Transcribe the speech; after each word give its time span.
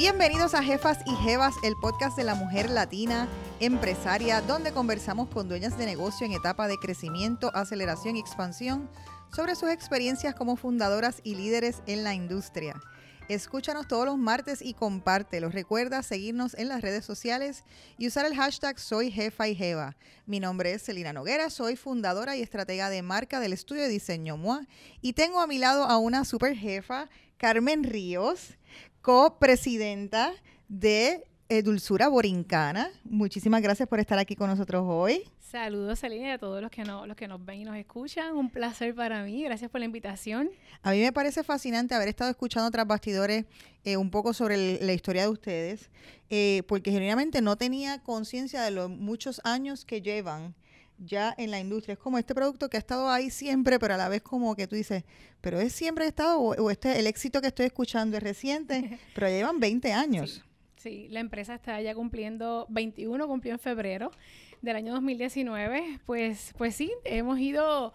Bienvenidos 0.00 0.54
a 0.54 0.62
Jefas 0.62 1.00
y 1.04 1.14
Jevas, 1.16 1.56
el 1.62 1.74
podcast 1.76 2.16
de 2.16 2.24
la 2.24 2.34
mujer 2.34 2.70
latina 2.70 3.28
empresaria, 3.60 4.40
donde 4.40 4.72
conversamos 4.72 5.28
con 5.28 5.46
dueñas 5.46 5.76
de 5.76 5.84
negocio 5.84 6.24
en 6.24 6.32
etapa 6.32 6.68
de 6.68 6.78
crecimiento, 6.78 7.54
aceleración 7.54 8.16
y 8.16 8.20
expansión 8.20 8.88
sobre 9.30 9.54
sus 9.56 9.68
experiencias 9.68 10.34
como 10.34 10.56
fundadoras 10.56 11.20
y 11.22 11.34
líderes 11.34 11.82
en 11.86 12.02
la 12.02 12.14
industria. 12.14 12.80
Escúchanos 13.28 13.88
todos 13.88 14.06
los 14.06 14.16
martes 14.16 14.62
y 14.62 14.72
compártelo. 14.72 15.50
Recuerda 15.50 16.02
seguirnos 16.02 16.54
en 16.54 16.68
las 16.68 16.80
redes 16.80 17.04
sociales 17.04 17.62
y 17.98 18.08
usar 18.08 18.24
el 18.24 18.34
hashtag 18.34 18.80
Soy 18.80 19.10
Jefa 19.10 19.48
y 19.48 19.54
Jeva. 19.54 19.98
Mi 20.24 20.40
nombre 20.40 20.72
es 20.72 20.82
Celina 20.82 21.12
Noguera, 21.12 21.50
soy 21.50 21.76
fundadora 21.76 22.38
y 22.38 22.40
estratega 22.40 22.88
de 22.88 23.02
marca 23.02 23.38
del 23.38 23.52
estudio 23.52 23.82
de 23.82 23.88
diseño 23.88 24.38
MOA 24.38 24.66
y 25.02 25.12
tengo 25.12 25.42
a 25.42 25.46
mi 25.46 25.58
lado 25.58 25.84
a 25.84 25.98
una 25.98 26.24
super 26.24 26.56
jefa, 26.56 27.10
Carmen 27.36 27.84
Ríos, 27.84 28.56
copresidenta 29.02 30.32
de 30.68 31.24
eh, 31.48 31.62
Dulzura 31.62 32.08
Borincana. 32.08 32.90
Muchísimas 33.04 33.62
gracias 33.62 33.88
por 33.88 33.98
estar 33.98 34.18
aquí 34.18 34.36
con 34.36 34.48
nosotros 34.48 34.84
hoy. 34.86 35.24
Saludos, 35.40 35.98
Celina, 35.98 36.28
y 36.28 36.30
a 36.30 36.38
todos 36.38 36.62
los 36.62 36.70
que, 36.70 36.84
no, 36.84 37.06
los 37.06 37.16
que 37.16 37.26
nos 37.26 37.44
ven 37.44 37.62
y 37.62 37.64
nos 37.64 37.76
escuchan. 37.76 38.36
Un 38.36 38.50
placer 38.50 38.94
para 38.94 39.24
mí. 39.24 39.42
Gracias 39.42 39.68
por 39.68 39.80
la 39.80 39.86
invitación. 39.86 40.48
A 40.82 40.92
mí 40.92 41.00
me 41.00 41.12
parece 41.12 41.42
fascinante 41.42 41.92
haber 41.92 42.06
estado 42.06 42.30
escuchando 42.30 42.70
tras 42.70 42.86
bastidores 42.86 43.46
eh, 43.82 43.96
un 43.96 44.10
poco 44.10 44.32
sobre 44.32 44.78
la 44.80 44.92
historia 44.92 45.22
de 45.22 45.28
ustedes, 45.28 45.90
eh, 46.28 46.62
porque 46.68 46.92
genuinamente 46.92 47.42
no 47.42 47.56
tenía 47.56 48.00
conciencia 48.00 48.62
de 48.62 48.70
los 48.70 48.88
muchos 48.88 49.40
años 49.42 49.84
que 49.84 50.02
llevan 50.02 50.54
ya 51.00 51.34
en 51.36 51.50
la 51.50 51.58
industria. 51.58 51.94
Es 51.94 51.98
como 51.98 52.18
este 52.18 52.34
producto 52.34 52.68
que 52.68 52.76
ha 52.76 52.80
estado 52.80 53.10
ahí 53.10 53.30
siempre, 53.30 53.78
pero 53.78 53.94
a 53.94 53.96
la 53.96 54.08
vez 54.08 54.22
como 54.22 54.54
que 54.54 54.66
tú 54.66 54.76
dices, 54.76 55.04
pero 55.40 55.58
es 55.60 55.72
siempre 55.72 56.06
estado, 56.06 56.38
o, 56.38 56.70
este, 56.70 56.98
el 56.98 57.06
éxito 57.06 57.40
que 57.40 57.48
estoy 57.48 57.66
escuchando 57.66 58.16
es 58.16 58.22
reciente, 58.22 58.98
pero 59.14 59.28
llevan 59.28 59.58
20 59.60 59.92
años. 59.92 60.44
Sí, 60.76 61.08
la 61.10 61.20
empresa 61.20 61.54
está 61.54 61.80
ya 61.80 61.94
cumpliendo, 61.94 62.66
21 62.70 63.26
cumplió 63.26 63.52
en 63.52 63.58
febrero 63.58 64.10
del 64.62 64.76
año 64.76 64.92
2019. 64.94 66.00
Pues, 66.06 66.54
pues 66.56 66.74
sí, 66.74 66.90
hemos 67.04 67.38
ido, 67.38 67.92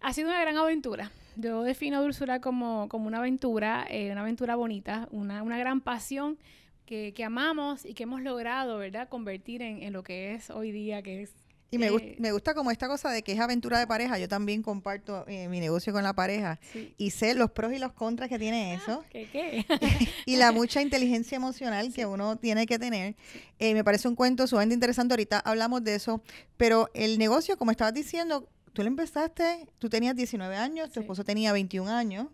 ha 0.00 0.12
sido 0.12 0.28
una 0.28 0.40
gran 0.40 0.56
aventura. 0.56 1.12
Yo 1.36 1.62
defino 1.62 2.02
Dulzura 2.02 2.40
como, 2.40 2.88
como 2.88 3.06
una 3.06 3.18
aventura, 3.18 3.86
eh, 3.88 4.10
una 4.10 4.22
aventura 4.22 4.56
bonita, 4.56 5.08
una, 5.10 5.42
una 5.42 5.58
gran 5.58 5.80
pasión 5.80 6.38
que, 6.86 7.12
que, 7.14 7.24
amamos 7.24 7.84
y 7.84 7.94
que 7.94 8.02
hemos 8.02 8.20
logrado, 8.20 8.78
¿verdad?, 8.78 9.08
convertir 9.08 9.62
en, 9.62 9.82
en 9.82 9.92
lo 9.92 10.02
que 10.02 10.34
es 10.34 10.50
hoy 10.50 10.70
día, 10.70 11.02
que 11.02 11.22
es 11.22 11.32
y 11.74 11.78
me, 11.78 11.90
gusta, 11.90 12.08
me 12.18 12.30
gusta 12.30 12.54
como 12.54 12.70
esta 12.70 12.86
cosa 12.86 13.10
de 13.10 13.22
que 13.22 13.32
es 13.32 13.40
aventura 13.40 13.80
de 13.80 13.86
pareja. 13.86 14.16
Yo 14.18 14.28
también 14.28 14.62
comparto 14.62 15.24
eh, 15.26 15.48
mi 15.48 15.58
negocio 15.58 15.92
con 15.92 16.04
la 16.04 16.12
pareja 16.12 16.60
y 16.96 17.10
sé 17.10 17.34
los 17.34 17.50
pros 17.50 17.72
y 17.72 17.78
los 17.78 17.92
contras 17.92 18.28
que 18.28 18.38
tiene 18.38 18.72
ah, 18.72 18.74
eso. 18.74 19.04
¿Qué, 19.10 19.28
qué? 19.28 19.66
y 20.26 20.36
la 20.36 20.52
mucha 20.52 20.80
inteligencia 20.82 21.34
emocional 21.34 21.92
que 21.92 22.06
uno 22.06 22.36
tiene 22.36 22.66
que 22.66 22.78
tener. 22.78 23.16
Eh, 23.58 23.74
me 23.74 23.82
parece 23.82 24.06
un 24.06 24.14
cuento 24.14 24.46
sumamente 24.46 24.74
interesante. 24.74 25.14
Ahorita 25.14 25.40
hablamos 25.40 25.82
de 25.82 25.96
eso. 25.96 26.22
Pero 26.56 26.90
el 26.94 27.18
negocio, 27.18 27.58
como 27.58 27.72
estabas 27.72 27.92
diciendo, 27.92 28.48
tú 28.72 28.82
lo 28.82 28.88
empezaste, 28.88 29.66
tú 29.78 29.88
tenías 29.88 30.14
19 30.14 30.54
años, 30.56 30.92
tu 30.92 31.00
esposo 31.00 31.24
tenía 31.24 31.52
21 31.52 31.90
años. 31.90 32.28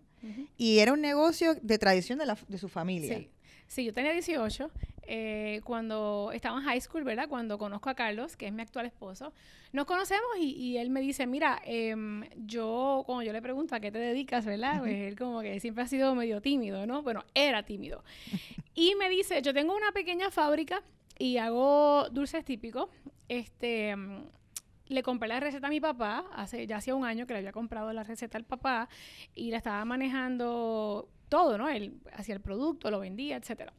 Y 0.58 0.80
era 0.80 0.92
un 0.92 1.00
negocio 1.00 1.54
de 1.54 1.78
tradición 1.78 2.19
de, 2.19 2.27
la, 2.27 2.36
de 2.47 2.58
su 2.58 2.69
familia. 2.69 3.16
Sí. 3.16 3.30
Sí, 3.70 3.84
yo 3.84 3.94
tenía 3.94 4.10
18 4.10 4.68
eh, 5.04 5.60
cuando 5.62 6.32
estaba 6.34 6.58
en 6.58 6.64
high 6.64 6.80
school, 6.80 7.04
¿verdad? 7.04 7.28
Cuando 7.28 7.56
conozco 7.56 7.88
a 7.88 7.94
Carlos, 7.94 8.36
que 8.36 8.48
es 8.48 8.52
mi 8.52 8.62
actual 8.62 8.86
esposo. 8.86 9.32
Nos 9.72 9.86
conocemos 9.86 10.26
y, 10.40 10.76
él 10.76 10.90
me 10.90 11.00
dice, 11.00 11.28
mira, 11.28 11.62
em, 11.64 12.25
yo, 12.34 13.04
cuando 13.06 13.22
yo 13.22 13.32
le 13.32 13.41
pregunto 13.41 13.76
a 13.76 13.78
qué 13.78 13.92
te 13.92 14.00
dedicas, 14.00 14.44
¿verdad? 14.44 14.80
Pues 14.80 14.97
él 14.97 15.16
como 15.16 15.41
que 15.41 15.60
siempre 15.60 15.84
ha 15.84 15.86
sido 15.86 16.16
medio 16.16 16.41
tímido, 16.41 16.84
¿no? 16.84 17.03
Bueno, 17.03 17.25
era 17.32 17.62
tímido. 17.62 18.03
Y 18.75 18.94
me 18.97 19.09
dice, 19.09 19.41
yo 19.41 19.54
tengo 19.54 19.76
una 19.76 19.92
pequeña 19.92 20.30
fábrica 20.32 20.82
y 21.16 21.36
hago 21.36 22.09
dulces 22.10 22.44
típicos. 22.44 22.88
Este 23.28 23.91
em, 23.91 24.25
le 24.88 25.03
compré 25.04 25.28
la 25.28 25.38
receta 25.38 25.69
a 25.69 25.70
mi 25.70 25.80
papá, 25.80 26.25
hace 26.34 26.66
ya 26.66 26.78
hacía 26.78 26.97
un 26.97 27.04
año 27.04 27.25
que 27.26 27.34
le 27.34 27.38
había 27.38 27.53
comprado 27.53 27.92
la 27.92 28.03
receta 28.03 28.36
al 28.36 28.44
papá 28.44 28.88
y 29.34 29.53
la 29.53 29.59
estaba 29.59 29.84
manejando 29.84 31.09
todo, 31.30 31.56
¿no? 31.56 31.70
Él 31.70 31.98
hacía 32.12 32.34
el 32.34 32.42
producto, 32.42 32.91
lo 32.91 33.00
vendía, 33.00 33.36
etcétera. 33.36 33.72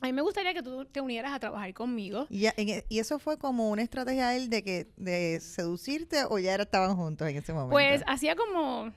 A 0.00 0.06
mí 0.06 0.12
me 0.12 0.22
gustaría 0.22 0.54
que 0.54 0.62
tú 0.62 0.84
te 0.84 1.00
unieras 1.00 1.32
a 1.32 1.40
trabajar 1.40 1.74
conmigo. 1.74 2.26
¿Y, 2.30 2.46
e, 2.46 2.84
y 2.88 2.98
eso 3.00 3.18
fue 3.18 3.36
como 3.36 3.68
una 3.70 3.82
estrategia 3.82 4.28
de 4.28 4.36
él 4.36 4.48
de 4.48 4.62
que 4.62 4.86
de 4.96 5.40
seducirte 5.40 6.24
o 6.24 6.38
ya 6.38 6.54
estaban 6.54 6.96
juntos 6.96 7.28
en 7.28 7.36
ese 7.36 7.52
momento? 7.52 7.72
Pues 7.72 8.02
hacía 8.06 8.36
como 8.36 8.92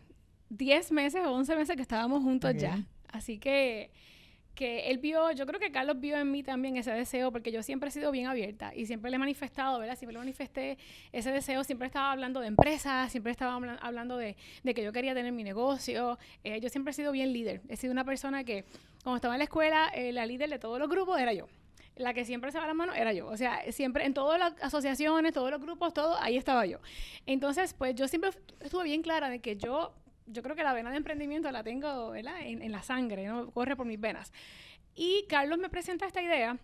10 0.50 0.92
meses 0.92 1.22
o 1.26 1.32
11 1.32 1.56
meses 1.56 1.76
que 1.76 1.82
estábamos 1.82 2.22
juntos 2.22 2.54
ya. 2.56 2.86
Así 3.12 3.40
que 3.40 3.92
que 4.56 4.90
él 4.90 4.98
vio, 4.98 5.32
yo 5.32 5.46
creo 5.46 5.60
que 5.60 5.72
Carlos 5.72 6.00
vio 6.00 6.18
en 6.18 6.30
mí 6.30 6.44
también 6.44 6.78
ese 6.78 6.92
deseo, 6.92 7.32
porque 7.32 7.52
yo 7.52 7.64
siempre 7.64 7.90
he 7.90 7.92
sido 7.92 8.12
bien 8.12 8.28
abierta 8.28 8.74
y 8.76 8.86
siempre 8.86 9.10
le 9.10 9.16
he 9.16 9.20
manifestado, 9.20 9.80
¿verdad? 9.80 9.96
Siempre 9.96 10.14
le 10.14 10.20
manifesté 10.20 10.78
ese 11.12 11.32
deseo, 11.32 11.64
siempre 11.64 11.88
estaba 11.88 12.12
hablando 12.12 12.40
de 12.42 12.48
empresas, 12.48 13.12
siempre 13.12 13.32
estaba 13.32 13.56
hablando 13.82 14.18
de, 14.18 14.36
que 14.64 14.84
yo 14.84 14.92
quería 14.92 15.14
tener 15.14 15.32
mi 15.32 15.44
negocio. 15.44 16.18
Eh, 16.44 16.60
yo 16.60 16.70
siempre 16.70 16.92
he 16.92 16.94
sido 16.94 17.12
bien 17.12 17.34
líder. 17.34 17.62
He 17.70 17.78
sido 17.78 17.92
una 17.92 18.04
persona 18.04 18.44
que, 18.44 18.66
cuando 19.04 19.18
estaba 19.18 19.36
en 19.36 19.40
la 19.40 19.46
escuela, 19.46 19.90
eh, 19.94 20.12
la 20.12 20.26
líder 20.26 20.50
de 20.50 20.60
todos 20.60 20.80
los 20.80 20.90
grupos 20.90 21.20
era 21.20 21.34
yo. 21.34 21.48
La 21.96 22.14
que 22.14 22.26
siempre 22.26 22.52
se 22.52 22.58
va 22.58 22.68
las 22.68 22.76
manos 22.76 22.96
era 22.98 23.14
yo. 23.14 23.28
O 23.28 23.38
sea, 23.38 23.72
siempre 23.72 24.06
en 24.06 24.14
todas 24.14 24.40
las 24.40 24.54
asociaciones, 24.62 25.34
todos 25.34 25.52
los 25.52 25.62
grupos, 25.62 25.94
todo, 25.94 26.18
ahí 26.20 26.38
estaba 26.38 26.66
yo. 26.66 26.80
Entonces, 27.26 27.74
pues 27.74 27.96
yo 27.96 28.08
siempre 28.08 28.32
estuve 28.60 28.86
bien 28.86 29.02
clara 29.02 29.30
de 29.30 29.40
que 29.40 29.58
yo 29.58 29.94
yo 30.28 30.42
creo 30.44 30.56
que 30.56 30.64
la 30.64 30.74
vena 30.74 30.92
de 30.92 30.98
emprendimiento 30.98 31.52
la 31.52 31.64
tengo 31.64 32.16
En, 32.16 32.72
la 32.72 32.84
sangre, 32.84 33.26
¿no? 33.26 33.52
corre 33.52 33.76
por 33.76 33.86
mis 33.86 34.00
venas. 34.00 34.32
Y 34.96 35.26
Carlos 35.28 35.58
me 35.60 35.70
presenta 35.70 36.06
esta 36.06 36.22
idea 36.22 36.58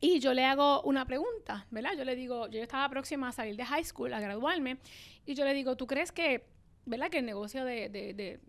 y 0.00 0.18
yo 0.18 0.34
le 0.34 0.44
hago 0.44 0.82
una 0.82 1.06
pregunta, 1.06 1.66
¿verdad? 1.70 1.92
Yo 1.96 2.04
le 2.04 2.14
digo, 2.14 2.48
yo 2.48 2.62
estaba 2.62 2.88
próxima 2.88 3.28
a 3.28 3.32
salir 3.32 3.56
de 3.56 3.64
high 3.64 3.84
school, 3.84 4.12
a 4.12 4.20
graduarme, 4.20 4.78
y 5.24 5.34
yo 5.34 5.44
le 5.44 5.54
digo, 5.54 5.76
¿tú 5.76 5.86
crees 5.86 6.12
que, 6.12 6.44
¿verdad? 6.84 7.08
Que 7.08 7.18
el 7.18 7.26
negocio 7.26 7.64
de, 7.64 7.88
de, 7.88 8.12
de, 8.12 8.40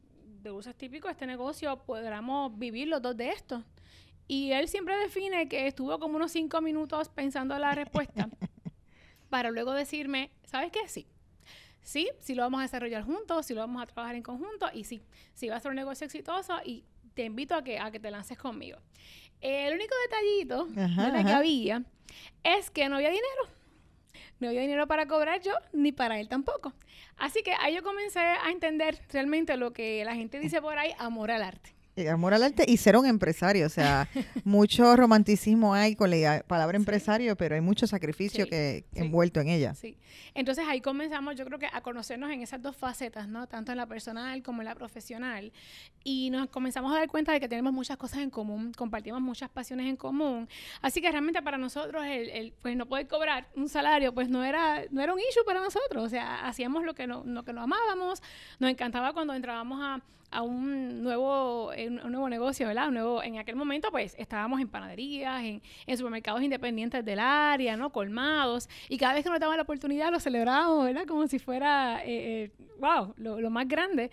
de 0.41 0.51
usos 0.51 0.75
típicos, 0.75 1.11
este 1.11 1.25
negocio, 1.25 1.83
podamos 1.85 2.57
vivir 2.57 2.89
los 2.89 3.01
dos 3.01 3.15
de 3.15 3.29
esto? 3.29 3.63
Y 4.27 4.51
él 4.51 4.67
siempre 4.67 4.97
define 4.97 5.47
que 5.47 5.67
estuvo 5.67 5.97
como 5.99 6.17
unos 6.17 6.31
cinco 6.31 6.61
minutos 6.61 7.09
pensando 7.09 7.57
la 7.57 7.73
respuesta 7.73 8.27
para 9.29 9.49
luego 9.49 9.71
decirme, 9.71 10.31
¿sabes 10.45 10.71
qué? 10.71 10.87
Sí 10.87 11.07
sí, 11.85 12.09
sí 12.19 12.35
lo 12.35 12.44
vamos 12.44 12.59
a 12.59 12.63
desarrollar 12.63 13.03
juntos, 13.03 13.46
sí 13.46 13.53
lo 13.53 13.62
vamos 13.62 13.81
a 13.81 13.85
trabajar 13.85 14.16
en 14.16 14.23
conjunto 14.23 14.68
y 14.73 14.84
sí, 14.84 15.01
sí 15.34 15.47
va 15.47 15.56
a 15.56 15.59
ser 15.62 15.69
un 15.69 15.78
negocio 15.78 16.06
exitoso 16.06 16.59
y 16.66 16.84
te 17.13 17.23
invito 17.23 17.56
a 17.56 17.63
que, 17.63 17.79
a 17.79 17.91
que 17.91 18.00
te 18.00 18.12
lances 18.12 18.38
conmigo. 18.38 18.78
El 19.40 19.73
único 19.75 19.94
detallito 20.09 20.66
de 20.66 21.23
que 21.23 21.31
había 21.31 21.84
es 22.44 22.69
que 22.72 22.90
no 22.90 22.97
había 22.97 23.09
dinero. 23.09 23.56
No 24.40 24.50
había 24.50 24.62
dinero 24.62 24.88
para 24.88 25.07
cobrar 25.07 25.41
yo, 25.41 25.53
ni 25.72 25.91
para 25.94 26.19
él 26.19 26.28
tampoco. 26.28 26.73
Así 27.16 27.41
que 27.41 27.53
ahí 27.53 27.75
yo 27.75 27.84
comencé 27.84 28.19
a 28.19 28.52
entender 28.52 29.00
realmente 29.09 29.56
lo 29.56 29.72
que 29.72 30.03
la 30.03 30.16
gente 30.16 30.40
dice 30.40 30.62
por 30.62 30.78
ahí, 30.78 30.94
amor 30.97 31.31
al 31.31 31.44
arte. 31.44 31.74
Eh, 31.97 32.09
amor 32.09 32.33
al 32.33 32.44
arte 32.44 32.66
y 32.67 32.75
ser 32.75 32.97
un 32.97 33.06
empresario. 33.06 33.66
O 33.66 33.69
sea, 33.69 34.09
mucho 34.44 34.95
romanticismo 34.95 35.73
hay 35.73 35.95
con 35.95 36.11
la 36.11 36.44
palabra 36.45 36.75
empresario, 36.75 37.38
pero 37.38 37.56
hay 37.56 37.61
mucho 37.61 37.88
sacrificio 37.88 38.47
que 38.47 38.85
envuelto 38.94 39.39
en 39.39 39.47
ella. 39.47 39.75
Sí. 39.75 39.97
Entonces 40.34 40.66
ahí 40.67 40.81
comenzamos, 40.81 41.35
yo 41.35 41.45
creo 41.45 41.57
que 41.57 41.67
a 41.72 41.81
conocernos 41.81 42.29
en 42.31 42.41
esas 42.41 42.61
dos 42.61 42.75
facetas, 42.75 43.29
¿no? 43.29 43.47
Tanto 43.47 43.72
en 43.72 43.78
la 43.78 43.85
personal 43.85 44.44
como 44.44 44.61
en 44.61 44.66
la 44.66 44.75
profesional. 44.75 45.53
Y 46.03 46.29
nos 46.31 46.50
comenzamos 46.50 46.91
a 46.91 47.00
dar 47.00 47.07
cuenta 47.07 47.31
de 47.31 47.39
que 47.39 47.47
tenemos 47.47 47.72
muchas 47.72 47.95
cosas 47.95 48.19
en 48.19 48.29
común, 48.29 48.73
compartimos 48.73 49.22
muchas 49.22 49.50
pasiones 49.50 49.88
en 49.88 49.95
común. 49.95 50.50
Así 50.81 51.02
que 51.02 51.09
realmente 51.09 51.41
para 51.41 51.58
nosotros 51.58 52.03
el, 52.05 52.53
pues 52.61 52.75
no 52.75 52.85
poder 52.87 53.08
cobrar 53.08 53.47
un 53.55 53.69
salario, 53.69 54.14
pues 54.14 54.28
no 54.28 54.43
era, 54.43 54.84
no 54.91 55.02
era 55.02 55.14
un 55.14 55.19
issue 55.19 55.46
para 55.46 55.61
nosotros. 55.61 56.03
O 56.03 56.09
sea, 56.09 56.46
hacíamos 56.46 56.84
lo 56.84 56.93
que, 56.93 57.08
no, 57.08 57.23
lo 57.23 57.43
que 57.43 57.53
nos 57.53 57.64
amábamos. 57.64 58.22
Nos 58.59 58.69
encantaba 58.69 59.14
cuando 59.14 59.34
entrábamos 59.34 59.79
a 59.81 60.02
a 60.35 60.41
un 60.41 61.02
nuevo, 61.02 61.72
eh, 61.73 61.87
un 61.87 62.11
nuevo 62.11 62.28
negocio, 62.28 62.67
¿verdad? 62.67 62.90
Un 62.90 62.96
nuevo, 62.96 63.23
en 63.23 63.37
aquel 63.37 63.55
momento, 63.55 63.90
pues, 63.90 64.16
estábamos 64.17 64.59
en 64.59 64.67
panaderías, 64.67 65.43
en, 65.43 65.61
supermercados 65.97 66.43
independientes 66.43 67.05
del 67.05 67.20
área, 67.20 67.78
¿no? 67.78 67.91
Colmados. 67.91 68.67
Y 68.90 68.97
cada 68.97 69.14
vez 69.14 69.23
que 69.23 69.29
nos 69.29 69.40
daban 69.40 69.55
la 69.55 69.64
oportunidad, 69.64 70.11
lo 70.11 70.20
celebrábamos, 70.20 70.84
¿verdad? 70.84 71.05
Como 71.08 71.26
si 71.28 71.40
fuera, 71.40 72.02
eh, 72.03 72.52
wow, 72.79 73.11
eh, 73.11 73.14
lo, 73.16 73.40
lo, 73.40 73.49
más 73.49 73.66
grande. 73.66 74.11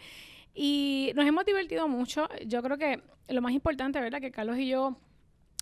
Y 0.54 1.10
nos 1.16 1.26
hemos 1.26 1.44
divertido 1.44 1.88
mucho. 1.88 2.28
Yo 2.46 2.62
creo 2.62 2.78
que 2.78 3.02
lo 3.28 3.42
más 3.42 3.52
importante, 3.52 4.00
¿verdad? 4.00 4.20
Que 4.20 4.30
Carlos 4.30 4.58
y 4.58 4.68
yo 4.68 4.96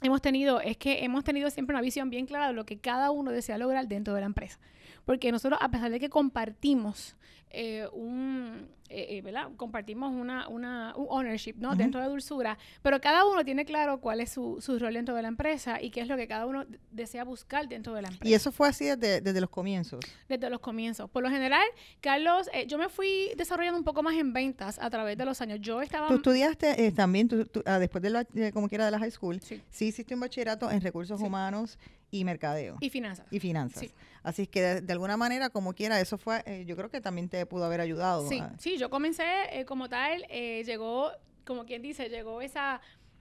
hemos 0.03 0.21
tenido 0.21 0.61
es 0.61 0.77
que 0.77 1.05
hemos 1.05 1.25
tenido 1.25 1.49
siempre 1.49 1.75
una 1.75 1.83
visión 1.83 2.11
bien 2.11 2.27
clara 2.27 2.49
de 2.49 2.53
lo 2.53 2.67
que 2.67 2.79
cada 2.79 3.11
uno 3.11 3.31
desea 3.31 3.57
lograr 3.57 3.89
dentro 3.89 4.13
de 4.13 4.21
la 4.21 4.27
empresa. 4.27 4.59
Porque 5.05 5.33
nosotros, 5.33 5.59
a 5.63 5.71
pesar 5.71 5.91
de 5.91 6.01
que 6.01 6.09
compartimos 6.09 7.17
un 7.93 8.69
eh, 8.93 9.19
eh, 9.19 9.23
¿verdad? 9.23 9.51
Compartimos 9.57 10.13
una, 10.13 10.49
una, 10.49 10.95
un 10.97 11.07
ownership, 11.11 11.55
¿no? 11.59 11.77
Dentro 11.77 12.01
de 12.01 12.09
Dulzura, 12.09 12.59
pero 12.83 13.01
cada 13.01 13.25
uno 13.25 13.45
tiene 13.45 13.65
claro 13.65 14.01
cuál 14.01 14.21
es 14.21 14.31
su, 14.31 14.59
su, 14.61 14.81
rol 14.81 14.95
dentro 14.95 15.15
de 15.15 15.23
la 15.23 15.29
empresa 15.29 15.81
y 15.81 15.91
qué 15.91 16.01
es 16.01 16.09
lo 16.09 16.17
que 16.17 16.27
cada 16.27 16.45
uno 16.45 16.67
desea 16.91 17.23
buscar 17.23 17.69
dentro 17.69 17.95
de 17.95 18.03
la 18.03 18.09
empresa. 18.09 18.29
¿Y 18.29 18.35
eso 18.35 18.51
fue 18.51 18.69
así 18.69 18.87
desde, 18.87 19.21
desde 19.21 19.41
los 19.41 19.49
comienzos? 19.49 20.01
Desde 20.29 20.51
los 20.51 20.59
comienzos. 20.59 21.09
Por 21.09 21.23
lo 21.23 21.31
general, 21.31 21.63
Carlos, 22.01 22.51
eh, 22.53 22.67
yo 22.67 22.79
me 22.79 22.89
fui 22.89 23.31
desarrollando 23.37 23.79
un 23.79 23.85
poco 23.85 24.03
más 24.03 24.17
en 24.17 24.33
ventas 24.33 24.81
a 24.81 24.91
través 24.91 25.17
de 25.17 25.25
los 25.25 25.41
años. 25.41 25.61
Yo 25.61 25.81
estaba... 25.83 26.09
¿Tú 26.09 26.15
estudiaste 26.15 26.85
eh, 26.85 26.91
también, 26.91 27.29
tú, 27.29 27.47
ah, 27.67 27.79
después 27.79 28.03
de, 28.03 28.11
la, 28.11 28.27
como 28.53 28.69
quiera, 28.69 28.87
de 28.87 28.91
la 28.91 28.99
high 28.99 29.13
school? 29.13 29.41
Sí. 29.41 29.63
Sí 29.71 29.87
hiciste 29.87 30.15
un 30.15 30.21
bachillerato 30.21 30.69
en 30.69 30.81
recursos 30.81 31.21
humanos 31.21 31.79
y 32.11 32.25
mercadeo. 32.25 32.77
Y 32.81 32.91
finanzas. 32.91 33.25
Y 33.31 33.39
finanzas. 33.39 33.85
Así 34.23 34.47
que 34.47 34.81
de, 34.81 34.93
alguna 34.93 35.17
manera, 35.17 35.51
como 35.51 35.73
quiera, 35.73 36.01
eso 36.01 36.19
fue, 36.19 36.43
eh, 36.47 36.65
yo 36.67 36.77
creo 36.77 36.91
que 36.91 37.01
también 37.01 37.29
te 37.29 37.45
pudo 37.47 37.65
haber 37.65 37.81
ayudado. 37.81 38.29
Sí, 38.29 38.43
sí, 38.59 38.79
yo 38.79 38.91
comencé 38.91 39.25
eh, 39.51 39.65
como 39.65 39.89
tal, 39.89 40.27
eh, 40.29 40.63
llegó, 40.65 41.11
como 41.45 41.65
quien 41.65 41.83
dice, 41.83 42.09
llegó 42.09 42.41
esa 42.43 42.81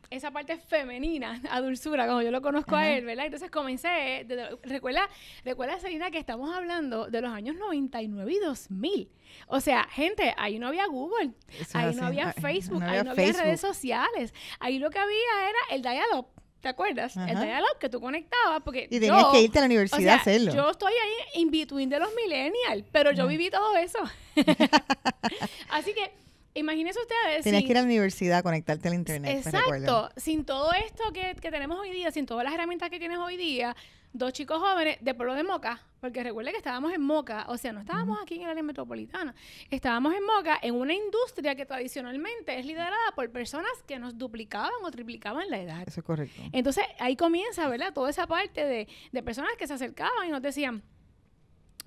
esa 0.09 0.31
parte 0.31 0.57
femenina 0.57 1.41
a 1.51 1.61
dulzura, 1.61 2.07
como 2.07 2.21
yo 2.21 2.31
lo 2.31 2.41
conozco 2.41 2.75
a 2.75 2.89
él, 2.89 3.05
¿verdad? 3.05 3.25
Entonces 3.25 3.51
comencé, 3.51 4.25
recuerda, 4.63 5.07
recuerda, 5.43 5.79
Selina, 5.79 6.11
que 6.11 6.17
estamos 6.17 6.55
hablando 6.55 7.07
de 7.07 7.21
los 7.21 7.31
años 7.31 7.55
99 7.57 8.33
y 8.33 8.39
2000. 8.39 9.11
O 9.47 9.59
sea, 9.59 9.83
gente, 9.83 10.33
ahí 10.37 10.57
no 10.57 10.67
había 10.67 10.87
Google, 10.87 11.31
ahí 11.73 11.93
no 11.93 12.05
había 12.07 12.33
Facebook, 12.33 12.81
ahí 12.83 13.03
no 13.03 13.11
había 13.11 13.31
redes 13.31 13.61
sociales. 13.61 14.33
Ahí 14.59 14.79
lo 14.79 14.89
que 14.89 14.99
había 14.99 15.49
era 15.49 15.75
el 15.75 15.81
dial-up. 15.81 16.38
¿Te 16.61 16.67
acuerdas? 16.67 17.15
El 17.15 17.39
diálogo 17.39 17.71
que 17.79 17.87
tú 17.87 18.01
conectabas 18.01 18.61
porque 18.63 18.87
Y 18.89 18.99
tenías 18.99 19.25
que 19.31 19.41
irte 19.41 19.59
a 19.59 19.61
la 19.61 19.67
universidad 19.67 20.15
a 20.15 20.17
hacerlo. 20.17 20.53
Yo 20.53 20.69
estoy 20.71 20.91
ahí 20.91 21.41
in 21.41 21.51
between 21.51 21.89
de 21.89 21.99
los 21.99 22.09
millennials, 22.15 22.85
pero 22.91 23.11
yo 23.11 23.27
viví 23.27 23.49
todo 23.49 23.75
eso. 23.77 23.99
Así 25.69 25.93
que 25.93 26.11
imagínense 26.55 26.99
ustedes. 26.99 27.43
Tenías 27.43 27.63
que 27.63 27.69
ir 27.69 27.77
a 27.77 27.81
la 27.81 27.85
universidad 27.85 28.39
a 28.39 28.43
conectarte 28.43 28.89
al 28.89 28.93
internet. 28.95 29.45
Exacto. 29.45 30.09
Sin 30.17 30.43
todo 30.43 30.73
esto 30.73 31.13
que, 31.13 31.35
que 31.41 31.49
tenemos 31.49 31.79
hoy 31.79 31.91
día, 31.91 32.11
sin 32.11 32.25
todas 32.25 32.43
las 32.43 32.53
herramientas 32.53 32.89
que 32.89 32.99
tienes 32.99 33.19
hoy 33.19 33.37
día, 33.37 33.75
dos 34.13 34.33
chicos 34.33 34.59
jóvenes 34.59 34.97
de 35.01 35.13
pueblo 35.13 35.35
de 35.35 35.43
Moca, 35.43 35.81
porque 36.01 36.23
recuerde 36.23 36.51
que 36.51 36.57
estábamos 36.57 36.93
en 36.93 37.01
Moca, 37.01 37.45
o 37.47 37.57
sea, 37.57 37.73
no 37.73 37.79
estábamos 37.79 38.17
aquí 38.21 38.35
en 38.35 38.43
el 38.43 38.49
área 38.49 38.63
metropolitana, 38.63 39.35
estábamos 39.69 40.13
en 40.13 40.23
Moca 40.25 40.57
en 40.61 40.75
una 40.75 40.93
industria 40.93 41.55
que 41.55 41.65
tradicionalmente 41.65 42.57
es 42.57 42.65
liderada 42.65 43.11
por 43.15 43.29
personas 43.31 43.71
que 43.87 43.99
nos 43.99 44.17
duplicaban 44.17 44.71
o 44.83 44.91
triplicaban 44.91 45.49
la 45.49 45.59
edad. 45.59 45.83
Eso 45.87 45.99
es 45.99 46.05
correcto. 46.05 46.41
Entonces 46.51 46.83
ahí 46.99 47.15
comienza, 47.15 47.67
¿verdad? 47.67 47.93
Toda 47.93 48.09
esa 48.09 48.27
parte 48.27 48.65
de, 48.65 48.87
de 49.11 49.23
personas 49.23 49.51
que 49.57 49.67
se 49.67 49.73
acercaban 49.73 50.27
y 50.27 50.31
nos 50.31 50.41
decían, 50.41 50.83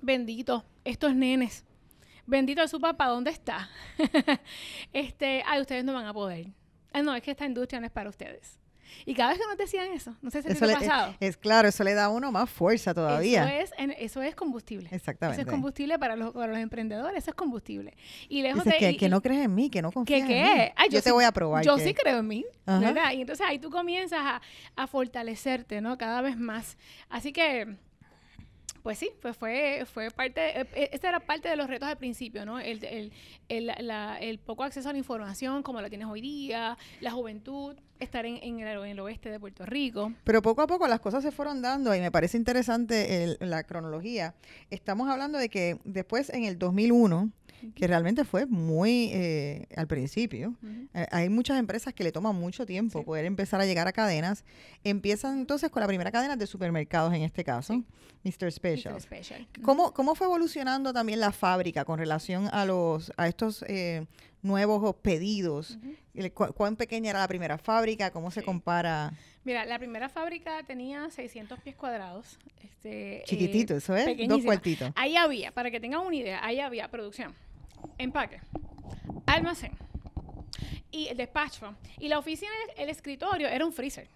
bendito, 0.01 0.65
estos 0.83 1.15
nenes, 1.15 1.65
bendito 2.25 2.65
su 2.67 2.79
papá, 2.79 3.07
¿dónde 3.07 3.31
está? 3.31 3.69
este, 4.93 5.43
ay, 5.45 5.61
ustedes 5.61 5.83
no 5.83 5.93
van 5.93 6.05
a 6.05 6.13
poder. 6.13 6.47
no, 7.03 7.15
es 7.15 7.21
que 7.21 7.31
esta 7.31 7.45
industria 7.45 7.79
no 7.79 7.85
es 7.85 7.91
para 7.91 8.09
ustedes. 8.09 8.62
Y 9.05 9.13
cada 9.13 9.29
vez 9.29 9.39
que 9.39 9.47
nos 9.47 9.57
decían 9.57 9.91
eso, 9.91 10.15
no 10.21 10.29
sé 10.29 10.41
si 10.41 10.49
eso 10.49 10.65
ha 10.65 10.73
pasado. 10.73 11.15
Es, 11.19 11.37
claro, 11.37 11.67
eso 11.67 11.83
le 11.83 11.93
da 11.93 12.05
a 12.05 12.09
uno 12.09 12.31
más 12.31 12.49
fuerza 12.49 12.93
todavía. 12.93 13.59
Eso 13.59 13.73
es, 13.77 13.95
eso 13.97 14.21
es 14.21 14.35
combustible. 14.35 14.89
Exactamente. 14.91 15.41
Eso 15.41 15.49
es 15.49 15.53
combustible 15.53 15.99
para 15.99 16.15
los, 16.15 16.31
para 16.31 16.53
los 16.53 16.61
emprendedores, 16.61 17.17
eso 17.17 17.31
es 17.31 17.35
combustible. 17.35 17.95
Y 18.29 18.41
lejos 18.41 18.63
de, 18.63 18.77
que, 18.77 18.97
que, 18.97 19.09
no 19.09 19.21
crees 19.21 19.45
en 19.45 19.55
mí, 19.55 19.69
que 19.69 19.81
no 19.81 19.91
confías 19.91 20.21
en 20.21 20.27
mí. 20.27 20.71
yo, 20.89 21.01
te 21.01 21.11
voy 21.11 21.25
a 21.25 21.31
probar. 21.31 21.63
Yo 21.63 21.77
sí 21.77 21.93
creo 21.93 22.19
en 22.19 22.27
mí, 22.27 22.45
¿verdad? 22.65 23.11
Y 23.13 23.21
entonces 23.21 23.45
ahí 23.47 23.59
tú 23.59 23.69
comienzas 23.69 24.21
a, 24.21 24.41
a 24.75 24.87
fortalecerte, 24.87 25.81
¿no? 25.81 25.97
Cada 25.97 26.21
vez 26.21 26.37
más. 26.37 26.77
Así 27.09 27.31
que 27.31 27.77
pues 28.83 28.99
sí, 28.99 29.11
pues 29.21 29.35
fue, 29.37 29.85
fue 29.91 30.11
parte, 30.11 30.59
eh, 30.59 30.67
eh, 30.75 30.89
esta 30.91 31.07
era 31.09 31.21
parte 31.21 31.47
de 31.47 31.55
los 31.55 31.67
retos 31.67 31.87
al 31.87 31.97
principio, 31.97 32.45
¿no? 32.45 32.59
El, 32.59 32.83
el, 32.83 33.11
el, 33.49 34.39
poco 34.39 34.63
acceso 34.63 34.89
a 34.89 34.91
la 34.91 34.97
información 34.97 35.63
como 35.63 35.81
la 35.81 35.89
tienes 35.89 36.07
hoy 36.07 36.19
día, 36.19 36.77
la 36.99 37.11
juventud, 37.11 37.77
estar 37.99 38.25
en, 38.25 38.37
en, 38.43 38.59
el, 38.59 38.99
oeste 38.99 39.31
de 39.31 39.39
Puerto 39.39 39.65
Rico. 39.65 40.11
Pero 40.25 40.41
poco 40.41 40.61
a 40.61 40.67
poco 40.67 40.85
las 40.87 40.99
cosas 40.99 41.23
se 41.23 41.31
fueron 41.31 41.61
dando 41.61 41.95
y 41.95 42.01
me 42.01 42.11
parece 42.11 42.37
interesante 42.37 43.37
la 43.39 43.63
cronología. 43.63 44.35
Estamos 44.69 45.07
hablando 45.07 45.37
de 45.37 45.47
que 45.47 45.77
después 45.85 46.29
en 46.29 46.43
el 46.43 46.59
2001 46.59 47.31
que 47.75 47.87
realmente 47.87 48.25
fue 48.25 48.45
muy 48.45 49.09
eh, 49.13 49.67
al 49.75 49.87
principio. 49.87 50.55
Eh, 50.93 51.07
hay 51.11 51.29
muchas 51.29 51.57
empresas 51.59 51.93
que 51.93 52.03
le 52.03 52.11
toman 52.11 52.35
mucho 52.35 52.65
tiempo 52.65 53.03
poder 53.03 53.25
empezar 53.25 53.61
a 53.61 53.65
llegar 53.65 53.87
a 53.87 53.93
cadenas. 53.93 54.43
Empiezan 54.83 55.39
entonces 55.39 55.69
con 55.69 55.81
la 55.81 55.87
primera 55.87 56.11
cadena 56.11 56.35
de 56.35 56.47
supermercados 56.47 57.13
en 57.13 57.21
este 57.23 57.43
caso, 57.43 57.83
Mr. 58.23 58.51
Special. 58.51 58.97
¿Cómo, 59.61 59.93
¿Cómo 59.93 60.15
fue 60.15 60.27
evolucionando 60.27 60.93
también 60.93 61.19
la 61.19 61.31
fábrica 61.31 61.85
con 61.85 61.99
relación 61.99 62.49
a 62.51 62.65
los 62.65 63.11
a 63.17 63.27
estos 63.27 63.63
eh, 63.67 64.05
nuevos 64.41 64.95
pedidos? 64.97 65.77
¿Cuán 66.33 66.75
pequeña 66.75 67.11
era 67.11 67.19
la 67.19 67.27
primera 67.27 67.57
fábrica? 67.57 68.11
¿Cómo 68.11 68.31
se 68.31 68.43
compara? 68.43 69.13
Mira, 69.45 69.65
la 69.65 69.77
primera 69.77 70.09
fábrica 70.09 70.63
tenía 70.63 71.09
600 71.09 71.59
pies 71.59 71.75
cuadrados. 71.75 72.39
Este, 72.61 73.23
Chiquitito, 73.25 73.75
eso 73.75 73.95
es, 73.95 74.27
dos 74.27 74.41
cuartitos. 74.43 74.91
Ahí 74.95 75.17
había, 75.17 75.51
para 75.51 75.69
que 75.69 75.79
tengan 75.79 76.01
una 76.01 76.15
idea, 76.15 76.45
ahí 76.45 76.59
había 76.59 76.89
producción 76.89 77.33
empaque, 77.97 78.41
almacén 79.25 79.77
y 80.93 81.07
el 81.07 81.17
despacho. 81.17 81.75
Y 81.99 82.07
la 82.07 82.19
oficina, 82.19 82.51
el 82.77 82.89
escritorio 82.89 83.47
era 83.49 83.65
un 83.65 83.73
freezer. 83.73 84.07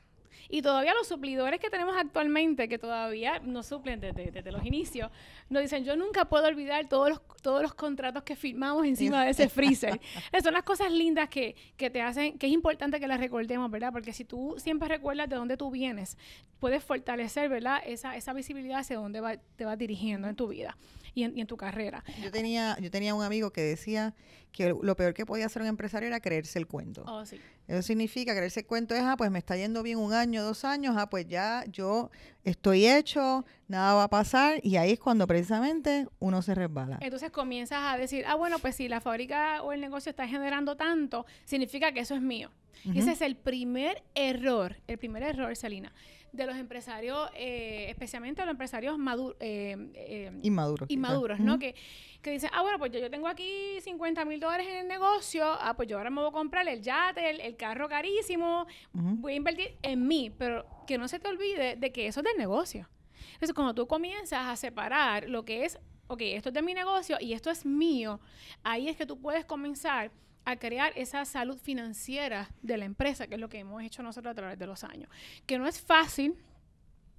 Y 0.49 0.61
todavía 0.61 0.93
los 0.93 1.07
suplidores 1.07 1.59
que 1.59 1.69
tenemos 1.69 1.95
actualmente, 1.97 2.69
que 2.69 2.77
todavía 2.77 3.39
nos 3.39 3.65
suplen 3.65 3.99
desde, 3.99 4.51
los 4.51 4.63
inicios, 4.63 5.11
nos 5.49 5.61
dicen, 5.61 5.83
yo 5.83 5.97
nunca 5.97 6.25
puedo 6.25 6.47
olvidar 6.47 6.87
todos 6.87 7.09
los, 7.09 7.21
todos 7.41 7.61
los 7.61 7.73
contratos 7.73 8.23
que 8.23 8.35
firmamos 8.35 8.85
encima 8.85 9.23
de 9.23 9.31
ese 9.31 9.49
freezer. 9.49 9.99
son 10.43 10.53
las 10.53 10.63
cosas 10.63 10.91
lindas 10.91 11.29
que, 11.29 11.55
que, 11.75 11.89
te 11.89 12.01
hacen, 12.01 12.37
que 12.37 12.47
es 12.47 12.53
importante 12.53 12.99
que 12.99 13.07
las 13.07 13.19
recordemos, 13.19 13.69
¿verdad? 13.71 13.91
Porque 13.91 14.13
si 14.13 14.25
tú 14.25 14.55
siempre 14.57 14.87
recuerdas 14.87 15.29
de 15.29 15.35
dónde 15.35 15.57
tú 15.57 15.71
vienes, 15.71 16.17
puedes 16.59 16.83
fortalecer, 16.83 17.49
¿verdad? 17.49 17.81
Esa, 17.85 18.15
esa 18.15 18.33
visibilidad 18.33 18.79
hacia 18.79 18.97
dónde 18.97 19.21
va, 19.21 19.37
te 19.37 19.65
vas 19.65 19.77
dirigiendo 19.77 20.27
en 20.27 20.35
tu 20.35 20.47
vida 20.47 20.77
y 21.17 21.23
en, 21.23 21.47
tu 21.47 21.57
carrera. 21.57 22.03
Yo 22.21 22.29
tenía, 22.31 22.77
yo 22.79 22.91
tenía 22.91 23.15
un 23.15 23.23
amigo 23.23 23.51
que 23.51 23.61
decía 23.61 24.13
que 24.51 24.75
lo 24.79 24.95
peor 24.95 25.15
que 25.15 25.25
podía 25.25 25.47
hacer 25.47 25.63
un 25.63 25.67
empresario 25.67 26.07
era 26.07 26.19
creerse 26.19 26.59
el 26.59 26.67
cuento. 26.67 27.03
Oh, 27.07 27.25
sí. 27.25 27.39
Eso 27.67 27.81
significa 27.81 28.35
creerse 28.35 28.59
el 28.59 28.65
cuento 28.67 28.93
es, 28.93 29.01
ah, 29.01 29.17
pues 29.17 29.31
me 29.31 29.39
está 29.39 29.57
yendo 29.57 29.81
bien 29.81 29.97
un 29.97 30.13
año, 30.13 30.43
dos 30.43 30.63
años, 30.63 30.95
ah, 30.97 31.09
pues 31.09 31.27
ya 31.27 31.65
yo 31.71 32.11
estoy 32.49 32.87
hecho, 32.87 33.45
nada 33.67 33.93
va 33.93 34.03
a 34.03 34.09
pasar 34.09 34.61
y 34.63 34.77
ahí 34.77 34.93
es 34.93 34.99
cuando 34.99 35.27
precisamente 35.27 36.07
uno 36.19 36.41
se 36.41 36.55
resbala. 36.55 36.97
Entonces 37.01 37.29
comienzas 37.29 37.79
a 37.83 37.97
decir, 37.97 38.23
ah, 38.25 38.35
bueno, 38.35 38.57
pues 38.59 38.75
si 38.75 38.87
la 38.87 39.01
fábrica 39.01 39.61
o 39.63 39.73
el 39.73 39.81
negocio 39.81 40.09
está 40.09 40.27
generando 40.27 40.77
tanto, 40.77 41.25
significa 41.43 41.91
que 41.91 41.99
eso 41.99 42.15
es 42.15 42.21
mío. 42.21 42.49
Ese 42.95 43.11
es 43.11 43.21
el 43.21 43.35
primer 43.35 44.03
error, 44.15 44.77
el 44.87 44.97
primer 44.97 45.23
error, 45.23 45.55
Salina 45.55 45.91
de 46.37 46.45
los 46.45 46.55
empresarios, 46.55 47.29
eh, 47.35 47.87
especialmente 47.89 48.41
los 48.43 48.51
empresarios 48.51 48.97
maduros. 48.97 49.35
Eh, 49.39 49.75
eh, 49.95 50.39
inmaduros. 50.43 50.89
Inmaduros, 50.89 51.39
¿no? 51.39 51.59
que, 51.59 51.75
que 52.21 52.31
dicen, 52.31 52.49
ah, 52.53 52.61
bueno, 52.61 52.77
pues 52.79 52.91
yo, 52.91 53.09
tengo 53.09 53.27
aquí 53.27 53.81
50 53.81 54.23
mil 54.25 54.39
dólares 54.39 54.67
en 54.69 54.77
el 54.77 54.87
negocio, 54.87 55.45
ah, 55.45 55.75
pues 55.75 55.89
yo 55.89 55.97
ahora 55.97 56.09
me 56.09 56.21
voy 56.21 56.29
a 56.29 56.31
comprar 56.31 56.67
el 56.67 56.81
yate, 56.81 57.45
el, 57.45 57.57
carro 57.57 57.89
carísimo, 57.89 58.67
voy 58.93 59.33
a 59.33 59.35
invertir 59.35 59.77
en 59.81 60.07
mí, 60.07 60.31
pero 60.37 60.65
que 60.85 60.97
no 60.97 61.07
se 61.07 61.19
te 61.19 61.27
olvide 61.27 61.75
de 61.75 61.91
que 61.91 62.07
eso 62.07 62.19
es 62.19 62.25
del 62.25 62.37
negocio. 62.37 62.87
Entonces, 63.33 63.53
cuando 63.53 63.73
tú 63.73 63.87
comienzas 63.87 64.47
a 64.47 64.55
separar 64.55 65.27
lo 65.27 65.43
que 65.43 65.65
es, 65.65 65.79
ok, 66.07 66.21
esto 66.21 66.49
es 66.49 66.53
de 66.53 66.61
mi 66.61 66.73
negocio 66.73 67.17
y 67.19 67.33
esto 67.33 67.49
es 67.49 67.65
mío, 67.65 68.19
ahí 68.63 68.87
es 68.87 68.95
que 68.95 69.05
tú 69.05 69.19
puedes 69.19 69.45
comenzar 69.45 70.11
a 70.47 70.55
crear 70.55 70.93
esa 70.95 71.25
salud 71.25 71.57
financiera 71.57 72.49
de 72.61 72.77
la 72.77 72.85
empresa, 72.85 73.27
que 73.27 73.35
es 73.35 73.41
lo 73.41 73.49
que 73.49 73.59
hemos 73.59 73.83
hecho 73.83 74.01
nosotros 74.01 74.31
a 74.31 74.35
través 74.35 74.57
de 74.57 74.65
los 74.65 74.85
años. 74.85 75.09
Que 75.45 75.59
no 75.59 75.67
es 75.67 75.81
fácil, 75.81 76.35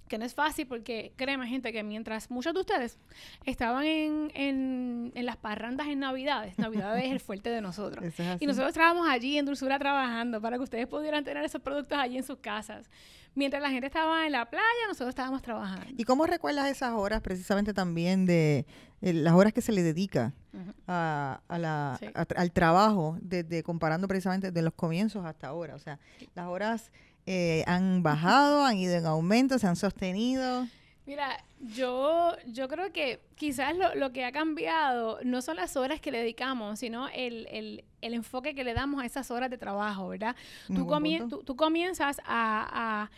que 0.09 0.17
no 0.17 0.25
es 0.25 0.33
fácil 0.33 0.67
porque 0.67 1.13
créeme 1.15 1.47
gente 1.47 1.71
que 1.71 1.83
mientras 1.83 2.29
muchos 2.29 2.53
de 2.53 2.59
ustedes 2.59 2.97
estaban 3.45 3.85
en, 3.85 4.31
en, 4.33 5.11
en 5.15 5.25
las 5.25 5.37
parrandas 5.37 5.87
en 5.87 5.99
Navidades, 5.99 6.57
Navidades 6.59 7.05
es 7.05 7.11
el 7.11 7.19
fuerte 7.21 7.49
de 7.49 7.61
nosotros. 7.61 8.03
y 8.41 8.45
nosotros 8.45 8.69
estábamos 8.69 9.07
allí 9.07 9.37
en 9.37 9.45
Dulzura 9.45 9.79
trabajando 9.79 10.41
para 10.41 10.57
que 10.57 10.63
ustedes 10.63 10.87
pudieran 10.87 11.23
tener 11.23 11.45
esos 11.45 11.61
productos 11.61 11.97
allí 11.97 12.17
en 12.17 12.23
sus 12.23 12.39
casas. 12.39 12.89
Mientras 13.35 13.61
la 13.61 13.69
gente 13.69 13.85
estaba 13.87 14.25
en 14.25 14.31
la 14.31 14.49
playa, 14.49 14.87
nosotros 14.87 15.09
estábamos 15.09 15.41
trabajando. 15.41 15.85
¿Y 15.95 16.03
cómo 16.03 16.25
recuerdas 16.25 16.69
esas 16.69 16.93
horas 16.93 17.21
precisamente 17.21 17.73
también 17.73 18.25
de 18.25 18.65
eh, 19.01 19.13
las 19.13 19.33
horas 19.33 19.53
que 19.53 19.61
se 19.61 19.71
le 19.71 19.83
dedica 19.83 20.33
a, 20.87 21.39
la, 21.47 21.99
al 22.35 22.51
trabajo, 22.51 23.17
desde 23.21 23.61
comparando 23.61 24.07
precisamente 24.07 24.51
de 24.51 24.61
los 24.63 24.73
comienzos 24.73 25.25
hasta 25.25 25.47
ahora? 25.47 25.75
O 25.75 25.79
sea, 25.79 25.99
las 26.33 26.47
horas 26.47 26.91
eh, 27.31 27.63
han 27.67 28.01
bajado, 28.01 28.65
han 28.65 28.77
ido 28.77 28.95
en 28.95 29.05
aumento, 29.05 29.59
se 29.59 29.67
han 29.67 29.75
sostenido. 29.75 30.67
Mira, 31.05 31.43
yo, 31.59 32.35
yo 32.47 32.67
creo 32.67 32.91
que 32.91 33.19
quizás 33.35 33.77
lo, 33.77 33.93
lo, 33.93 34.11
que 34.11 34.25
ha 34.25 34.31
cambiado 34.31 35.19
no 35.23 35.43
son 35.43 35.57
las 35.57 35.77
horas 35.77 36.01
que 36.01 36.11
le 36.11 36.17
dedicamos, 36.21 36.79
sino 36.79 37.07
el, 37.09 37.45
el, 37.51 37.83
el 38.01 38.15
enfoque 38.15 38.55
que 38.55 38.63
le 38.63 38.73
damos 38.73 39.03
a 39.03 39.05
esas 39.05 39.29
horas 39.29 39.51
de 39.51 39.59
trabajo, 39.59 40.07
¿verdad? 40.07 40.35
Tú, 40.65 40.87
tú, 41.29 41.43
tú, 41.45 41.55
comienzas 41.55 42.19
a, 42.25 43.03
a, 43.05 43.11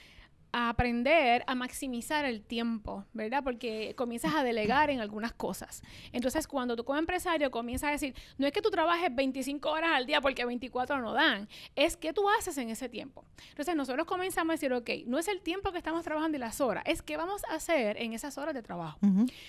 aprender 0.53 1.43
a 1.47 1.55
maximizar 1.55 2.25
el 2.25 2.41
tiempo, 2.41 3.05
¿verdad? 3.13 3.43
Porque 3.43 3.93
comienzas 3.95 4.33
a 4.35 4.43
delegar 4.43 4.89
en 4.89 4.99
algunas 4.99 5.33
cosas. 5.33 5.81
Entonces, 6.11 6.47
cuando 6.47 6.75
tú 6.75 6.83
como 6.83 6.99
empresario 6.99 7.51
comienzas 7.51 7.89
a 7.89 7.91
decir, 7.91 8.15
no 8.37 8.45
es 8.45 8.53
que 8.53 8.61
tú 8.61 8.69
trabajes 8.69 9.13
25 9.13 9.69
horas 9.69 9.91
al 9.93 10.05
día 10.05 10.21
porque 10.21 10.45
24 10.45 10.99
no 11.01 11.13
dan, 11.13 11.47
es 11.75 11.97
que 11.97 12.13
tú 12.13 12.27
haces 12.29 12.57
en 12.57 12.69
ese 12.69 12.89
tiempo. 12.89 13.25
Entonces, 13.49 13.75
nosotros 13.75 14.05
comenzamos 14.05 14.51
a 14.51 14.53
decir, 14.53 14.73
ok, 14.73 14.89
no 15.05 15.17
es 15.19 15.27
el 15.27 15.41
tiempo 15.41 15.71
que 15.71 15.77
estamos 15.77 16.03
trabajando 16.03 16.37
y 16.37 16.39
las 16.39 16.61
horas, 16.61 16.83
es 16.85 17.01
qué 17.01 17.17
vamos 17.17 17.43
a 17.49 17.55
hacer 17.55 18.01
en 18.01 18.13
esas 18.13 18.37
horas 18.37 18.53
de 18.53 18.61
trabajo. 18.61 18.99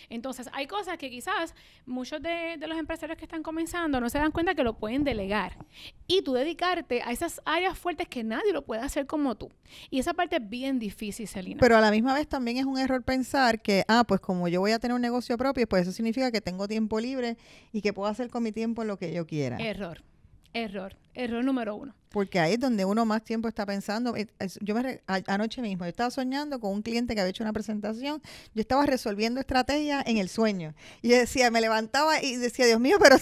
Entonces, 0.08 0.48
hay 0.52 0.66
cosas 0.66 0.98
que 0.98 1.10
quizás 1.10 1.54
muchos 1.86 2.22
de, 2.22 2.56
de 2.58 2.66
los 2.66 2.78
empresarios 2.78 3.18
que 3.18 3.24
están 3.24 3.42
comenzando 3.42 4.00
no 4.00 4.08
se 4.08 4.18
dan 4.18 4.32
cuenta 4.32 4.54
que 4.54 4.62
lo 4.62 4.74
pueden 4.74 5.04
delegar. 5.04 5.56
Y 6.06 6.22
tú 6.22 6.34
dedicarte 6.34 7.02
a 7.02 7.12
esas 7.12 7.40
áreas 7.44 7.78
fuertes 7.78 8.08
que 8.08 8.22
nadie 8.22 8.52
lo 8.52 8.62
puede 8.62 8.82
hacer 8.82 9.06
como 9.06 9.34
tú. 9.34 9.50
Y 9.90 9.98
esa 9.98 10.14
parte 10.14 10.36
es 10.36 10.48
bien 10.48 10.78
difícil, 10.78 10.91
Celina. 10.92 11.58
Pero 11.60 11.76
a 11.76 11.80
la 11.80 11.90
misma 11.90 12.14
vez 12.14 12.28
también 12.28 12.56
es 12.58 12.64
un 12.64 12.78
error 12.78 13.02
pensar 13.02 13.60
que, 13.60 13.84
ah, 13.88 14.04
pues 14.06 14.20
como 14.20 14.48
yo 14.48 14.60
voy 14.60 14.72
a 14.72 14.78
tener 14.78 14.94
un 14.94 15.02
negocio 15.02 15.36
propio, 15.36 15.66
pues 15.68 15.82
eso 15.82 15.92
significa 15.92 16.30
que 16.30 16.40
tengo 16.40 16.68
tiempo 16.68 17.00
libre 17.00 17.36
y 17.72 17.80
que 17.82 17.92
puedo 17.92 18.08
hacer 18.08 18.28
con 18.30 18.42
mi 18.42 18.52
tiempo 18.52 18.84
lo 18.84 18.96
que 18.96 19.12
yo 19.12 19.26
quiera. 19.26 19.58
Error, 19.58 20.02
error, 20.52 20.96
error 21.14 21.44
número 21.44 21.74
uno. 21.74 21.94
Porque 22.12 22.38
ahí 22.38 22.52
es 22.54 22.60
donde 22.60 22.84
uno 22.84 23.06
más 23.06 23.24
tiempo 23.24 23.48
está 23.48 23.64
pensando. 23.64 24.14
Eh, 24.16 24.28
yo 24.60 24.74
me 24.74 25.00
anoche 25.06 25.62
mismo, 25.62 25.84
yo 25.84 25.88
estaba 25.88 26.10
soñando 26.10 26.60
con 26.60 26.72
un 26.72 26.82
cliente 26.82 27.14
que 27.14 27.20
había 27.22 27.30
hecho 27.30 27.42
una 27.42 27.54
presentación. 27.54 28.20
Yo 28.54 28.60
estaba 28.60 28.84
resolviendo 28.84 29.40
estrategias 29.40 30.06
en 30.06 30.18
el 30.18 30.28
sueño. 30.28 30.74
Y 31.00 31.08
decía, 31.08 31.50
me 31.50 31.62
levantaba 31.62 32.22
y 32.22 32.36
decía, 32.36 32.66
Dios 32.66 32.80
mío, 32.80 32.98
pero 33.00 33.16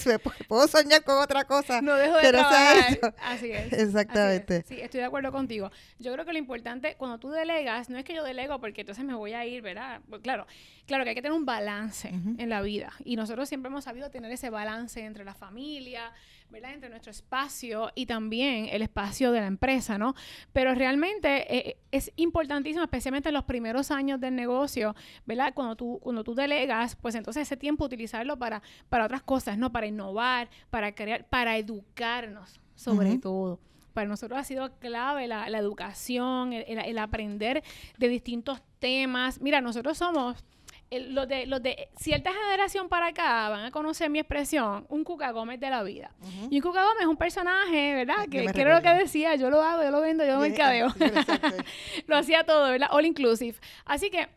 puedo 0.49 0.67
soñar 0.67 1.05
con 1.05 1.19
otra 1.19 1.45
cosa. 1.45 1.81
No 1.81 1.95
dejo 1.95 2.17
de 2.17 2.29
trabajar. 2.31 3.15
Así 3.23 3.53
es. 3.53 3.73
Exactamente. 3.73 4.65
Sí, 4.67 4.81
estoy 4.81 5.01
de 5.01 5.07
acuerdo 5.07 5.31
contigo. 5.31 5.71
Yo 6.01 6.13
creo 6.13 6.25
que 6.25 6.33
lo 6.33 6.39
importante, 6.39 6.97
cuando 6.97 7.19
tú 7.19 7.31
delegas, 7.31 7.91
no 7.91 7.99
es 7.99 8.05
que 8.05 8.15
yo 8.15 8.25
delego 8.25 8.59
porque 8.61 8.81
entonces 8.81 9.05
me 9.05 9.15
voy 9.15 9.35
a 9.35 9.47
ir, 9.47 9.63
¿verdad? 9.63 10.01
Pues 10.09 10.21
claro, 10.21 10.49
claro 10.87 11.05
que 11.05 11.11
hay 11.11 11.15
que 11.15 11.23
tener 11.23 11.37
un 11.37 11.47
balance 11.47 12.09
en 12.09 12.49
la 12.49 12.61
vida. 12.61 12.93
Y 13.05 13.15
nosotros 13.15 13.49
siempre 13.49 13.69
hemos 13.71 13.85
sabido 13.85 14.11
tener 14.11 14.33
ese 14.33 14.51
balance 14.51 15.01
entre 15.05 15.25
la 15.25 15.35
familia, 15.35 16.13
¿verdad? 16.51 16.75
Entre 16.75 16.89
nuestro 16.91 17.11
espacio 17.11 17.91
y 17.95 18.07
también 18.07 18.69
el 18.71 18.83
espacio 18.83 19.33
de 19.33 19.41
la 19.41 19.47
empresa, 19.47 19.99
¿no? 19.99 20.15
Pero 20.53 20.75
realmente 20.75 21.57
eh, 21.57 21.77
es 21.91 22.13
importantísimo, 22.17 22.83
especialmente 22.83 23.29
en 23.29 23.35
los 23.35 23.45
primeros 23.45 23.91
años 23.91 24.21
del 24.21 24.35
negocio, 24.35 24.95
¿verdad? 25.27 25.53
Cuando 25.55 25.77
tú, 25.77 25.99
cuando 26.03 26.25
tú 26.25 26.35
delegas, 26.35 26.97
pues 26.97 27.15
entonces 27.15 27.43
ese 27.43 27.57
tiempo 27.57 27.85
utilizarlo 27.85 28.39
para, 28.39 28.63
para 28.89 29.05
otras 29.05 29.23
cosas, 29.23 29.59
¿no? 29.59 29.73
Para 29.73 29.87
innovar, 29.87 30.49
para 30.71 30.95
crear, 30.95 31.29
para 31.29 31.57
educarnos, 31.57 32.61
sobre 32.75 33.19
todo 33.19 33.61
para 33.93 34.09
nosotros 34.09 34.39
ha 34.39 34.45
sido 34.45 34.71
clave 34.79 35.27
la, 35.27 35.47
educación, 35.59 36.53
el, 36.53 36.99
aprender 36.99 37.63
de 37.99 38.09
distintos 38.09 38.63
temas. 38.79 39.41
Mira, 39.41 39.61
nosotros 39.61 39.99
somos 39.99 40.45
los 40.91 41.29
de, 41.29 41.47
los 41.47 41.63
de 41.63 41.89
cierta 41.97 42.33
generación 42.33 42.89
para 42.89 43.09
acá 43.09 43.49
van 43.49 43.65
a 43.65 43.71
conocer 43.71 44.11
mi 44.11 44.19
expresión, 44.19 44.87
un 44.89 45.05
Cuca 45.05 45.31
Gómez 45.31 45.61
de 45.61 45.71
la 45.71 45.83
vida. 45.85 46.11
Y 46.51 46.57
un 46.57 46.63
Cuca 46.63 46.83
Gómez 46.83 47.03
es 47.03 47.07
un 47.07 47.17
personaje, 47.17 47.95
¿verdad? 47.95 48.29
Que, 48.29 48.45
era 48.45 48.75
lo 48.75 48.83
que 48.83 48.95
decía, 48.95 49.37
yo 49.37 49.51
lo 49.51 49.63
hago, 49.63 49.83
yo 49.83 49.91
lo 49.91 50.01
vendo, 50.01 50.25
yo 50.25 50.35
lo 50.35 50.41
mercadeo. 50.41 50.89
lo 52.07 52.17
hacía 52.17 52.45
todo, 52.45 52.71
¿verdad? 52.71 52.89
All 52.91 53.07
inclusive. 53.07 53.57
Así 53.85 54.11
que 54.11 54.29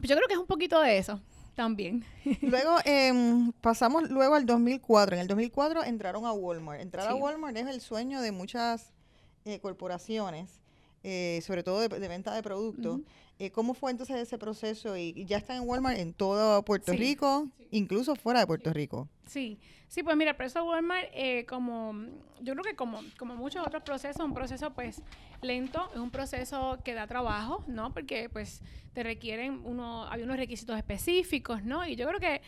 yo 0.00 0.14
creo 0.14 0.28
que 0.28 0.34
es 0.34 0.40
un 0.40 0.46
poquito 0.46 0.80
de 0.80 0.98
eso 0.98 1.20
también. 1.54 2.04
luego 2.42 2.76
em, 2.84 3.50
pasamos 3.52 4.08
luego 4.10 4.34
al 4.34 4.46
2004. 4.46 5.16
En 5.16 5.22
el 5.22 5.26
2004 5.26 5.84
entraron 5.84 6.26
a 6.26 6.32
Walmart. 6.32 6.80
Entrar 6.80 7.08
a 7.08 7.14
Walmart 7.14 7.56
es 7.56 7.66
el 7.66 7.80
sueño 7.80 8.20
de 8.20 8.30
muchas 8.30 8.92
eh, 9.44 9.58
corporaciones. 9.58 10.60
Eh, 11.02 11.40
sobre 11.46 11.62
todo 11.62 11.80
de, 11.80 12.08
venta 12.08 12.34
de 12.34 12.42
productos. 12.42 13.00
Eh, 13.40 13.52
¿Cómo 13.52 13.74
fue 13.74 13.92
entonces 13.92 14.16
ese 14.16 14.36
proceso? 14.36 14.96
Y, 14.96 15.24
ya 15.24 15.36
está 15.36 15.54
en 15.54 15.62
Walmart 15.62 15.98
en 15.98 16.12
todo 16.12 16.64
Puerto 16.64 16.92
Rico, 16.92 17.48
incluso 17.70 18.16
fuera 18.16 18.40
de 18.40 18.46
Puerto 18.46 18.72
Rico. 18.72 19.08
Sí, 19.26 19.60
sí, 19.86 20.02
pues 20.02 20.16
mira, 20.16 20.32
el 20.32 20.36
proceso 20.36 20.64
Walmart, 20.64 21.08
eh, 21.12 21.46
como 21.46 21.94
yo 22.40 22.54
creo 22.54 22.64
que 22.64 22.74
como, 22.74 23.00
como 23.16 23.36
muchos 23.36 23.64
otros 23.64 23.84
procesos, 23.84 24.24
un 24.24 24.34
proceso 24.34 24.72
pues 24.72 25.02
lento, 25.40 25.88
es 25.92 26.00
un 26.00 26.10
proceso 26.10 26.78
que 26.84 26.94
da 26.94 27.06
trabajo, 27.06 27.62
¿no? 27.68 27.92
Porque 27.92 28.28
pues 28.28 28.60
te 28.92 29.04
requieren, 29.04 29.60
uno, 29.64 30.08
hay 30.10 30.22
unos 30.22 30.36
requisitos 30.36 30.76
específicos, 30.76 31.62
¿no? 31.62 31.86
Y 31.86 31.94
yo 31.94 32.08
creo 32.08 32.18
que 32.18 32.42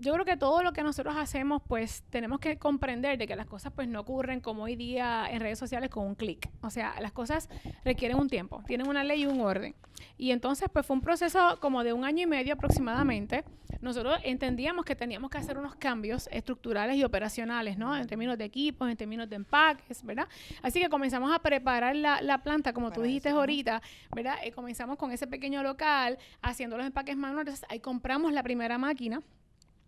yo 0.00 0.12
creo 0.12 0.24
que 0.24 0.36
todo 0.36 0.62
lo 0.62 0.72
que 0.72 0.82
nosotros 0.82 1.16
hacemos, 1.16 1.60
pues 1.66 2.04
tenemos 2.10 2.38
que 2.38 2.56
comprender 2.56 3.18
de 3.18 3.26
que 3.26 3.34
las 3.34 3.46
cosas 3.46 3.72
pues 3.74 3.88
no 3.88 4.00
ocurren 4.00 4.40
como 4.40 4.64
hoy 4.64 4.76
día 4.76 5.26
en 5.28 5.40
redes 5.40 5.58
sociales 5.58 5.90
con 5.90 6.06
un 6.06 6.14
clic. 6.14 6.48
O 6.62 6.70
sea, 6.70 6.94
las 7.00 7.12
cosas 7.12 7.48
requieren 7.84 8.18
un 8.18 8.28
tiempo, 8.28 8.62
tienen 8.66 8.88
una 8.88 9.02
ley 9.02 9.22
y 9.22 9.26
un 9.26 9.40
orden. 9.40 9.74
Y 10.16 10.30
entonces 10.30 10.68
pues 10.72 10.86
fue 10.86 10.94
un 10.94 11.02
proceso 11.02 11.58
como 11.60 11.82
de 11.82 11.92
un 11.92 12.04
año 12.04 12.22
y 12.22 12.26
medio 12.26 12.54
aproximadamente. 12.54 13.44
Nosotros 13.80 14.18
entendíamos 14.22 14.84
que 14.84 14.94
teníamos 14.94 15.30
que 15.30 15.38
hacer 15.38 15.58
unos 15.58 15.74
cambios 15.74 16.28
estructurales 16.32 16.96
y 16.96 17.02
operacionales, 17.02 17.76
¿no? 17.76 17.96
En 17.96 18.06
términos 18.06 18.38
de 18.38 18.44
equipos, 18.44 18.88
en 18.88 18.96
términos 18.96 19.28
de 19.28 19.36
empaques, 19.36 20.04
¿verdad? 20.04 20.28
Así 20.62 20.80
que 20.80 20.88
comenzamos 20.88 21.32
a 21.32 21.40
preparar 21.40 21.96
la, 21.96 22.40
planta, 22.42 22.72
como 22.72 22.92
tú 22.92 23.02
dijiste 23.02 23.30
ahorita, 23.30 23.82
¿verdad? 24.14 24.36
Eh, 24.44 24.52
comenzamos 24.52 24.96
con 24.96 25.10
ese 25.10 25.26
pequeño 25.26 25.62
local, 25.64 26.18
haciendo 26.40 26.76
los 26.76 26.86
empaques 26.86 27.16
manuales. 27.16 27.64
Ahí 27.68 27.80
compramos 27.80 28.32
la 28.32 28.44
primera 28.44 28.78
máquina 28.78 29.22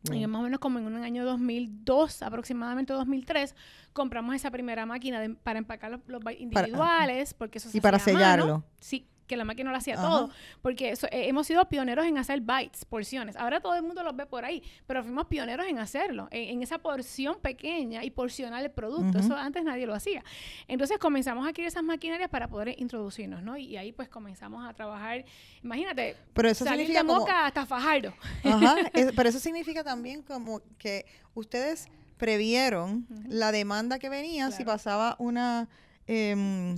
y 0.05 0.27
más 0.27 0.41
o 0.41 0.43
menos 0.43 0.61
como 0.61 0.79
en 0.79 0.87
un 0.87 0.97
año 0.97 1.25
2002, 1.25 2.23
aproximadamente 2.23 2.93
2003, 2.93 3.55
compramos 3.93 4.35
esa 4.35 4.51
primera 4.51 4.87
máquina 4.87 5.21
para 5.43 5.59
empacar 5.59 6.01
los, 6.07 6.23
individuales, 6.39 7.35
porque 7.35 7.59
eso 7.59 7.69
se 7.69 7.79
Y 7.79 7.81
para 7.81 7.99
sellarlo. 7.99 8.65
Sí, 8.81 9.07
que 9.31 9.37
la 9.37 9.45
máquina 9.45 9.71
lo 9.71 9.77
hacía 9.77 9.95
todo, 9.95 10.29
porque 10.61 10.91
eh, 10.91 10.97
hemos 11.13 11.47
sido 11.47 11.65
pioneros 11.69 12.05
en 12.05 12.19
hacer 12.19 12.41
bytes, 12.41 12.85
porciones. 12.85 13.37
Ahora 13.37 13.61
todo 13.61 13.77
el 13.77 13.83
mundo 13.85 14.03
los 14.03 14.17
ve 14.17 14.27
por 14.27 14.45
ahí, 14.45 14.61
pero 14.89 15.05
fuimos 15.05 15.27
pioneros 15.27 15.67
en 15.69 15.79
hacerlo, 15.79 16.27
en, 16.33 16.61
esa 16.65 16.79
porción 16.79 17.39
pequeña 17.41 18.03
y 18.03 18.11
porcionar 18.11 18.65
el 18.65 18.73
producto. 18.73 19.21
Eso 19.21 19.37
antes 19.37 19.63
nadie 19.63 19.87
lo 19.87 19.95
hacía. 19.95 20.25
Entonces 20.67 20.99
comenzamos 20.99 21.47
a 21.47 21.51
adquirir 21.51 21.69
esas 21.69 21.85
maquinarias 21.85 22.29
para 22.29 22.49
poder 22.49 22.75
introducirnos, 22.77 23.41
¿no? 23.41 23.57
Y, 23.57 23.77
ahí 23.77 23.93
pues 23.93 24.09
comenzamos 24.09 24.69
a 24.69 24.75
trabajar, 24.75 25.25
imagínate, 25.63 26.17
pero 26.35 26.49
eso 26.49 26.65
salir 26.65 26.93
de 26.93 27.05
Moca 27.05 27.47
hasta 27.47 27.65
Fajardo. 27.67 28.13
Ajá, 28.43 28.75
pero 29.17 29.29
eso 29.29 29.39
significa 29.39 29.85
también 29.85 30.23
como 30.23 30.61
que 30.77 31.07
ustedes 31.35 31.89
previeron 32.19 33.07
la 33.29 33.53
demanda 33.53 34.01
que 34.01 34.09
venía 34.09 34.51
si 34.51 34.65
pasaba 34.65 35.15
una 35.21 35.69
Em, 36.07 36.75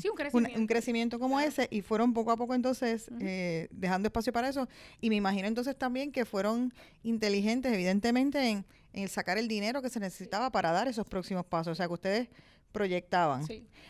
un, 0.54 0.66
crecimiento. 0.66 1.18
como 1.18 1.40
ese 1.40 1.66
y 1.70 1.80
fueron 1.80 2.12
poco 2.12 2.32
a 2.32 2.36
poco 2.36 2.54
entonces 2.54 3.10
eh, 3.20 3.68
dejando 3.70 4.08
espacio 4.08 4.32
para 4.32 4.48
eso. 4.48 4.68
Y 5.00 5.08
me 5.08 5.16
imagino 5.16 5.48
entonces 5.48 5.76
también 5.76 6.12
que 6.12 6.24
fueron 6.24 6.74
inteligentes, 7.02 7.72
evidentemente, 7.72 8.50
en, 8.50 8.66
en 8.92 9.08
sacar 9.08 9.38
el 9.38 9.48
dinero 9.48 9.80
que 9.80 9.88
se 9.88 10.00
necesitaba 10.00 10.50
para 10.50 10.72
dar 10.72 10.88
esos 10.88 11.06
próximos 11.06 11.46
pasos. 11.46 11.72
O 11.72 11.74
sea, 11.74 11.86
que 11.86 11.94
ustedes 11.94 12.28
proyectaban. 12.72 13.46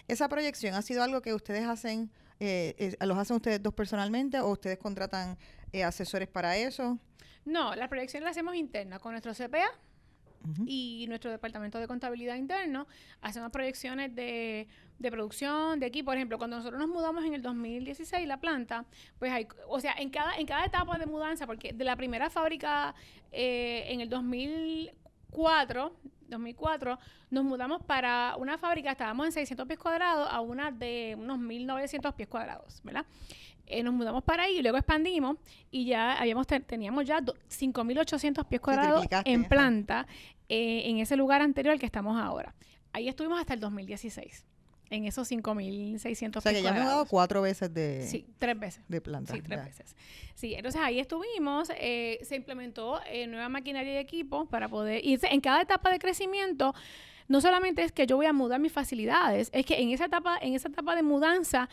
Esa 0.09 0.29
proyección 0.29 0.75
ha 0.75 0.83
sido 0.83 1.03
algo 1.03 1.23
que 1.23 1.33
ustedes 1.33 1.67
hacen, 1.67 2.11
eh, 2.41 2.97
los 3.01 3.17
hacen 3.17 3.37
ustedes 3.37 3.63
dos 3.63 3.73
personalmente 3.73 4.41
o 4.41 4.51
ustedes 4.51 4.79
contratan 4.79 5.39
eh, 5.73 5.85
asesores 5.85 6.29
para 6.29 6.57
eso. 6.57 6.99
No, 7.45 7.75
la 7.75 7.89
proyección 7.89 8.25
la 8.25 8.31
hacemos 8.31 8.55
interna 8.55 8.99
con 8.99 9.13
nuestro 9.13 9.33
CPA 9.33 9.71
y 10.67 11.07
nuestro 11.09 11.31
departamento 11.31 11.79
de 11.79 11.87
contabilidad 11.87 12.37
interno 12.37 12.87
hacemos 13.21 13.51
proyecciones 13.51 14.15
de, 14.15 14.69
de, 14.99 15.11
producción, 15.11 15.81
de 15.81 15.87
aquí. 15.87 16.03
Por 16.03 16.17
ejemplo, 16.17 16.39
cuando 16.39 16.57
nosotros 16.57 16.81
nos 16.81 16.89
mudamos 16.89 17.25
en 17.25 17.35
el 17.35 17.43
2016, 17.43 18.27
la 18.27 18.41
planta, 18.41 18.85
pues 19.19 19.33
hay, 19.33 19.47
o 19.69 19.81
sea, 19.81 19.95
en 19.95 20.11
cada, 20.11 20.37
en 20.37 20.47
cada 20.47 20.65
etapa 20.65 20.99
de 20.99 21.07
mudanza, 21.07 21.47
porque 21.47 21.73
de 21.73 21.85
la 21.85 21.97
primera 21.97 22.31
fábrica 22.31 22.95
eh, 23.31 23.85
en 23.89 24.01
el 24.01 24.09
2004, 25.33 25.93
2004, 26.29 26.99
nos 27.31 27.45
mudamos 27.45 27.83
para 27.83 28.37
una 28.37 28.59
fábrica, 28.59 28.93
estábamos 28.93 29.27
en 29.27 29.33
600 29.33 29.67
pies 29.67 29.79
cuadrados 29.79 30.29
a 30.31 30.41
una 30.41 30.71
de 30.71 31.17
unos 31.19 31.39
1900 31.39 32.15
pies 32.15 32.29
cuadrados, 32.29 32.81
¿verdad? 32.85 33.07
Eh, 33.67 33.83
nos 33.83 33.95
mudamos 33.95 34.25
para 34.25 34.45
ahí 34.45 34.59
y 34.59 34.63
luego 34.63 34.77
expandimos 34.77 35.37
y 35.71 35.87
ya 35.87 36.15
habíamos 36.15 36.47
teníamos 36.47 37.07
ya 37.07 37.21
5.800 37.21 38.47
pies 38.47 38.61
cuadrados 38.61 39.07
en 39.25 39.45
planta 39.45 40.07
eh, 40.49 40.83
en 40.87 40.99
ese 40.99 41.17
lugar 41.17 41.41
anterior 41.41 41.73
al 41.73 41.81
que 41.81 41.87
estamos 41.87 42.21
ahora. 42.21 42.55
Ahí 42.93 43.09
estuvimos 43.09 43.41
hasta 43.41 43.55
el 43.55 43.61
2016 43.61 44.45
en 44.93 45.07
esos 45.07 45.31
5.600 45.31 46.37
O 46.37 46.41
sea, 46.41 46.53
que 46.53 46.63
ya 46.63 46.71
hemos 46.71 46.85
dado 46.85 47.07
cuatro 47.07 47.43
veces 47.43 47.73
de... 47.73 48.07
Sí, 48.07 48.27
tres 48.39 48.59
veces. 48.59 48.85
De 48.89 49.01
planta. 49.01 49.33
Sí, 49.33 49.41
tres 49.41 49.65
veces. 49.65 49.97
Sí, 50.35 50.55
entonces 50.55 50.81
ahí 50.83 51.01
estuvimos, 51.01 51.71
eh, 51.77 52.19
se 52.23 52.37
implementó 52.37 53.01
nueva 53.29 53.49
maquinaria 53.49 53.95
y 53.95 53.97
equipo 53.97 54.47
para 54.47 54.69
poder... 54.69 55.05
Y 55.05 55.19
en 55.23 55.41
cada 55.41 55.63
etapa 55.63 55.91
de 55.91 55.99
crecimiento, 55.99 56.75
no 57.29 57.41
solamente 57.41 57.83
es 57.83 57.93
que 57.93 58.07
yo 58.07 58.17
voy 58.17 58.27
a 58.27 58.33
mudar 58.33 58.61
mis 58.61 58.73
facilidades, 58.73 59.49
es 59.53 59.65
que 59.65 59.81
en 59.81 59.91
esa 59.91 60.05
etapa, 60.05 60.39
en 60.41 60.55
esa 60.55 60.69
etapa 60.69 60.95
de 60.95 61.03
mudanza 61.03 61.69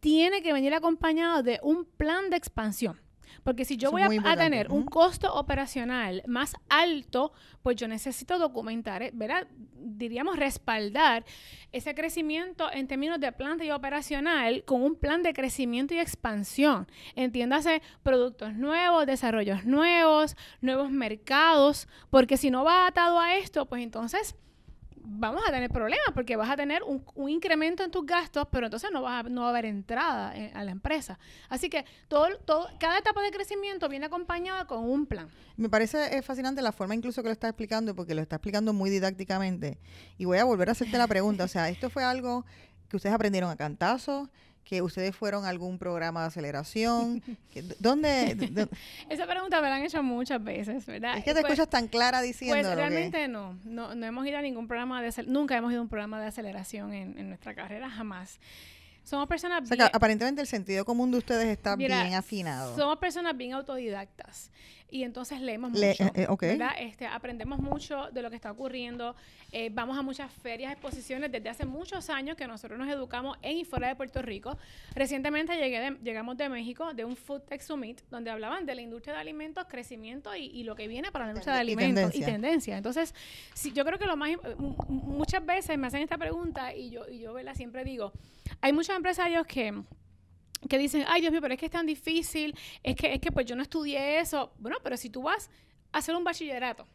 tiene 0.00 0.42
que 0.42 0.52
venir 0.52 0.74
acompañado 0.74 1.42
de 1.42 1.58
un 1.62 1.84
plan 1.84 2.30
de 2.30 2.36
expansión. 2.36 3.00
Porque 3.42 3.64
si 3.64 3.76
yo 3.76 3.90
voy 3.90 4.02
a, 4.02 4.36
tener 4.36 4.70
un 4.70 4.84
costo 4.84 5.34
operacional 5.34 6.22
más 6.26 6.54
alto, 6.68 7.32
pues 7.62 7.76
yo 7.76 7.88
necesito 7.88 8.38
documentar, 8.38 9.02
eh, 9.02 9.10
¿verdad? 9.12 9.46
Diríamos 9.74 10.36
respaldar 10.36 11.24
ese 11.72 11.94
crecimiento 11.94 12.70
en 12.72 12.86
términos 12.88 13.20
de 13.20 13.32
planta 13.32 13.64
y 13.64 13.70
operacional 13.70 14.64
con 14.64 14.82
un 14.82 14.94
plan 14.94 15.22
de 15.22 15.34
crecimiento 15.34 15.94
y 15.94 15.98
expansión. 15.98 16.86
Entiéndase 17.14 17.82
productos 18.02 18.54
nuevos, 18.54 19.06
desarrollos 19.06 19.64
nuevos, 19.64 20.36
nuevos 20.60 20.90
mercados, 20.90 21.88
porque 22.10 22.36
si 22.36 22.50
no 22.50 22.64
va 22.64 22.86
atado 22.86 23.18
a 23.18 23.36
esto, 23.36 23.66
pues 23.66 23.82
entonces 23.82 24.34
vamos 25.10 25.42
a 25.46 25.50
tener 25.50 25.70
problemas 25.70 26.08
porque 26.14 26.36
vas 26.36 26.50
a 26.50 26.56
tener 26.56 26.82
un, 26.82 27.02
incremento 27.28 27.82
en 27.82 27.90
tus 27.90 28.04
gastos, 28.04 28.46
pero 28.50 28.66
entonces 28.66 28.90
no, 28.92 29.02
vas 29.02 29.24
a, 29.24 29.28
no 29.28 29.42
va 29.42 29.46
a 29.48 29.50
haber 29.50 29.64
entrada 29.64 30.34
a 30.52 30.64
la 30.64 30.70
empresa. 30.70 31.18
Así 31.48 31.70
que 31.70 31.84
todo, 32.08 32.28
todo, 32.44 32.68
cada 32.78 32.98
etapa 32.98 33.22
de 33.22 33.30
crecimiento 33.30 33.88
viene 33.88 34.06
acompañada 34.06 34.66
con 34.66 34.84
un 34.84 35.06
plan. 35.06 35.28
Me 35.56 35.68
parece 35.68 36.16
eh, 36.16 36.22
fascinante 36.22 36.60
la 36.60 36.72
forma 36.72 36.94
incluso 36.94 37.22
que 37.22 37.28
lo 37.28 37.32
está 37.32 37.48
explicando, 37.48 37.94
porque 37.94 38.14
lo 38.14 38.20
está 38.20 38.36
explicando 38.36 38.72
muy 38.72 38.90
didácticamente. 38.90 39.78
Y 40.18 40.26
voy 40.26 40.38
a 40.38 40.44
volver 40.44 40.68
a 40.68 40.72
hacerte 40.72 40.98
la 40.98 41.06
pregunta. 41.06 41.44
O 41.44 41.48
sea, 41.48 41.68
esto 41.70 41.88
fue 41.88 42.04
algo 42.04 42.44
que 42.88 42.96
ustedes 42.96 43.14
aprendieron 43.14 43.50
a 43.50 43.56
cantazo, 43.56 44.30
que 44.68 44.82
ustedes 44.82 45.16
fueron 45.16 45.46
a 45.46 45.48
algún 45.48 45.78
programa 45.78 46.20
de 46.20 46.26
aceleración. 46.26 47.22
¿Dónde? 47.78 48.36
Esa 49.08 49.26
pregunta 49.26 49.62
me 49.62 49.68
la 49.70 49.76
han 49.76 49.82
hecho 49.82 50.02
muchas 50.02 50.44
veces, 50.44 50.84
¿verdad? 50.84 51.16
Es 51.16 51.24
que 51.24 51.32
te 51.32 51.40
pues, 51.40 51.52
escuchas 51.52 51.70
tan 51.70 51.88
clara 51.88 52.20
diciendo. 52.20 52.54
Pues 52.54 52.76
realmente 52.76 53.28
no, 53.28 53.58
no, 53.64 53.94
no 53.94 54.06
hemos 54.06 54.26
ido 54.26 54.36
a 54.36 54.42
ningún 54.42 54.68
programa 54.68 55.00
de 55.00 55.10
nunca 55.26 55.56
hemos 55.56 55.72
ido 55.72 55.80
a 55.80 55.82
un 55.84 55.88
programa 55.88 56.20
de 56.20 56.26
aceleración 56.26 56.92
en, 56.92 57.16
en 57.16 57.28
nuestra 57.28 57.54
carrera, 57.54 57.88
jamás. 57.88 58.38
Somos 59.04 59.26
personas 59.26 59.62
o 59.62 59.74
sea, 59.74 59.86
aparentemente 59.86 60.42
el 60.42 60.46
sentido 60.46 60.84
común 60.84 61.10
de 61.10 61.16
ustedes 61.16 61.46
está 61.46 61.74
bien 61.74 62.12
afinado. 62.12 62.76
Somos 62.76 62.98
personas 62.98 63.34
bien 63.38 63.54
autodidactas 63.54 64.50
y 64.90 65.02
entonces 65.02 65.40
leemos 65.40 65.70
mucho, 65.70 66.04
eh, 66.14 66.26
eh, 66.42 66.58
Este, 66.78 67.06
aprendemos 67.06 67.58
mucho 67.58 68.10
de 68.10 68.22
lo 68.22 68.30
que 68.30 68.36
está 68.36 68.50
ocurriendo. 68.50 69.14
Eh, 69.52 69.70
vamos 69.72 69.98
a 69.98 70.02
muchas 70.02 70.32
ferias, 70.32 70.72
exposiciones 70.72 71.30
desde 71.30 71.48
hace 71.48 71.66
muchos 71.66 72.08
años 72.08 72.36
que 72.36 72.46
nosotros 72.46 72.78
nos 72.78 72.88
educamos 72.88 73.36
en 73.42 73.58
y 73.58 73.64
fuera 73.64 73.88
de 73.88 73.96
Puerto 73.96 74.22
Rico. 74.22 74.56
Recientemente 74.94 75.56
llegué 75.56 75.96
llegamos 76.02 76.36
de 76.36 76.48
México 76.48 76.94
de 76.94 77.04
un 77.04 77.16
Food 77.16 77.42
Tech 77.42 77.60
Summit 77.60 78.00
donde 78.10 78.30
hablaban 78.30 78.66
de 78.66 78.74
la 78.74 78.82
industria 78.82 79.14
de 79.14 79.20
alimentos, 79.20 79.66
crecimiento 79.68 80.34
y, 80.34 80.62
lo 80.64 80.74
que 80.74 80.88
viene 80.88 81.10
para 81.10 81.26
la 81.26 81.30
industria 81.32 81.54
de 81.54 81.60
alimentos 81.60 82.14
y 82.14 82.22
tendencia. 82.22 82.76
Entonces, 82.76 83.14
yo 83.74 83.84
creo 83.84 83.98
que 83.98 84.06
lo 84.06 84.16
más 84.16 84.30
muchas 84.88 85.44
veces 85.44 85.78
me 85.78 85.86
hacen 85.86 86.02
esta 86.02 86.18
pregunta 86.18 86.74
y 86.74 86.90
yo 86.90 87.08
y 87.08 87.18
yo 87.18 87.34
siempre 87.54 87.84
digo, 87.84 88.12
hay 88.60 88.72
muchos 88.72 88.94
empresarios 88.94 89.46
que 89.46 89.82
que 90.68 90.78
dicen, 90.78 91.04
ay 91.06 91.20
Dios 91.20 91.32
mío, 91.32 91.40
pero 91.40 91.54
es 91.54 91.60
que 91.60 91.66
es 91.66 91.72
tan 91.72 91.86
difícil, 91.86 92.56
es 92.82 92.96
que, 92.96 93.14
es 93.14 93.20
que 93.20 93.30
pues 93.30 93.46
yo 93.46 93.54
no 93.56 93.62
estudié 93.62 94.18
eso. 94.20 94.52
Bueno, 94.58 94.78
pero 94.82 94.96
si 94.96 95.10
tú 95.10 95.22
vas 95.22 95.50
a 95.92 95.98
hacer 95.98 96.14
un 96.14 96.24
bachillerato, 96.24 96.86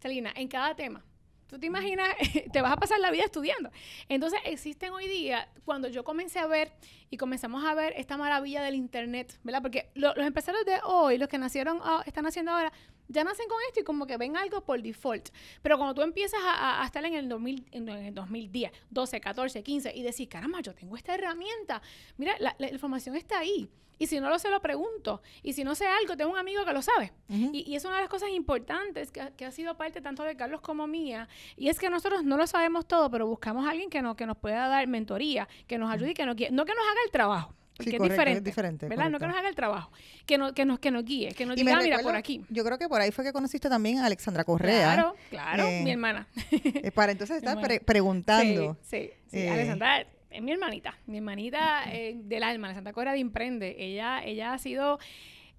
Celina, 0.00 0.32
en 0.34 0.48
cada 0.48 0.74
tema, 0.74 1.04
tú 1.46 1.58
te 1.58 1.66
imaginas, 1.66 2.08
te 2.52 2.62
vas 2.62 2.72
a 2.72 2.76
pasar 2.76 2.98
la 2.98 3.10
vida 3.10 3.24
estudiando. 3.24 3.70
Entonces 4.08 4.40
existen 4.44 4.92
hoy 4.92 5.06
día, 5.06 5.48
cuando 5.64 5.88
yo 5.88 6.02
comencé 6.02 6.38
a 6.38 6.46
ver 6.46 6.72
y 7.10 7.18
comenzamos 7.18 7.64
a 7.64 7.74
ver 7.74 7.92
esta 7.96 8.16
maravilla 8.16 8.62
del 8.62 8.74
Internet, 8.74 9.38
¿verdad? 9.44 9.60
Porque 9.60 9.90
los 9.94 10.16
empresarios 10.16 10.64
de 10.64 10.80
hoy, 10.84 11.18
los 11.18 11.28
que 11.28 11.38
nacieron, 11.38 11.78
ah, 11.82 12.02
están 12.06 12.26
haciendo 12.26 12.52
ahora, 12.52 12.72
ya 13.08 13.24
nacen 13.24 13.48
con 13.48 13.58
esto 13.68 13.80
y 13.80 13.84
como 13.84 14.06
que 14.06 14.16
ven 14.16 14.36
algo 14.36 14.62
por 14.62 14.80
default. 14.82 15.30
Pero 15.62 15.76
cuando 15.76 15.94
tú 15.94 16.02
empiezas 16.02 16.40
a, 16.44 16.82
estar 16.84 17.04
en 17.04 17.14
el, 17.14 17.28
2000, 17.28 17.66
en 17.72 17.88
el 17.88 18.14
2010, 18.14 18.72
12, 18.90 19.20
14, 19.20 19.62
15 19.62 19.92
y 19.94 20.02
decir, 20.02 20.28
caramba, 20.28 20.60
yo 20.60 20.74
tengo 20.74 20.96
esta 20.96 21.14
herramienta, 21.14 21.82
mira, 22.16 22.34
la, 22.38 22.54
información 22.70 23.16
está 23.16 23.38
ahí. 23.38 23.68
Y 23.98 24.06
si 24.08 24.18
no 24.18 24.30
lo 24.30 24.38
sé, 24.38 24.50
lo 24.50 24.60
pregunto. 24.60 25.22
Y 25.44 25.52
si 25.52 25.62
no 25.62 25.76
sé 25.76 25.86
algo, 25.86 26.16
tengo 26.16 26.32
un 26.32 26.38
amigo 26.38 26.64
que 26.64 26.72
lo 26.72 26.82
sabe. 26.82 27.12
y, 27.28 27.76
es 27.76 27.84
una 27.84 27.96
de 27.96 28.00
las 28.00 28.10
cosas 28.10 28.30
importantes 28.30 29.12
que, 29.12 29.44
ha 29.44 29.52
sido 29.52 29.76
parte 29.76 30.00
tanto 30.00 30.24
de 30.24 30.34
Carlos 30.34 30.60
como 30.60 30.88
mía. 30.88 31.28
Y 31.56 31.68
es 31.68 31.78
que 31.78 31.88
nosotros 31.88 32.24
no 32.24 32.36
lo 32.36 32.46
sabemos 32.48 32.86
todo, 32.88 33.10
pero 33.10 33.26
buscamos 33.26 33.64
a 33.66 33.70
alguien 33.70 33.90
que, 33.90 34.02
no, 34.02 34.16
que 34.16 34.26
nos 34.26 34.36
pueda 34.38 34.66
dar 34.66 34.88
mentoría, 34.88 35.46
que 35.68 35.78
nos 35.78 35.92
ayude 35.92 36.10
y 36.10 36.14
que 36.14 36.26
no, 36.26 36.32
no 36.32 36.34
que 36.34 36.50
nos 36.50 36.84
haga 36.84 37.00
el 37.04 37.12
trabajo 37.12 37.54
es 37.78 38.44
diferente, 38.44 38.88
¿verdad? 38.88 39.10
No 39.10 39.18
que 39.18 39.26
nos 39.26 39.36
haga 39.36 39.48
el 39.48 39.54
trabajo, 39.54 39.90
que, 40.26 40.38
no, 40.38 40.54
que, 40.54 40.64
nos, 40.64 40.78
que 40.78 40.90
nos 40.90 41.04
guíe, 41.04 41.32
que 41.32 41.46
nos 41.46 41.56
diga, 41.56 41.76
ah, 41.76 41.80
mira, 41.82 41.98
por 42.00 42.14
aquí. 42.14 42.44
Yo 42.48 42.64
creo 42.64 42.78
que 42.78 42.88
por 42.88 43.00
ahí 43.00 43.10
fue 43.10 43.24
que 43.24 43.32
conociste 43.32 43.68
también 43.68 43.98
a 43.98 44.06
Alexandra 44.06 44.44
Correa. 44.44 44.94
Claro, 44.94 45.14
claro, 45.30 45.64
mi 45.64 45.90
eh, 45.90 45.92
hermana. 45.92 46.26
Eh, 46.50 46.90
para 46.92 47.12
entonces 47.12 47.36
estar 47.42 47.58
preguntando. 47.84 48.76
Sí, 48.82 49.10
sí, 49.26 49.38
eh, 49.38 49.50
Alexandra 49.50 50.06
es 50.30 50.42
mi 50.42 50.52
hermanita, 50.52 50.96
mi 51.06 51.18
hermanita 51.18 51.84
del 51.90 52.42
alma, 52.42 52.68
Alexandra 52.68 52.92
Correa 52.92 53.12
de 53.12 53.18
Imprende. 53.18 53.76
Ella, 53.78 54.22
ella 54.24 54.52
ha 54.52 54.58
sido 54.58 54.98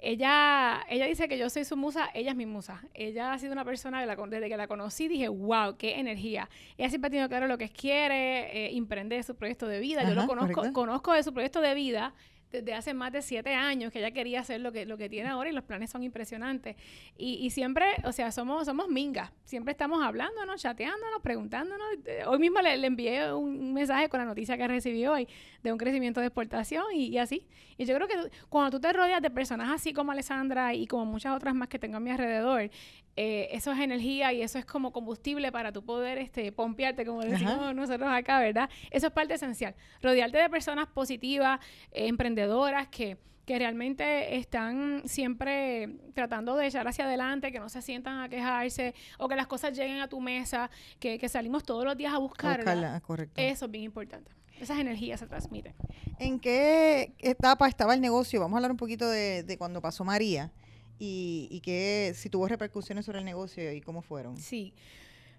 ella, 0.04 0.84
ella 0.90 1.08
dice 1.08 1.30
que 1.30 1.38
yo 1.38 1.50
soy 1.50 1.64
su 1.64 1.78
musa, 1.78 2.10
ella 2.14 2.32
es 2.32 2.36
mi 2.36 2.46
musa. 2.46 2.84
Ella 2.94 3.32
ha 3.32 3.40
sido 3.40 3.54
una 3.54 3.64
persona 3.64 4.02
que 4.02 4.06
la, 4.06 4.16
desde 4.16 4.50
que 4.50 4.58
la 4.58 4.68
conocí 4.68 5.08
dije, 5.08 5.30
wow, 5.30 5.78
qué 5.78 5.98
energía. 5.98 6.50
Ella 6.78 6.90
siempre 6.90 7.08
ha 7.08 7.10
tenido 7.10 7.30
claro 7.30 7.48
lo 7.48 7.58
que 7.58 7.70
quiere, 7.70 8.66
eh, 8.66 8.76
emprender 8.76 9.24
su 9.24 9.36
proyecto 9.36 9.66
de 9.66 9.80
vida. 9.80 10.04
yo 10.04 10.14
lo 10.14 10.28
conozco, 10.28 10.74
conozco 10.74 11.14
de 11.14 11.24
su 11.24 11.34
proyecto 11.34 11.62
de 11.62 11.74
vida 11.74 12.14
desde 12.54 12.74
hace 12.76 12.94
más 12.94 13.12
de 13.12 13.22
siete 13.24 13.56
años 13.56 13.92
que 13.92 14.00
ella 14.00 14.12
quería 14.12 14.42
hacer 14.42 14.62
lo 14.62 14.72
que, 14.72 14.86
lo 14.86 14.96
que 14.96 15.10
tiene 15.10 15.30
ahora 15.30 15.50
y 15.50 15.54
los 15.54 15.64
planes 15.64 15.90
son 15.90 16.04
impresionantes. 16.04 16.76
Y, 17.18 17.34
y 17.42 17.50
siempre, 17.50 17.86
o 18.04 18.12
sea, 18.12 18.32
somos, 18.32 18.66
somos 18.66 18.88
mingas. 18.88 19.32
Siempre 19.44 19.72
estamos 19.72 20.04
hablándonos, 20.04 20.62
chateándonos, 20.62 21.20
preguntándonos. 21.22 21.88
Eh, 22.06 22.24
hoy 22.28 22.38
mismo 22.38 22.62
le, 22.62 22.74
envié 22.86 23.34
un 23.34 23.74
mensaje 23.74 24.08
con 24.08 24.20
la 24.20 24.26
noticia 24.26 24.56
que 24.56 24.68
recibió 24.68 25.14
hoy 25.14 25.28
de 25.64 25.72
un 25.72 25.80
crecimiento 25.80 26.20
de 26.20 26.28
exportación 26.28 26.86
y, 26.94 27.18
así. 27.18 27.48
Y 27.78 27.86
yo 27.86 27.96
creo 27.96 28.08
que 28.08 28.16
cuando 28.50 28.78
tú 28.78 28.80
te 28.80 28.94
rodeas 28.94 29.22
de 29.22 29.32
personas 29.32 29.72
así 29.72 29.92
como 29.92 30.12
Alessandra 30.12 30.76
y 30.76 30.86
como 30.86 31.06
muchas 31.06 31.36
otras 31.36 31.56
más 31.56 31.70
que 31.70 31.80
tengo 31.80 31.98
a 31.98 32.00
mi 32.00 32.12
alrededor, 32.12 32.70
eh, 33.16 33.50
eso 33.52 33.72
es 33.72 33.80
energía 33.80 34.34
y 34.34 34.42
eso 34.42 34.58
es 34.58 34.66
como 34.66 34.92
combustible 34.92 35.52
para 35.52 35.72
tu 35.72 35.84
poder 35.84 36.18
este, 36.18 36.52
pompearte, 36.52 37.06
como 37.06 37.22
decimos 37.22 37.76
nosotros 37.76 38.10
acá, 38.12 38.40
¿verdad? 38.40 38.70
Eso 38.90 39.08
es 39.08 39.14
parte 39.14 39.36
esencial. 39.36 39.76
Rodearte 40.02 40.40
de 40.40 40.50
personas 40.50 40.88
positivas, 40.88 41.60
eh, 41.92 42.08
emprendedoras 42.08 42.88
que, 42.88 43.18
que 43.46 43.60
realmente 43.60 44.38
están 44.38 45.04
siempre 45.06 45.90
tratando 46.16 46.56
de 46.56 46.66
echar 46.66 46.88
hacia 46.88 47.06
adelante, 47.06 47.52
que 47.52 47.60
no 47.60 47.70
se 47.70 47.84
sientan 47.84 48.20
a 48.20 48.30
quejarse 48.30 48.96
o 49.20 49.28
que 49.28 49.36
las 49.36 49.46
cosas 49.46 49.78
lleguen 49.78 50.00
a 50.00 50.08
tu 50.08 50.20
mesa, 50.20 50.72
que, 51.00 51.20
que 51.20 51.30
salimos 51.30 51.64
todos 51.64 51.86
los 51.86 51.96
días 51.96 52.14
a 52.14 52.18
buscarla. 52.18 53.00
correcto. 53.02 53.40
Eso 53.40 53.66
es 53.66 53.72
bien 53.72 53.84
importante. 53.84 54.32
Esas 54.60 54.80
energías 54.80 55.20
se 55.20 55.28
transmiten. 55.28 55.76
¿En 56.20 56.40
qué 56.40 57.14
etapa 57.20 57.68
estaba 57.68 57.94
el 57.94 58.02
negocio? 58.02 58.40
Vamos 58.40 58.56
a 58.56 58.58
hablar 58.58 58.72
un 58.72 58.78
poquito 58.78 59.10
de, 59.10 59.44
de 59.44 59.58
cuando 59.58 59.82
pasó 59.82 60.04
María 60.04 60.52
y, 61.00 61.48
y 61.52 61.62
que 61.62 62.14
si 62.16 62.30
tuvo 62.30 62.48
repercusiones 62.48 63.06
sobre 63.06 63.20
el 63.20 63.26
negocio 63.26 63.72
y 63.72 63.82
cómo 63.82 64.02
fueron. 64.02 64.38
Sí. 64.38 64.74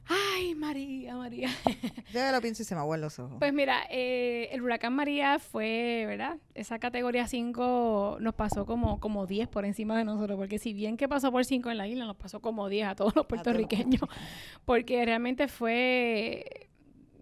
Ay, 0.06 0.54
María, 0.54 1.16
María. 1.16 1.48
Ya 2.12 2.30
lo 2.30 2.40
pienso 2.40 2.62
y 2.62 2.64
se 2.64 2.74
me 2.74 2.80
aguan 2.80 3.00
los 3.00 3.18
ojos. 3.18 3.36
Pues 3.38 3.52
mira, 3.52 3.84
eh, 3.90 4.48
el 4.52 4.62
huracán 4.62 4.92
María 4.92 5.38
fue, 5.38 6.04
¿verdad? 6.06 6.36
Esa 6.54 6.78
categoría 6.78 7.26
5 7.26 8.18
nos 8.20 8.34
pasó 8.34 8.66
como, 8.66 9.00
como 9.00 9.26
10 9.26 9.48
por 9.48 9.64
encima 9.64 9.96
de 9.96 10.04
nosotros, 10.04 10.38
porque 10.38 10.58
si 10.58 10.74
bien 10.74 10.96
que 10.96 11.08
pasó 11.08 11.32
por 11.32 11.44
5 11.44 11.70
en 11.70 11.78
la 11.78 11.88
isla, 11.88 12.04
nos 12.04 12.16
pasó 12.16 12.40
como 12.40 12.68
10 12.68 12.88
a 12.88 12.94
todos 12.94 13.16
los 13.16 13.26
puertorriqueños, 13.26 14.02
porque 14.64 15.04
realmente 15.04 15.48
fue, 15.48 16.68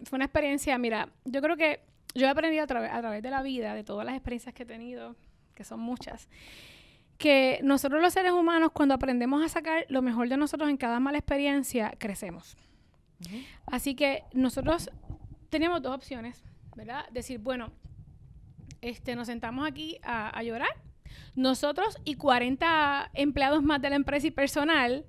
fue 0.03 0.17
una 0.17 0.25
experiencia, 0.25 0.77
mira, 0.77 1.09
yo 1.25 1.41
creo 1.41 1.55
que 1.55 1.79
yo 2.13 2.27
he 2.27 2.29
aprendido 2.29 2.61
a, 2.63 2.65
a 2.65 3.01
través 3.01 3.23
de 3.23 3.29
la 3.29 3.41
vida, 3.41 3.73
de 3.73 3.83
todas 3.83 4.05
las 4.05 4.15
experiencias 4.15 4.53
que 4.53 4.63
he 4.63 4.67
tenido, 4.67 5.15
que 5.55 5.63
son 5.63 5.79
muchas, 5.79 6.27
que 7.17 7.59
nosotros 7.63 8.01
los 8.01 8.13
seres 8.13 8.31
humanos, 8.31 8.71
cuando 8.73 8.95
aprendemos 8.95 9.43
a 9.43 9.49
sacar 9.49 9.85
lo 9.89 10.01
mejor 10.01 10.29
de 10.29 10.37
nosotros 10.37 10.69
en 10.69 10.77
cada 10.77 10.99
mala 10.99 11.17
experiencia, 11.17 11.93
crecemos. 11.97 12.57
Así 13.65 13.95
que 13.95 14.23
nosotros 14.33 14.89
teníamos 15.49 15.81
dos 15.81 15.95
opciones, 15.95 16.43
¿verdad? 16.75 17.05
Decir, 17.11 17.39
bueno, 17.39 17.71
este, 18.81 19.15
nos 19.15 19.27
sentamos 19.27 19.65
aquí 19.65 19.97
a, 20.03 20.37
a 20.37 20.43
llorar, 20.43 20.75
nosotros 21.35 21.97
y 22.03 22.15
40 22.15 23.11
empleados 23.13 23.63
más 23.63 23.81
de 23.81 23.89
la 23.89 23.95
empresa 23.95 24.27
y 24.27 24.31
personal, 24.31 25.05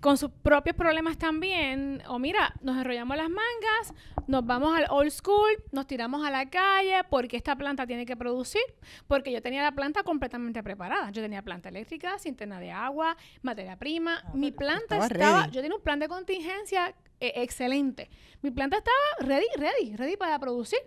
con 0.00 0.18
sus 0.18 0.30
propios 0.30 0.76
problemas 0.76 1.18
también, 1.18 2.02
o 2.08 2.18
mira, 2.18 2.54
nos 2.60 2.76
enrollamos 2.76 3.16
las 3.16 3.28
mangas, 3.28 3.94
nos 4.26 4.44
vamos 4.44 4.76
al 4.76 4.86
old 4.90 5.10
school, 5.10 5.50
nos 5.72 5.86
tiramos 5.86 6.24
a 6.26 6.30
la 6.30 6.48
calle 6.50 7.02
porque 7.08 7.36
esta 7.36 7.56
planta 7.56 7.86
tiene 7.86 8.06
que 8.06 8.16
producir, 8.16 8.62
porque 9.06 9.32
yo 9.32 9.40
tenía 9.40 9.62
la 9.62 9.72
planta 9.72 10.02
completamente 10.02 10.62
preparada. 10.62 11.10
Yo 11.10 11.22
tenía 11.22 11.42
planta 11.42 11.68
eléctrica, 11.68 12.18
cinterna 12.18 12.60
de 12.60 12.70
agua, 12.72 13.16
materia 13.42 13.76
prima. 13.76 14.22
Ah, 14.24 14.30
Mi 14.34 14.52
planta 14.52 14.98
estaba, 14.98 15.48
yo 15.48 15.62
tenía 15.62 15.76
un 15.76 15.82
plan 15.82 15.98
de 15.98 16.08
contingencia 16.08 16.94
eh, 17.20 17.32
excelente. 17.36 18.10
Mi 18.42 18.50
planta 18.50 18.78
estaba 18.78 19.28
ready, 19.28 19.46
ready, 19.56 19.96
ready 19.96 20.16
para 20.16 20.38
producir. 20.38 20.78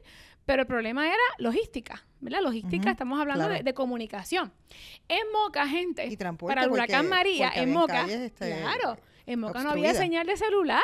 Pero 0.50 0.64
el 0.64 0.68
problema 0.68 1.06
era 1.06 1.22
logística, 1.38 2.04
¿verdad? 2.22 2.42
Logística, 2.42 2.90
estamos 2.90 3.22
hablando 3.22 3.48
de, 3.50 3.74
comunicación. 3.76 4.52
En 5.08 5.32
Moca, 5.32 5.68
gente, 5.68 6.18
para 6.40 6.64
el 6.64 6.72
huracán 6.72 7.08
María, 7.08 7.52
en 7.54 7.72
Moca, 7.72 8.08
este, 8.08 8.58
claro, 8.58 8.98
en 9.28 9.42
Moca 9.42 9.62
no 9.62 9.70
había 9.70 9.94
señal 9.94 10.26
de 10.26 10.36
celular. 10.38 10.82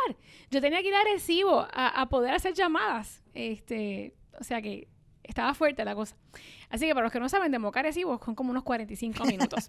Yo 0.51 0.61
tenía 0.61 0.83
que 0.83 0.89
ir 0.89 0.93
a 0.93 1.03
Recibo 1.03 1.67
a, 1.73 2.07
poder 2.09 2.35
hacer 2.35 2.53
llamadas. 2.53 3.23
Este, 3.33 4.13
o 4.39 4.43
sea 4.43 4.61
que 4.61 4.87
estaba 5.23 5.55
fuerte 5.55 5.83
la 5.83 5.95
cosa. 5.95 6.15
Así 6.69 6.85
que 6.85 6.93
para 6.93 7.05
los 7.05 7.11
que 7.11 7.19
no 7.19 7.27
saben, 7.27 7.51
de 7.51 7.57
Moca 7.57 7.79
Arecibo 7.79 8.21
son 8.23 8.35
como 8.35 8.51
unos 8.51 8.61
45 8.61 9.25
minutos. 9.25 9.65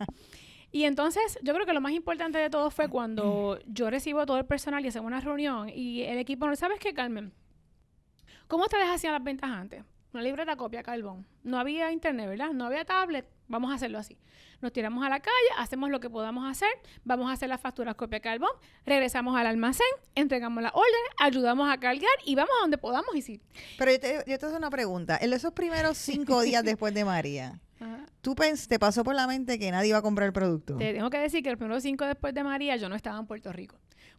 y 0.73 0.85
entonces, 0.85 1.39
yo 1.43 1.55
creo 1.55 1.65
que 1.65 1.73
lo 1.73 1.81
más 1.81 1.93
importante 1.93 2.37
de 2.37 2.51
todo 2.51 2.71
fue 2.71 2.89
cuando 2.89 3.59
yo 3.65 3.89
recibo 3.89 4.27
todo 4.27 4.37
el 4.37 4.45
personal 4.45 4.85
y 4.85 4.89
hacemos 4.89 5.07
una 5.07 5.21
reunión 5.21 5.71
y 5.71 6.03
el 6.03 6.19
equipo, 6.19 6.55
¿sabes 6.55 6.81
qué, 6.81 6.93
Carmen? 6.93 7.33
¿Cómo 8.49 8.65
ustedes 8.65 8.87
hacían 8.89 9.13
las 9.13 9.25
ventas 9.25 9.51
antes? 9.51 9.83
Una 10.13 10.23
libreta 10.23 10.57
copia 10.57 10.83
carbón. 10.85 11.27
No 11.43 11.59
había 11.59 11.91
internet, 11.91 12.29
¿verdad? 12.29 12.53
No 12.53 12.67
había 12.67 12.85
tablet. 12.85 13.27
Vamos 13.49 13.73
a 13.73 13.75
hacerlo 13.75 13.99
así. 13.99 14.17
Nos 14.61 14.73
tiramos 14.73 15.05
a 15.05 15.09
la 15.09 15.21
calle, 15.21 15.49
hacemos 15.59 15.91
lo 15.91 16.01
que 16.01 16.09
podamos 16.09 16.49
hacer, 16.51 16.71
vamos 17.05 17.29
a 17.29 17.35
hacer 17.35 17.49
las 17.49 17.61
facturas 17.61 17.95
copia 17.95 18.21
carbón, 18.21 18.51
regresamos 18.87 19.39
al 19.39 19.47
almacén, 19.47 19.87
entregamos 20.15 20.63
la 20.63 20.71
orden, 20.71 21.03
ayudamos 21.19 21.69
a 21.71 21.79
cargar 21.79 22.09
y 22.25 22.35
vamos 22.35 22.53
a 22.59 22.63
donde 22.63 22.79
podamos 22.79 23.15
y 23.15 23.21
sí. 23.21 23.41
Pero 23.79 23.93
yo 23.93 24.01
te, 24.01 24.25
yo 24.27 24.39
te 24.39 24.47
hago 24.47 24.57
una 24.57 24.71
pregunta. 24.71 25.19
En 25.21 25.33
esos 25.33 25.53
primeros 25.53 25.99
cinco 25.99 26.41
días 26.43 26.65
después 26.65 26.95
de 26.95 27.05
María, 27.05 27.61
¿tú 28.23 28.35
te 28.35 28.79
pasó 28.79 29.05
por 29.05 29.15
la 29.15 29.27
mente 29.27 29.59
que 29.59 29.71
nadie 29.71 29.91
iba 29.91 29.99
a 29.99 30.03
comprar 30.03 30.27
el 30.27 30.33
producto? 30.33 30.77
Te 30.77 30.95
tengo 30.95 31.11
que 31.11 31.19
decir 31.19 31.43
que 31.43 31.51
los 31.51 31.59
primeros 31.59 31.83
cinco 31.83 32.07
después 32.07 32.33
de 32.33 32.43
María 32.43 32.77
yo 32.77 32.89
no 32.89 32.97
estaba 32.97 33.19
en 33.19 33.27
Puerto 33.27 33.53
Rico 33.53 33.77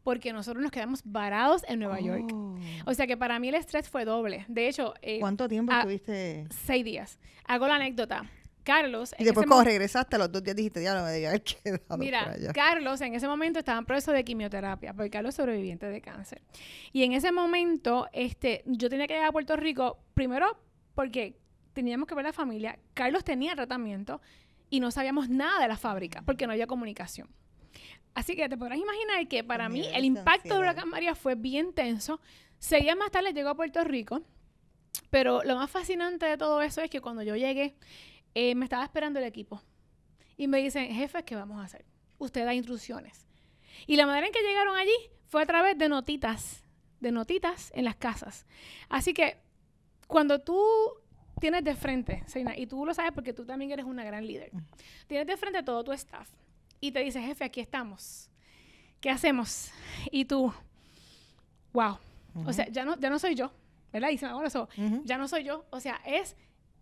porque 0.07 0.31
nosotros 0.31 0.63
nos 0.63 0.71
quedamos 0.71 1.01
varados 1.03 1.65
en 1.67 1.79
Nueva 1.79 1.99
York. 1.99 2.31
Oh. 2.33 2.57
O 2.85 2.93
sea 2.93 3.07
que 3.07 3.17
para 3.17 3.39
mí 3.39 3.49
el 3.49 3.55
estrés 3.55 3.89
fue 3.89 4.05
doble. 4.05 4.45
De 4.47 4.69
hecho... 4.69 4.93
Eh, 5.01 5.19
¿Cuánto 5.19 5.49
tiempo 5.49 5.73
estuviste? 5.73 6.47
Seis 6.65 6.85
días. 6.85 7.19
Hago 7.43 7.67
la 7.67 7.75
anécdota. 7.75 8.23
Carlos. 8.63 9.13
Y 9.19 9.25
después, 9.25 9.45
cuando 9.45 9.65
regresaste 9.65 10.15
a 10.15 10.19
los 10.19 10.31
dos 10.31 10.41
días, 10.41 10.55
dijiste, 10.55 10.81
ya 10.81 10.95
no 10.95 11.03
me 11.03 11.11
debía 11.11 11.27
haber 11.27 11.43
quedado. 11.43 11.97
Mira, 11.97 12.33
Carlos 12.53 13.01
en 13.01 13.15
ese 13.15 13.27
momento 13.27 13.59
estaba 13.59 13.79
en 13.79 13.85
proceso 13.85 14.13
de 14.13 14.23
quimioterapia, 14.23 14.93
porque 14.93 15.09
Carlos 15.09 15.31
es 15.31 15.35
sobreviviente 15.35 15.87
de 15.87 15.99
cáncer. 15.99 16.41
Y 16.93 17.03
en 17.03 17.11
ese 17.11 17.33
momento, 17.33 18.07
este, 18.13 18.63
yo 18.65 18.89
tenía 18.89 19.07
que 19.07 19.13
llegar 19.15 19.27
a 19.27 19.33
Puerto 19.33 19.57
Rico, 19.57 19.99
primero 20.13 20.57
porque 20.95 21.35
teníamos 21.73 22.07
que 22.07 22.15
ver 22.15 22.23
la 22.23 22.31
familia. 22.31 22.79
Carlos 22.93 23.25
tenía 23.25 23.55
tratamiento 23.55 24.21
y 24.69 24.79
no 24.79 24.89
sabíamos 24.89 25.27
nada 25.27 25.59
de 25.59 25.67
la 25.67 25.75
fábrica, 25.75 26.23
porque 26.25 26.47
no 26.47 26.53
había 26.53 26.65
comunicación. 26.65 27.27
Así 28.17 28.35
que 28.35 28.49
te 28.49 28.57
podrás 28.57 28.79
imaginar 28.79 29.27
que 29.27 29.43
para 29.43 29.69
mí 29.69 29.85
el 29.93 30.03
impacto 30.03 30.55
de 30.55 30.59
Huracán 30.59 30.89
María 30.89 31.13
fue 31.13 31.35
bien 31.35 31.71
tenso. 31.73 32.19
Seguía 32.57 32.95
más 32.95 33.11
tarde, 33.11 33.31
llegó 33.31 33.49
a 33.49 33.55
Puerto 33.55 33.83
Rico. 33.83 34.23
Pero 35.11 35.43
lo 35.43 35.55
más 35.55 35.69
fascinante 35.69 36.25
de 36.25 36.35
todo 36.35 36.61
eso 36.63 36.81
es 36.81 36.89
que 36.89 36.99
cuando 36.99 37.21
yo 37.21 37.35
llegué, 37.35 37.75
eh, 38.33 38.55
me 38.55 38.65
estaba 38.65 38.83
esperando 38.83 39.19
el 39.19 39.25
equipo. 39.25 39.61
Y 40.35 40.47
me 40.47 40.57
dicen, 40.57 40.91
jefe, 40.91 41.23
¿qué 41.23 41.35
vamos 41.35 41.59
a 41.59 41.65
hacer? 41.65 41.85
Usted 42.17 42.43
da 42.43 42.55
instrucciones. 42.55 43.27
Y 43.85 43.97
la 43.97 44.07
manera 44.07 44.25
en 44.25 44.33
que 44.33 44.41
llegaron 44.41 44.75
allí 44.75 44.97
fue 45.27 45.43
a 45.43 45.45
través 45.45 45.77
de 45.77 45.87
notitas, 45.87 46.63
de 46.99 47.11
notitas 47.11 47.71
en 47.75 47.85
las 47.85 47.97
casas. 47.97 48.47
Así 48.89 49.13
que 49.13 49.37
cuando 50.07 50.39
tú 50.39 50.59
tienes 51.39 51.63
de 51.63 51.75
frente, 51.75 52.23
Seina, 52.25 52.57
y 52.57 52.65
tú 52.65 52.83
lo 52.83 52.95
sabes 52.95 53.11
porque 53.11 53.33
tú 53.33 53.45
también 53.45 53.69
eres 53.71 53.85
una 53.85 54.03
gran 54.03 54.25
líder, 54.25 54.51
tienes 55.05 55.27
de 55.27 55.37
frente 55.37 55.59
a 55.59 55.63
todo 55.65 55.83
tu 55.83 55.91
staff 55.91 56.27
y 56.79 56.91
te 56.91 56.99
dice, 56.99 57.21
jefe, 57.21 57.43
aquí 57.43 57.59
estamos. 57.59 58.29
¿Qué 58.99 59.09
hacemos? 59.09 59.71
Y 60.11 60.25
tú, 60.25 60.53
wow. 61.73 61.97
O 62.45 62.53
sea, 62.53 62.67
ya 62.69 62.85
no, 62.85 62.97
ya 62.99 63.09
no 63.09 63.19
soy 63.19 63.35
yo, 63.35 63.51
¿verdad? 63.91 64.09
Y 64.09 64.17
se 64.17 64.27
me 64.27 64.45
eso, 64.45 64.69
ya 65.03 65.17
no 65.17 65.27
soy 65.27 65.43
yo. 65.43 65.65
O 65.71 65.79
sea, 65.79 65.99
es 66.05 66.35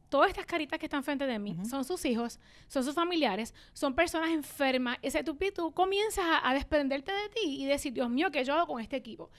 todas 0.09 0.29
estas 0.29 0.45
caritas 0.45 0.79
que 0.79 0.85
están 0.85 1.03
frente 1.03 1.25
de 1.25 1.39
mí, 1.39 1.57
son 1.69 1.83
sus 1.83 2.03
hijos, 2.05 2.39
son 2.67 2.83
sus 2.83 2.93
familiares, 2.93 3.53
son 3.73 3.93
personas 3.95 4.29
enfermas. 4.29 4.97
Ese 5.01 5.23
tú, 5.23 5.37
tú 5.53 5.71
comienzas 5.73 6.25
a, 6.43 6.53
desprenderte 6.53 7.11
de 7.11 7.29
ti 7.29 7.63
y 7.63 7.65
decir, 7.65 7.93
Dios 7.93 8.09
mío, 8.09 8.31
¿qué 8.31 8.43
yo 8.43 8.53
hago 8.53 8.67
con 8.67 8.81
este 8.81 8.95
equipo? 8.95 9.29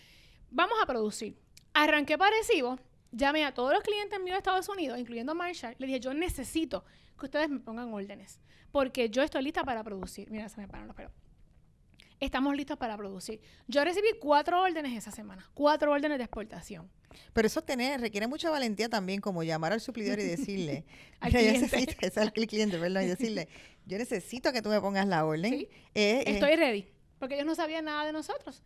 Vamos 0.50 0.76
a 0.82 0.86
producir. 0.86 1.36
Arranqué 1.72 2.16
parecido, 2.16 2.78
llamé 3.12 3.44
a 3.44 3.52
todos 3.52 3.72
los 3.72 3.82
clientes 3.82 4.18
míos 4.20 4.34
de 4.34 4.38
Estados 4.38 4.68
Unidos, 4.68 4.98
incluyendo 4.98 5.34
Marshall, 5.34 5.74
le 5.78 5.86
dije, 5.86 6.00
yo 6.00 6.14
necesito 6.14 6.84
que 7.18 7.26
ustedes 7.26 7.48
me 7.48 7.60
pongan 7.60 7.92
órdenes, 7.92 8.40
porque 8.72 9.08
yo 9.10 9.22
estoy 9.22 9.42
lista 9.42 9.64
para 9.64 9.82
producir. 9.82 10.30
Mira, 10.30 10.48
se 10.48 10.60
me 10.60 10.68
paran 10.68 10.86
los 10.86 10.96
pelos. 10.96 11.12
Estamos 12.18 12.56
listos 12.56 12.78
para 12.78 12.96
producir. 12.96 13.40
Yo 13.66 13.84
recibí 13.84 14.08
cuatro 14.20 14.62
órdenes 14.62 14.96
esa 14.96 15.10
semana, 15.10 15.48
cuatro 15.52 15.92
órdenes 15.92 16.18
de 16.18 16.24
exportación. 16.24 16.90
Pero 17.32 17.46
eso 17.46 17.62
tener, 17.62 18.00
requiere 18.00 18.26
mucha 18.26 18.50
valentía 18.50 18.88
también, 18.88 19.20
como 19.20 19.42
llamar 19.42 19.72
al 19.72 19.80
suplidor 19.80 20.18
y 20.18 20.24
decirle, 20.24 20.84
al 21.20 21.32
cliente. 21.32 21.96
es 22.00 22.18
al 22.18 22.32
cliente, 22.32 22.78
perdón, 22.78 23.02
y 23.02 23.06
decirle, 23.06 23.48
yo 23.86 23.98
necesito 23.98 24.52
que 24.52 24.62
tú 24.62 24.68
me 24.68 24.80
pongas 24.80 25.06
la 25.06 25.24
orden. 25.24 25.54
Eh, 25.54 25.68
eh, 25.94 26.24
Estoy 26.26 26.56
ready, 26.56 26.88
porque 27.18 27.34
ellos 27.34 27.46
no 27.46 27.54
sabían 27.54 27.84
nada 27.84 28.04
de 28.04 28.12
nosotros. 28.12 28.62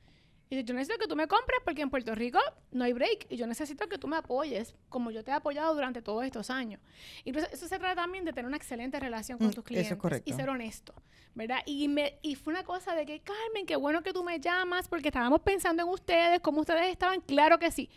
Y 0.53 0.65
yo 0.65 0.75
necesito 0.75 0.99
que 0.99 1.07
tú 1.07 1.15
me 1.15 1.29
compres 1.29 1.61
porque 1.65 1.81
en 1.81 1.91
Puerto 1.91 2.13
Rico 2.13 2.41
no 2.73 2.83
hay 2.83 2.93
break 2.93 3.29
y 3.31 3.37
yo 3.37 3.47
necesito 3.47 3.89
que 3.89 3.99
tú 3.99 4.09
me 4.09 4.17
apoyes 4.17 4.75
como 4.89 5.13
yo 5.13 5.23
te 5.23 5.31
he 5.31 5.35
apoyado 5.35 5.73
durante 5.73 6.03
todos 6.03 6.25
estos 6.25 6.51
años. 6.51 6.81
Y 7.25 7.31
entonces 7.31 7.53
eso 7.53 7.69
se 7.69 7.79
trata 7.79 8.03
también 8.03 8.25
de 8.25 8.33
tener 8.33 8.49
una 8.49 8.57
excelente 8.57 8.99
relación 8.99 9.39
con 9.39 9.47
mm, 9.47 9.53
tus 9.53 9.65
clientes 9.65 9.97
y 10.25 10.33
ser 10.33 10.51
honesto, 10.51 10.93
¿verdad? 11.37 11.61
Y, 11.67 11.87
me, 11.87 12.19
y 12.23 12.35
fue 12.35 12.53
una 12.53 12.65
cosa 12.65 12.97
de 12.97 13.07
que, 13.07 13.21
Carmen, 13.21 13.65
qué 13.65 13.77
bueno 13.77 14.03
que 14.03 14.13
tú 14.13 14.25
me 14.25 14.41
llamas 14.41 14.89
porque 14.89 15.09
estábamos 15.09 15.41
pensando 15.41 15.85
en 15.85 15.89
ustedes, 15.89 16.41
cómo 16.41 16.63
ustedes 16.63 16.91
estaban, 16.91 17.21
claro 17.21 17.61
que 17.61 17.71
sí. 17.71 17.89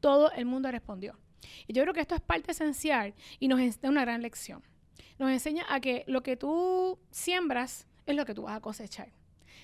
Todo 0.00 0.30
el 0.32 0.44
mundo 0.44 0.70
respondió. 0.70 1.18
Y 1.66 1.72
yo 1.72 1.82
creo 1.82 1.94
que 1.94 2.00
esto 2.00 2.14
es 2.14 2.20
parte 2.20 2.52
esencial 2.52 3.14
y 3.38 3.48
nos 3.48 3.58
enseña 3.58 3.90
una 3.90 4.02
gran 4.02 4.20
lección. 4.20 4.62
Nos 5.18 5.30
enseña 5.30 5.64
a 5.70 5.80
que 5.80 6.04
lo 6.06 6.22
que 6.22 6.36
tú 6.36 6.98
siembras 7.10 7.86
es 8.04 8.16
lo 8.16 8.26
que 8.26 8.34
tú 8.34 8.42
vas 8.42 8.56
a 8.56 8.60
cosechar. 8.60 9.12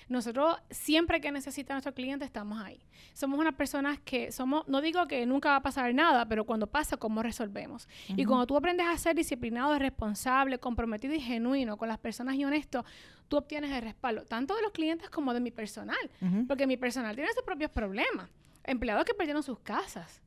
Nosotros 0.09 0.57
siempre 0.71 1.21
que 1.21 1.31
necesita 1.31 1.73
nuestro 1.73 1.93
cliente 1.93 2.25
estamos 2.25 2.61
ahí. 2.61 2.83
Somos 3.13 3.39
unas 3.39 3.53
personas 3.53 3.99
que 3.99 4.31
somos, 4.31 4.67
no 4.67 4.81
digo 4.81 5.07
que 5.07 5.23
nunca 5.25 5.49
va 5.49 5.55
a 5.57 5.61
pasar 5.61 5.93
nada, 5.93 6.27
pero 6.27 6.45
cuando 6.45 6.67
pasa, 6.67 6.97
¿cómo 6.97 7.21
resolvemos? 7.21 7.87
Y 8.09 8.25
cuando 8.25 8.47
tú 8.47 8.57
aprendes 8.57 8.87
a 8.87 8.97
ser 8.97 9.15
disciplinado, 9.15 9.77
responsable, 9.77 10.57
comprometido 10.57 11.13
y 11.13 11.21
genuino 11.21 11.77
con 11.77 11.87
las 11.87 11.99
personas 11.99 12.35
y 12.35 12.43
honesto, 12.43 12.83
tú 13.27 13.37
obtienes 13.37 13.71
el 13.71 13.83
respaldo, 13.83 14.25
tanto 14.25 14.55
de 14.55 14.63
los 14.63 14.71
clientes 14.71 15.09
como 15.11 15.33
de 15.33 15.39
mi 15.39 15.51
personal, 15.51 16.09
porque 16.47 16.65
mi 16.65 16.75
personal 16.75 17.15
tiene 17.15 17.31
sus 17.33 17.43
propios 17.43 17.69
problemas. 17.69 18.29
Empleados 18.63 19.05
que 19.05 19.13
perdieron 19.13 19.43
sus 19.43 19.59
casas. 19.59 20.21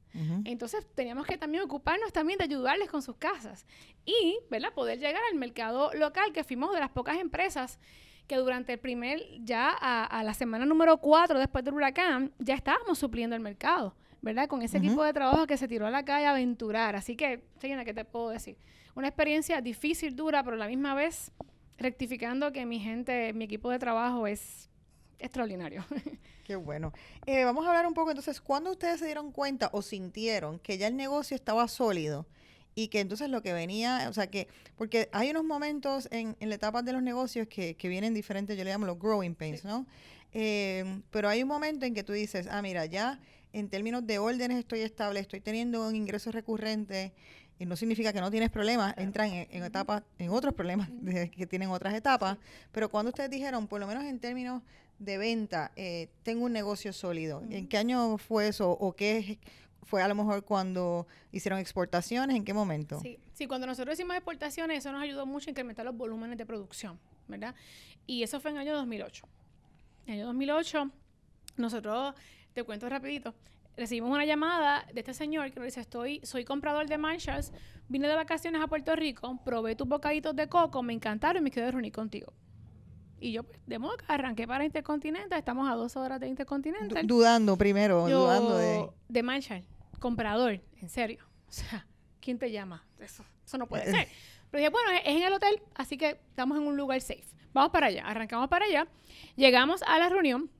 Entonces 0.44 0.86
teníamos 0.94 1.26
que 1.26 1.38
también 1.38 1.64
ocuparnos 1.64 2.12
también 2.12 2.38
de 2.38 2.44
ayudarles 2.44 2.90
con 2.90 3.02
sus 3.02 3.16
casas 3.16 3.66
y, 4.04 4.38
¿verdad? 4.50 4.72
Poder 4.74 4.98
llegar 4.98 5.22
al 5.30 5.38
mercado 5.38 5.90
local, 5.94 6.32
que 6.32 6.44
fuimos 6.44 6.72
de 6.72 6.80
las 6.80 6.90
pocas 6.90 7.18
empresas 7.18 7.80
que 8.26 8.36
durante 8.36 8.74
el 8.74 8.78
primer, 8.78 9.20
ya 9.40 9.70
a, 9.70 10.22
la 10.22 10.34
semana 10.34 10.66
número 10.66 10.98
4 10.98 11.38
después 11.38 11.64
del 11.64 11.74
huracán, 11.74 12.32
ya 12.38 12.54
estábamos 12.54 12.98
supliendo 12.98 13.36
el 13.36 13.42
mercado, 13.42 13.94
¿verdad? 14.20 14.48
Con 14.48 14.62
ese 14.62 14.78
equipo 14.78 15.02
de 15.04 15.12
trabajo 15.12 15.46
que 15.46 15.56
se 15.56 15.68
tiró 15.68 15.86
a 15.86 15.90
la 15.90 16.04
calle 16.04 16.26
a 16.26 16.30
aventurar. 16.30 16.96
Así 16.96 17.16
que, 17.16 17.44
Seguina, 17.58 17.84
¿qué 17.84 17.94
te 17.94 18.04
puedo 18.04 18.30
decir? 18.30 18.56
Una 18.94 19.08
experiencia 19.08 19.60
difícil, 19.60 20.14
dura, 20.14 20.42
pero 20.42 20.56
a 20.56 20.58
la 20.58 20.68
misma 20.68 20.94
vez 20.94 21.32
rectificando 21.78 22.52
que 22.52 22.64
mi 22.64 22.78
gente, 22.78 23.32
mi 23.32 23.44
equipo 23.44 23.70
de 23.70 23.78
trabajo 23.78 24.26
es 24.26 24.70
extraordinario. 25.18 25.84
Qué 26.44 26.56
bueno. 26.56 26.92
Eh, 27.26 27.44
vamos 27.44 27.64
a 27.64 27.68
hablar 27.68 27.86
un 27.86 27.94
poco 27.94 28.10
entonces, 28.10 28.40
¿cuándo 28.40 28.70
ustedes 28.72 28.98
se 29.00 29.06
dieron 29.06 29.32
cuenta 29.32 29.70
o 29.72 29.82
sintieron 29.82 30.58
que 30.58 30.78
ya 30.78 30.88
el 30.88 30.96
negocio 30.96 31.34
estaba 31.34 31.68
sólido? 31.68 32.26
Y 32.74 32.88
que 32.88 33.00
entonces 33.00 33.28
lo 33.28 33.42
que 33.42 33.52
venía, 33.52 34.06
o 34.08 34.12
sea 34.12 34.28
que, 34.28 34.48
porque 34.76 35.08
hay 35.12 35.30
unos 35.30 35.44
momentos 35.44 36.08
en, 36.10 36.36
en 36.40 36.48
la 36.48 36.54
etapa 36.54 36.82
de 36.82 36.92
los 36.92 37.02
negocios 37.02 37.48
que, 37.48 37.74
que 37.74 37.88
vienen 37.88 38.14
diferentes, 38.14 38.56
yo 38.56 38.64
le 38.64 38.70
llamo 38.70 38.86
los 38.86 38.98
growing 38.98 39.34
pains, 39.34 39.64
¿no? 39.64 39.86
Eh, 40.32 41.02
pero 41.10 41.28
hay 41.28 41.42
un 41.42 41.48
momento 41.48 41.84
en 41.84 41.94
que 41.94 42.02
tú 42.02 42.12
dices, 42.12 42.48
ah, 42.50 42.62
mira, 42.62 42.86
ya 42.86 43.20
en 43.52 43.68
términos 43.68 44.06
de 44.06 44.18
órdenes 44.18 44.58
estoy 44.58 44.80
estable, 44.80 45.20
estoy 45.20 45.40
teniendo 45.40 45.86
un 45.86 45.94
ingreso 45.94 46.32
recurrente, 46.32 47.12
y 47.58 47.66
no 47.66 47.76
significa 47.76 48.12
que 48.12 48.20
no 48.20 48.30
tienes 48.30 48.50
problemas, 48.50 48.94
entran 48.96 49.30
en, 49.30 49.62
etapas, 49.62 50.02
en 50.18 50.30
otros 50.30 50.52
problemas 50.54 50.88
que 51.36 51.46
tienen 51.46 51.68
otras 51.68 51.94
etapas, 51.94 52.38
pero 52.72 52.88
cuando 52.88 53.10
ustedes 53.10 53.30
dijeron, 53.30 53.68
por 53.68 53.78
lo 53.78 53.86
menos 53.86 54.04
en 54.04 54.18
términos 54.18 54.62
de 54.98 55.18
venta, 55.18 55.70
eh, 55.76 56.08
tengo 56.22 56.46
un 56.46 56.52
negocio 56.52 56.92
sólido, 56.92 57.42
¿en 57.50 57.68
qué 57.68 57.78
año 57.78 58.18
fue 58.18 58.48
eso 58.48 58.70
o 58.70 58.94
qué 58.94 59.38
fue 59.82 60.02
a 60.02 60.08
lo 60.08 60.14
mejor 60.14 60.44
cuando 60.44 61.06
hicieron 61.32 61.58
exportaciones, 61.58 62.36
¿en 62.36 62.44
qué 62.44 62.54
momento? 62.54 63.00
Sí, 63.00 63.18
sí, 63.32 63.46
cuando 63.46 63.66
nosotros 63.66 63.94
hicimos 63.94 64.16
exportaciones, 64.16 64.78
eso 64.78 64.92
nos 64.92 65.02
ayudó 65.02 65.26
mucho 65.26 65.48
a 65.48 65.50
incrementar 65.50 65.84
los 65.84 65.96
volúmenes 65.96 66.38
de 66.38 66.46
producción, 66.46 66.98
¿verdad? 67.28 67.54
Y 68.06 68.22
eso 68.22 68.40
fue 68.40 68.50
en 68.50 68.58
el 68.58 68.62
año 68.68 68.76
2008. 68.76 69.28
En 70.06 70.14
el 70.14 70.20
año 70.20 70.26
2008, 70.26 70.90
nosotros, 71.56 72.14
te 72.52 72.62
cuento 72.64 72.88
rapidito, 72.88 73.34
recibimos 73.76 74.10
una 74.10 74.24
llamada 74.24 74.86
de 74.92 75.00
este 75.00 75.14
señor 75.14 75.50
que 75.50 75.60
nos 75.60 75.66
dice, 75.66 75.80
estoy, 75.80 76.20
soy 76.22 76.44
comprador 76.44 76.86
de 76.88 76.98
Marshalls, 76.98 77.52
vine 77.88 78.08
de 78.08 78.14
vacaciones 78.14 78.62
a 78.62 78.66
Puerto 78.66 78.94
Rico, 78.96 79.38
probé 79.44 79.74
tus 79.76 79.88
bocaditos 79.88 80.36
de 80.36 80.48
coco, 80.48 80.82
me 80.82 80.92
encantaron 80.92 81.42
y 81.42 81.44
me 81.44 81.50
quedé 81.50 81.70
reunir 81.70 81.92
contigo. 81.92 82.32
Y 83.20 83.30
yo, 83.30 83.44
pues, 83.44 83.60
de 83.66 83.78
modo 83.78 83.96
que 83.96 84.04
arranqué 84.08 84.48
para 84.48 84.64
Intercontinental, 84.64 85.38
estamos 85.38 85.70
a 85.70 85.74
dos 85.74 85.96
horas 85.96 86.18
de 86.18 86.26
Intercontinental. 86.26 87.06
dudando 87.06 87.56
primero, 87.56 88.08
dudando 88.08 88.56
de... 88.56 88.88
De 89.08 89.22
Marshall, 89.22 89.64
comprador, 90.02 90.60
en 90.80 90.88
serio. 90.90 91.24
O 91.48 91.52
sea, 91.52 91.86
¿quién 92.20 92.38
te 92.38 92.50
llama? 92.50 92.84
Eso, 92.98 93.24
eso 93.44 93.56
no 93.56 93.66
puede 93.66 93.90
ser. 93.90 94.08
Pero 94.50 94.58
dije, 94.58 94.70
bueno, 94.70 94.90
es 94.90 95.02
en 95.06 95.22
el 95.22 95.32
hotel, 95.32 95.62
así 95.74 95.96
que 95.96 96.20
estamos 96.28 96.58
en 96.58 96.66
un 96.66 96.76
lugar 96.76 97.00
safe. 97.00 97.24
Vamos 97.54 97.70
para 97.70 97.86
allá, 97.86 98.06
arrancamos 98.06 98.48
para 98.48 98.66
allá. 98.66 98.86
Llegamos 99.36 99.82
a 99.82 99.98
la 99.98 100.08
reunión 100.08 100.50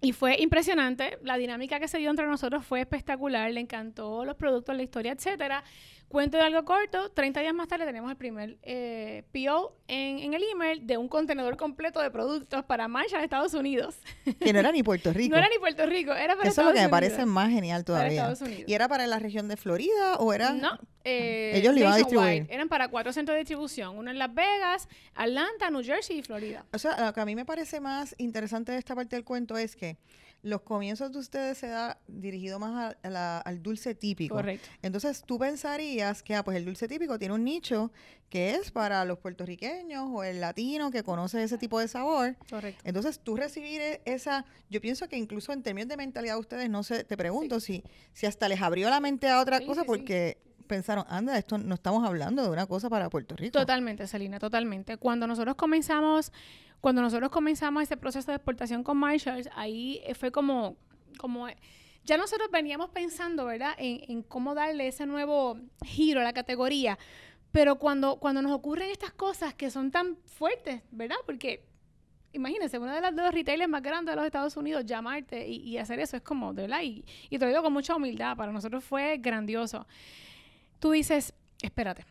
y 0.00 0.12
fue 0.12 0.40
impresionante. 0.40 1.18
La 1.22 1.36
dinámica 1.36 1.78
que 1.78 1.88
se 1.88 1.98
dio 1.98 2.10
entre 2.10 2.26
nosotros 2.26 2.64
fue 2.66 2.80
espectacular. 2.80 3.50
Le 3.50 3.60
encantó 3.60 4.24
los 4.24 4.36
productos, 4.36 4.76
la 4.76 4.82
historia, 4.82 5.12
etcétera. 5.12 5.64
Cuento 6.14 6.36
de 6.36 6.44
algo 6.44 6.64
corto, 6.64 7.10
30 7.10 7.40
días 7.40 7.52
más 7.54 7.66
tarde 7.66 7.86
tenemos 7.86 8.08
el 8.08 8.16
primer 8.16 8.56
eh, 8.62 9.24
PO 9.32 9.76
en, 9.88 10.20
en, 10.20 10.34
el 10.34 10.44
email 10.44 10.86
de 10.86 10.96
un 10.96 11.08
contenedor 11.08 11.56
completo 11.56 11.98
de 11.98 12.08
productos 12.12 12.64
para 12.64 12.86
Marshall, 12.86 13.24
Estados 13.24 13.52
Unidos. 13.52 13.96
Que 14.38 14.52
no 14.52 14.60
era 14.60 14.70
ni 14.70 14.82
Puerto 14.84 15.12
Rico. 15.12 15.32
no 15.32 15.38
era 15.38 15.48
ni 15.48 15.58
Puerto 15.58 15.84
Rico, 15.86 16.12
era 16.12 16.36
para 16.36 16.48
Eso 16.48 16.50
Estados 16.50 16.58
es 16.58 16.64
lo 16.66 16.70
que 16.70 16.74
me 16.74 16.86
Unidos. 16.86 16.90
parece 16.92 17.26
más 17.26 17.50
genial 17.50 17.84
todavía. 17.84 18.32
¿Y 18.64 18.74
era 18.74 18.86
para 18.86 19.08
la 19.08 19.18
región 19.18 19.48
de 19.48 19.56
Florida 19.56 20.14
o 20.18 20.32
era...? 20.32 20.52
No, 20.52 20.78
eh, 21.02 21.50
Ellos 21.56 21.74
lo 21.74 21.80
iban 21.80 21.94
a 21.94 21.96
distribuir. 21.96 22.46
Eran 22.48 22.68
para 22.68 22.86
cuatro 22.86 23.12
centros 23.12 23.34
de 23.34 23.40
distribución, 23.40 23.98
uno 23.98 24.08
en 24.12 24.20
Las 24.20 24.32
Vegas, 24.32 24.88
Atlanta, 25.16 25.68
New 25.72 25.82
Jersey 25.82 26.18
y 26.18 26.22
Florida. 26.22 26.64
O 26.72 26.78
sea, 26.78 27.06
lo 27.06 27.12
que 27.12 27.22
a 27.22 27.24
mí 27.24 27.34
me 27.34 27.44
parece 27.44 27.80
más 27.80 28.14
interesante 28.18 28.70
de 28.70 28.78
esta 28.78 28.94
parte 28.94 29.16
del 29.16 29.24
cuento 29.24 29.58
es 29.58 29.74
que 29.74 29.96
los 30.44 30.60
comienzos 30.60 31.10
de 31.10 31.18
ustedes 31.18 31.56
se 31.58 31.68
da 31.68 31.98
dirigido 32.06 32.58
más 32.58 32.94
a- 32.94 32.98
a 33.02 33.10
la- 33.10 33.38
al 33.38 33.62
dulce 33.62 33.94
típico. 33.94 34.34
Correcto. 34.36 34.68
Entonces 34.82 35.22
tú 35.26 35.38
pensarías 35.38 36.22
que 36.22 36.34
ah, 36.34 36.44
pues 36.44 36.56
el 36.58 36.66
dulce 36.66 36.86
típico 36.86 37.18
tiene 37.18 37.32
un 37.34 37.44
nicho 37.44 37.90
que 38.28 38.54
es 38.56 38.70
para 38.70 39.04
los 39.06 39.18
puertorriqueños 39.18 40.06
o 40.12 40.22
el 40.22 40.40
latino 40.42 40.90
que 40.90 41.02
conoce 41.02 41.42
ese 41.42 41.56
tipo 41.56 41.80
de 41.80 41.88
sabor. 41.88 42.36
Correcto. 42.50 42.82
Entonces 42.84 43.20
tú 43.20 43.36
recibir 43.36 43.80
esa, 44.04 44.44
yo 44.68 44.80
pienso 44.82 45.08
que 45.08 45.16
incluso 45.16 45.52
en 45.52 45.62
términos 45.62 45.88
de 45.88 45.96
mentalidad 45.96 46.34
de 46.34 46.40
ustedes, 46.40 46.68
no 46.68 46.82
sé, 46.82 47.04
te 47.04 47.16
pregunto 47.16 47.58
si, 47.58 47.82
si 48.12 48.26
hasta 48.26 48.46
les 48.48 48.60
abrió 48.60 48.90
la 48.90 49.00
mente 49.00 49.28
a 49.28 49.40
otra 49.40 49.58
Sí, 49.58 49.66
cosa 49.66 49.80
sí. 49.80 49.86
porque 49.86 50.36
pensaron, 50.66 51.04
anda, 51.08 51.36
esto 51.38 51.58
no 51.58 51.74
estamos 51.74 52.04
hablando 52.06 52.42
de 52.42 52.50
una 52.50 52.66
cosa 52.66 52.90
para 52.90 53.08
Puerto 53.10 53.36
Rico. 53.36 53.58
Totalmente, 53.58 54.06
Selina, 54.06 54.38
totalmente. 54.38 54.96
Cuando 54.96 55.26
nosotros 55.26 55.54
comenzamos, 55.54 56.32
cuando 56.80 57.02
nosotros 57.02 57.30
comenzamos 57.30 57.82
ese 57.82 57.96
proceso 57.96 58.30
de 58.30 58.36
exportación 58.36 58.82
con 58.82 58.96
Marshalls, 58.98 59.48
ahí 59.54 60.02
fue 60.18 60.30
como, 60.30 60.76
como 61.18 61.46
ya 62.04 62.16
nosotros 62.16 62.50
veníamos 62.50 62.90
pensando, 62.90 63.46
¿verdad?, 63.46 63.74
en, 63.78 64.00
en 64.10 64.22
cómo 64.22 64.54
darle 64.54 64.88
ese 64.88 65.06
nuevo 65.06 65.58
giro 65.84 66.20
a 66.20 66.24
la 66.24 66.32
categoría. 66.32 66.98
Pero 67.52 67.76
cuando, 67.78 68.16
cuando 68.16 68.42
nos 68.42 68.52
ocurren 68.52 68.90
estas 68.90 69.12
cosas 69.12 69.54
que 69.54 69.70
son 69.70 69.90
tan 69.90 70.16
fuertes, 70.24 70.82
¿verdad? 70.90 71.16
Porque 71.24 71.64
imagínense, 72.32 72.78
uno 72.78 72.92
de 72.92 73.00
los, 73.00 73.14
de 73.14 73.22
los 73.22 73.32
retailers 73.32 73.70
más 73.70 73.80
grandes 73.80 74.12
de 74.12 74.16
los 74.16 74.26
Estados 74.26 74.56
Unidos, 74.56 74.84
llamarte 74.84 75.46
y, 75.46 75.58
y 75.58 75.78
hacer 75.78 76.00
eso 76.00 76.16
es 76.16 76.22
como, 76.22 76.52
de 76.52 76.62
verdad, 76.62 76.82
y, 76.82 77.04
y 77.30 77.38
te 77.38 77.44
lo 77.44 77.50
digo 77.50 77.62
con 77.62 77.72
mucha 77.72 77.94
humildad, 77.94 78.36
para 78.36 78.50
nosotros 78.50 78.82
fue 78.82 79.18
grandioso. 79.18 79.86
Tú 80.84 80.90
dices, 80.90 81.32
espérate, 81.62 82.04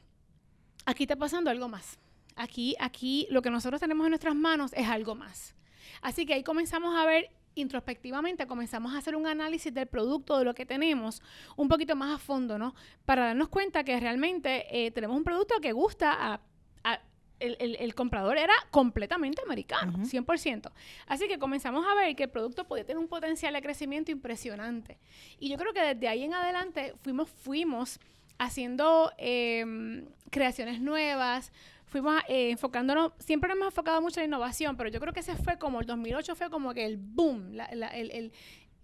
aquí 0.88 1.04
está 1.04 1.16
pasando 1.16 1.52
algo 1.52 1.70
más. 1.70 2.00
Aquí, 2.36 2.76
aquí, 2.80 3.28
lo 3.30 3.44
que 3.44 3.52
nosotros 3.52 3.80
tenemos 3.80 4.04
en 4.08 4.10
nuestras 4.10 4.34
manos 4.34 4.74
es 4.74 4.88
algo 4.88 5.14
más. 5.14 5.54
Así 6.02 6.26
que 6.26 6.34
ahí 6.34 6.44
comenzamos 6.44 6.96
a 6.96 7.06
ver 7.06 7.30
introspectivamente, 7.54 8.48
comenzamos 8.48 8.96
a 8.96 8.98
hacer 8.98 9.16
un 9.16 9.28
análisis 9.28 9.72
del 9.72 9.86
producto, 9.86 10.40
de 10.40 10.46
lo 10.46 10.56
que 10.56 10.66
tenemos, 10.66 11.22
un 11.56 11.68
poquito 11.68 11.96
más 11.96 12.16
a 12.16 12.18
fondo, 12.18 12.58
¿no? 12.58 12.74
Para 13.06 13.26
darnos 13.28 13.50
cuenta 13.50 13.84
que 13.84 14.00
realmente 14.00 14.66
eh, 14.72 14.90
tenemos 14.90 15.16
un 15.18 15.24
producto 15.24 15.60
que 15.62 15.72
gusta 15.72 16.12
a... 16.34 16.42
a- 16.84 17.00
el, 17.40 17.58
el- 17.60 17.76
el 17.76 17.94
comprador 17.94 18.38
era 18.40 18.54
completamente 18.72 19.42
americano, 19.46 20.00
Ujú. 20.00 20.08
100%. 20.08 20.72
Así 21.06 21.28
que 21.28 21.38
comenzamos 21.38 21.86
a 21.86 21.94
ver 21.94 22.16
que 22.16 22.24
el 22.24 22.30
producto 22.32 22.64
podía 22.66 22.86
tener 22.86 22.98
un 22.98 23.08
potencial 23.10 23.54
de 23.54 23.62
crecimiento 23.62 24.10
impresionante. 24.12 24.98
Y 25.40 25.50
yo 25.50 25.58
creo 25.58 25.74
que 25.74 25.82
desde 25.94 26.08
ahí 26.08 26.24
en 26.24 26.34
adelante 26.34 26.96
fuimos, 27.04 27.30
fuimos 27.30 28.00
haciendo 28.38 29.12
em, 29.17 30.06
creaciones 30.32 30.82
nuevas, 30.82 31.52
fuimos 31.86 32.22
eh, 32.28 32.50
enfocándonos, 32.52 33.12
siempre 33.19 33.48
nos 33.50 33.58
hemos 33.58 33.67
enfocado 33.67 34.02
mucho 34.02 34.19
en 34.19 34.24
la 34.30 34.36
innovación, 34.36 34.76
pero 34.78 34.89
yo 34.89 35.00
creo 35.00 35.13
que 35.13 35.19
ese 35.22 35.36
fue 35.36 35.58
como, 35.60 35.80
el 35.80 35.86
2008 35.86 36.36
fue 36.36 36.50
como 36.50 36.74
que 36.74 36.86
el 36.86 36.98
boom, 36.98 37.54
la- 37.54 37.69
la- 37.74 37.89
el, 37.89 38.10
el- 38.12 38.32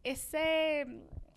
ese, 0.03 0.85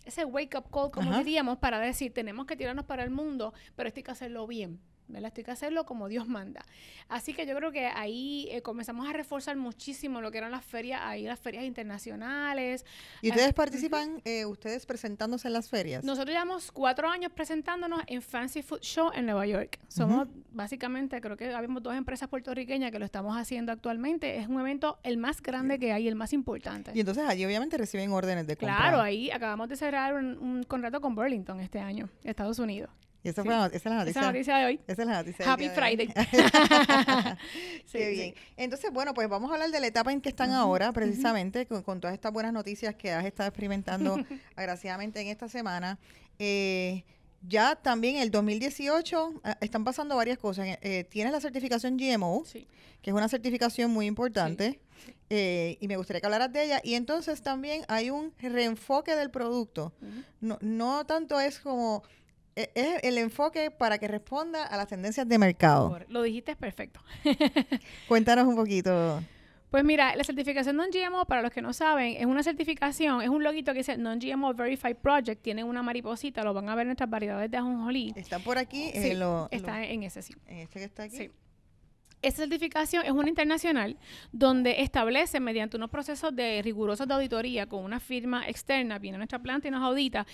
ese 0.04 0.24
wake 0.24 0.56
up 0.58 0.70
call, 0.70 0.90
como 0.90 1.10
Ajá. 1.10 1.18
diríamos, 1.18 1.58
para 1.58 1.78
decir, 1.80 2.12
tenemos 2.12 2.46
que 2.46 2.56
tirarnos 2.56 2.84
para 2.84 3.02
el 3.04 3.10
mundo, 3.10 3.54
pero 3.76 3.88
esto 3.88 4.00
hay 4.00 4.04
que 4.04 4.10
hacerlo 4.10 4.46
bien. 4.46 4.80
¿Verdad? 5.12 5.28
Esto 5.28 5.40
hay 5.40 5.44
que 5.44 5.50
hacerlo 5.50 5.84
como 5.86 6.08
Dios 6.08 6.26
manda. 6.26 6.64
Así 7.08 7.34
que 7.34 7.46
yo 7.46 7.54
creo 7.56 7.72
que 7.72 7.86
ahí 7.86 8.48
eh, 8.50 8.62
comenzamos 8.62 9.08
a 9.08 9.12
reforzar 9.12 9.56
muchísimo 9.56 10.20
lo 10.20 10.30
que 10.30 10.38
eran 10.38 10.50
las 10.50 10.64
ferias, 10.64 11.00
ahí 11.04 11.24
las 11.24 11.38
ferias 11.38 11.64
internacionales, 11.64 12.84
¿Y 13.20 13.30
ustedes 13.30 13.52
participan, 13.52 14.20
eh, 14.24 14.44
ustedes 14.44 14.86
presentándose 14.86 15.48
en 15.48 15.54
las 15.54 15.68
ferias? 15.68 16.04
nosotros 16.04 16.32
llevamos 16.32 16.72
cuatro 16.72 17.08
años 17.08 17.32
presentándonos 17.32 18.02
en 18.06 18.22
Fancy 18.22 18.62
Food 18.62 18.80
Show 18.80 19.10
en 19.14 19.26
Nueva 19.26 19.46
York. 19.46 19.78
Somos 19.88 20.28
básicamente, 20.50 21.20
creo 21.20 21.36
que 21.36 21.52
habemos 21.54 21.82
dos 21.82 21.94
empresas 21.94 22.28
puertorriqueñas 22.28 22.90
que 22.90 22.98
lo 22.98 23.04
estamos 23.04 23.36
haciendo 23.36 23.72
actualmente. 23.72 24.38
Es 24.38 24.48
un 24.48 24.60
evento 24.60 24.98
el 25.02 25.16
más 25.16 25.42
grande 25.42 25.78
que 25.78 25.92
hay, 25.92 26.08
el 26.08 26.14
más 26.14 26.32
importante. 26.32 26.92
Y 26.94 27.00
entonces 27.00 27.24
allí 27.26 27.44
obviamente 27.44 27.76
reciben 27.76 28.12
órdenes 28.12 28.46
de 28.46 28.56
compra. 28.56 28.76
Claro, 28.76 29.00
ahí 29.00 29.30
acabamos 29.30 29.68
de 29.68 29.76
cerrar 29.76 30.14
un, 30.14 30.38
un 30.38 30.62
contrato 30.64 31.00
con 31.00 31.14
Burlington 31.14 31.60
este 31.60 31.80
año, 31.80 32.08
Estados 32.24 32.58
Unidos. 32.58 32.90
Y 33.24 33.28
esa, 33.28 33.42
sí. 33.42 33.46
fue 33.48 33.56
la, 33.56 33.66
esa 33.66 33.76
es 33.76 33.84
la 33.84 33.90
Esa 33.90 33.94
noticia. 34.02 34.20
es 34.20 34.26
la 34.26 34.32
noticia 34.32 34.56
de 34.58 34.64
hoy. 34.66 34.80
Esa 34.86 35.02
es 35.02 35.08
la 35.08 35.14
noticia. 35.22 35.52
Happy 35.52 35.68
de. 35.68 35.74
Friday. 35.74 36.08
Sí, 37.86 37.98
Qué 37.98 38.06
sí. 38.10 38.12
bien. 38.12 38.34
Entonces, 38.56 38.90
bueno, 38.92 39.14
pues 39.14 39.28
vamos 39.28 39.50
a 39.50 39.54
hablar 39.54 39.70
de 39.70 39.80
la 39.80 39.86
etapa 39.86 40.12
en 40.12 40.20
que 40.20 40.28
están 40.30 40.50
ahora, 40.52 40.92
precisamente, 40.92 41.66
con, 41.66 41.82
con 41.82 42.00
todas 42.00 42.14
estas 42.14 42.32
buenas 42.32 42.52
noticias 42.52 42.94
que 42.94 43.12
has 43.12 43.24
estado 43.24 43.48
experimentando 43.48 44.16
agraciadamente 44.56 45.20
en 45.20 45.28
esta 45.28 45.48
semana. 45.48 45.98
Eh, 46.38 47.04
ya 47.46 47.74
también 47.76 48.16
el 48.16 48.30
2018 48.30 49.40
ah, 49.44 49.58
están 49.60 49.84
pasando 49.84 50.16
varias 50.16 50.38
cosas. 50.38 50.66
Eh, 50.80 51.04
tienes 51.10 51.32
la 51.32 51.40
certificación 51.40 51.96
GMO, 51.96 52.44
Sí. 52.46 52.66
que 53.02 53.10
es 53.10 53.14
una 53.16 53.28
certificación 53.28 53.90
muy 53.90 54.06
importante, 54.06 54.80
eh, 55.28 55.76
y 55.80 55.88
me 55.88 55.96
gustaría 55.96 56.20
que 56.20 56.26
hablaras 56.26 56.52
de 56.52 56.64
ella. 56.64 56.80
Y 56.84 56.94
entonces 56.94 57.42
también 57.42 57.84
hay 57.88 58.10
un 58.10 58.32
reenfoque 58.38 59.16
del 59.16 59.30
producto. 59.30 59.92
No, 60.40 60.58
no 60.60 61.04
tanto 61.06 61.38
es 61.40 61.58
como... 61.60 62.02
eh, 62.56 62.70
Es 62.74 63.02
el 63.04 63.18
enfoque 63.18 63.70
para 63.70 63.98
que 63.98 64.08
responda 64.08 64.64
a 64.64 64.76
las 64.76 64.88
tendencias 64.88 65.28
de 65.28 65.38
mercado. 65.38 65.98
Lo 66.08 66.22
dijiste 66.22 66.56
perfecto. 66.56 67.00
Cuéntanos 68.08 68.46
un 68.46 68.56
poquito. 68.56 69.22
Pues 69.70 69.84
mira, 69.84 70.14
la 70.16 70.22
certificación 70.24 70.76
Non-GMO, 70.76 71.24
para 71.24 71.40
los 71.40 71.50
que 71.50 71.62
no 71.62 71.72
saben, 71.72 72.14
es 72.18 72.26
una 72.26 72.42
certificación, 72.42 73.22
es 73.22 73.30
un 73.30 73.42
loguito 73.42 73.72
que 73.72 73.78
dice 73.78 73.96
Non-GMO 73.96 74.52
Verified 74.52 74.96
Project, 74.96 75.40
tiene 75.42 75.64
una 75.64 75.82
mariposita, 75.82 76.42
lo 76.44 76.52
van 76.52 76.68
a 76.68 76.74
ver 76.74 76.82
en 76.82 76.88
nuestras 76.88 77.08
variedades 77.08 77.50
de 77.50 77.56
ajonjolí. 77.56 78.12
Están 78.14 78.42
por 78.42 78.58
aquí. 78.58 78.90
Sí, 78.92 79.12
eh, 79.12 79.14
lo- 79.14 79.48
está 79.50 79.78
lo- 79.78 79.84
en 79.86 80.02
ese 80.02 80.20
sí. 80.20 80.34
en 80.46 80.58
este 80.58 80.78
que 80.78 80.84
está 80.84 81.04
aquí. 81.04 81.16
Sí. 81.16 81.30
Esta 82.22 82.42
certificación 82.42 83.04
es 83.04 83.10
una 83.10 83.28
internacional 83.28 83.96
donde 84.30 84.80
establece 84.80 85.40
mediante 85.40 85.76
unos 85.76 85.90
procesos 85.90 86.34
de 86.34 86.62
rigurosos 86.62 87.08
de 87.08 87.14
auditoría 87.14 87.66
con 87.66 87.84
una 87.84 87.98
firma 87.98 88.48
externa, 88.48 88.98
viene 88.98 89.16
a 89.16 89.18
nuestra 89.18 89.40
planta 89.40 89.66
y 89.66 89.70
nos 89.72 89.82
audita, 89.82 90.24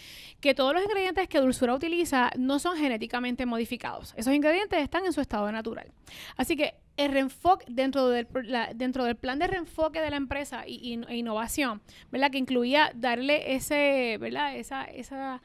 que 0.40 0.54
todos 0.54 0.74
los 0.74 0.82
ingredientes 0.84 1.28
que 1.28 1.40
Dulzura 1.40 1.74
utiliza 1.74 2.30
no 2.38 2.58
son 2.58 2.76
genéticamente 2.76 3.46
modificados. 3.46 4.12
Esos 4.16 4.34
ingredientes 4.34 4.80
están 4.82 5.06
en 5.06 5.12
su 5.14 5.20
estado 5.22 5.50
natural. 5.50 5.90
Así 6.36 6.56
que 6.56 6.74
el 6.98 7.12
reenfoque 7.12 7.64
dentro 7.68 8.08
del, 8.08 8.26
la- 8.44 8.74
dentro 8.74 9.04
del 9.04 9.16
plan 9.16 9.38
de 9.38 9.46
reenfoque 9.46 10.00
de 10.00 10.10
la 10.10 10.16
empresa 10.16 10.64
e 10.66 10.98
innovación, 11.16 11.80
¿verdad? 12.10 12.30
Que 12.30 12.38
incluía 12.38 12.90
darle 12.94 13.54
ese, 13.54 14.18
¿verdad? 14.20 14.56
Esa, 14.56 14.84
esa, 14.84 15.40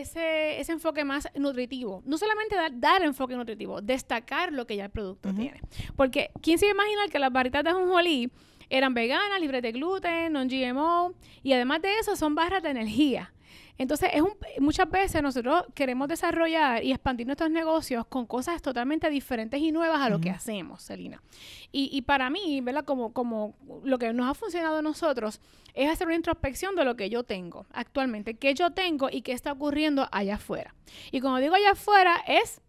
ese, 0.00 0.60
ese 0.60 0.72
enfoque 0.72 1.04
más 1.04 1.28
nutritivo. 1.34 2.02
No 2.04 2.18
solamente 2.18 2.56
dar, 2.56 2.72
dar 2.78 3.02
enfoque 3.02 3.36
nutritivo, 3.36 3.80
destacar 3.80 4.52
lo 4.52 4.66
que 4.66 4.76
ya 4.76 4.84
el 4.84 4.90
producto 4.90 5.32
tiene. 5.34 5.60
Porque, 5.96 6.30
¿quién 6.40 6.58
se 6.58 6.66
iba 6.66 6.72
a 6.72 6.74
imaginar 6.74 7.10
que 7.10 7.18
las 7.18 7.32
barritas 7.32 7.64
de 7.64 7.70
ajonjolí 7.70 8.30
eran 8.70 8.94
veganas, 8.94 9.40
libres 9.40 9.62
de 9.62 9.72
gluten, 9.72 10.32
non-GMO, 10.32 11.14
y 11.42 11.52
además 11.52 11.82
de 11.82 11.98
eso 11.98 12.16
son 12.16 12.34
barras 12.34 12.62
de 12.62 12.70
energía? 12.70 13.32
Entonces, 13.78 14.10
es 14.12 14.22
un, 14.22 14.32
muchas 14.60 14.88
veces 14.90 15.22
nosotros 15.22 15.64
queremos 15.74 16.08
desarrollar 16.08 16.84
y 16.84 16.92
expandir 16.92 17.26
nuestros 17.26 17.50
negocios 17.50 18.06
con 18.06 18.26
cosas 18.26 18.60
totalmente 18.62 19.08
diferentes 19.10 19.60
y 19.60 19.72
nuevas 19.72 20.00
a 20.00 20.08
lo 20.08 20.20
que 20.20 20.30
hacemos, 20.30 20.84
Celina. 20.84 21.22
Y, 21.72 21.88
y 21.92 22.02
para 22.02 22.30
mí, 22.30 22.60
¿verdad? 22.60 22.84
Como, 22.84 23.12
como 23.12 23.54
lo 23.84 23.98
que 23.98 24.12
nos 24.12 24.30
ha 24.30 24.34
funcionado 24.34 24.78
a 24.78 24.82
nosotros 24.82 25.40
es 25.74 25.90
hacer 25.90 26.06
una 26.06 26.16
introspección 26.16 26.76
de 26.76 26.84
lo 26.84 26.96
que 26.96 27.08
yo 27.08 27.24
tengo 27.24 27.66
actualmente, 27.72 28.34
qué 28.34 28.54
yo 28.54 28.70
tengo 28.70 29.08
y 29.10 29.22
qué 29.22 29.32
está 29.32 29.52
ocurriendo 29.52 30.06
allá 30.12 30.34
afuera. 30.34 30.74
Y 31.10 31.20
cuando 31.20 31.40
digo 31.40 31.54
allá 31.54 31.72
afuera 31.72 32.22
es 32.26 32.60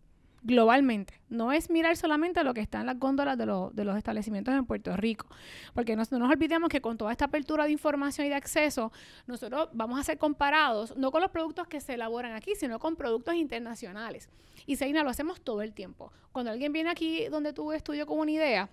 globalmente, 0.44 1.20
no 1.30 1.52
es 1.52 1.70
mirar 1.70 1.96
solamente 1.98 2.44
lo 2.44 2.54
que 2.54 2.62
está 2.62 2.82
en 2.82 2.86
las 2.88 3.00
góndolas 3.00 3.38
de, 3.38 3.46
los- 3.46 3.74
de 3.76 3.86
los 3.86 3.98
establecimientos 3.98 4.54
en 4.54 4.66
Puerto 4.66 4.96
Rico, 4.98 5.28
porque 5.74 5.96
no, 5.96 6.04
no 6.12 6.20
nos 6.20 6.30
olvidemos 6.30 6.70
que 6.70 6.82
con 6.82 6.98
toda 6.98 7.12
esta 7.12 7.26
apertura 7.26 7.64
de 7.66 7.72
información 7.72 8.28
y 8.28 8.30
de 8.30 8.36
acceso, 8.36 8.92
nosotros 9.26 9.70
vamos 9.74 10.00
a 10.00 10.04
ser 10.04 10.18
comparados 10.18 10.96
no 10.98 11.12
con 11.12 11.22
los 11.22 11.32
productos 11.32 11.68
que 11.68 11.80
se 11.82 11.94
elaboran 11.94 12.34
aquí, 12.34 12.56
sino 12.56 12.78
con 12.80 12.96
productos 12.96 13.36
internacionales. 13.36 14.30
Y 14.66 14.76
Seina, 14.76 15.04
lo 15.04 15.10
hacemos 15.10 15.42
todo 15.42 15.62
el 15.62 15.74
tiempo. 15.74 16.12
Cuando 16.32 16.52
alguien 16.52 16.74
viene 16.74 16.90
aquí 16.90 17.26
donde 17.30 17.54
tú 17.54 17.72
estudio 17.72 18.06
con 18.06 18.20
una 18.20 18.32
idea, 18.32 18.70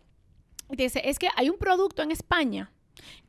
y 0.69 0.77
te 0.77 0.85
dice, 0.85 1.03
es 1.05 1.19
que 1.19 1.29
hay 1.37 1.51
un 1.51 1.59
producto 1.59 2.03
en 2.03 2.11
España 2.11 2.71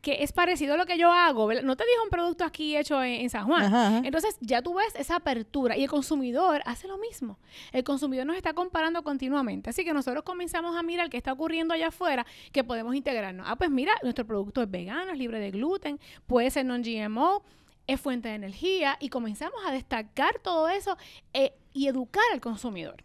que 0.02 0.24
es 0.24 0.32
parecido 0.32 0.74
a 0.74 0.78
lo 0.78 0.86
que 0.86 0.98
yo 0.98 1.12
hago, 1.12 1.48
¿verdad? 1.48 1.64
no 1.64 1.76
te 1.76 1.84
dijo 1.86 2.04
un 2.04 2.10
producto 2.10 2.44
aquí 2.44 2.76
hecho 2.76 3.04
en, 3.04 3.22
en 3.22 3.30
San 3.30 3.46
Juan. 3.46 3.64
Ajá, 3.64 3.88
ajá. 3.88 4.02
Entonces 4.04 4.38
ya 4.42 4.62
tú 4.62 4.74
ves 4.74 4.94
esa 4.96 5.18
apertura 5.18 5.78
y 5.78 5.84
el 5.84 5.90
consumidor 5.90 6.62
hace 6.66 6.88
lo 6.88 6.98
mismo. 6.98 7.38
El 7.72 7.84
consumidor 7.84 8.26
nos 8.26 8.36
está 8.36 8.54
comparando 8.54 9.04
continuamente. 9.04 9.70
Así 9.70 9.84
que 9.84 9.94
nosotros 9.94 10.24
comenzamos 10.24 10.76
a 10.76 10.84
mirar 10.84 11.10
qué 11.10 11.18
está 11.18 11.34
ocurriendo 11.34 11.74
allá 11.74 11.90
afuera 11.90 12.26
que 12.52 12.64
podemos 12.64 12.96
integrarnos. 12.96 13.46
Ah, 13.50 13.56
pues 13.56 13.70
mira, 13.70 13.94
nuestro 14.04 14.26
producto 14.26 14.62
es 14.62 14.70
vegano, 14.70 15.12
es 15.12 15.18
libre 15.18 15.40
de 15.40 15.52
gluten, 15.52 16.00
puede 16.28 16.50
ser 16.50 16.66
non-GMO. 16.66 17.44
es 17.88 18.00
fuente 18.00 18.30
de 18.30 18.36
energía 18.36 18.98
y 19.00 19.10
comenzamos 19.10 19.60
a 19.68 19.72
destacar 19.72 20.40
todo 20.40 20.70
eso 20.70 20.98
eh, 21.34 21.54
y 21.74 21.88
educar 21.88 22.24
al 22.34 22.40
consumidor. 22.40 23.04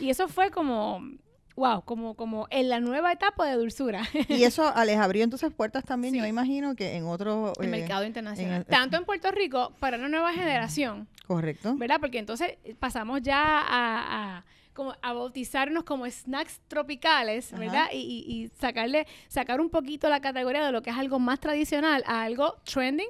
Y 0.00 0.10
eso 0.10 0.28
fue 0.28 0.50
como 0.50 1.02
wow, 1.56 1.82
como, 1.82 2.14
como 2.14 2.46
en 2.50 2.68
la 2.68 2.80
nueva 2.80 3.12
etapa 3.12 3.46
de 3.46 3.56
dulzura. 3.56 4.02
Y 4.28 4.42
eso 4.44 4.72
les 4.84 4.98
abrió 4.98 5.24
entonces 5.24 5.52
puertas 5.52 5.84
también, 5.84 6.14
yo 6.14 6.26
imagino 6.26 6.74
que 6.74 6.96
en 6.96 7.06
otro... 7.06 7.52
El 7.58 7.66
eh, 7.66 7.68
mercado 7.68 8.04
internacional. 8.04 8.64
Tanto 8.66 8.96
en 8.96 9.04
Puerto 9.04 9.30
Rico 9.30 9.72
para 9.78 9.96
una 9.96 10.08
nueva 10.08 10.32
generación. 10.32 11.08
Correcto. 11.26 11.74
¿Verdad? 11.76 11.98
Porque 12.00 12.18
entonces 12.18 12.56
pasamos 12.78 13.22
ya 13.22 13.40
a, 13.40 14.44
como 14.72 14.94
a 15.02 15.12
bautizarnos 15.12 15.84
como 15.84 16.08
snacks 16.08 16.60
tropicales, 16.68 17.52
¿verdad? 17.52 17.88
Y, 17.92 17.98
y, 17.98 18.50
sacarle, 18.58 19.06
sacar 19.28 19.60
un 19.60 19.70
poquito 19.70 20.08
la 20.08 20.20
categoría 20.20 20.64
de 20.64 20.72
lo 20.72 20.82
que 20.82 20.90
es 20.90 20.96
algo 20.96 21.18
más 21.18 21.40
tradicional 21.40 22.02
a 22.06 22.22
algo 22.22 22.56
trending, 22.64 23.08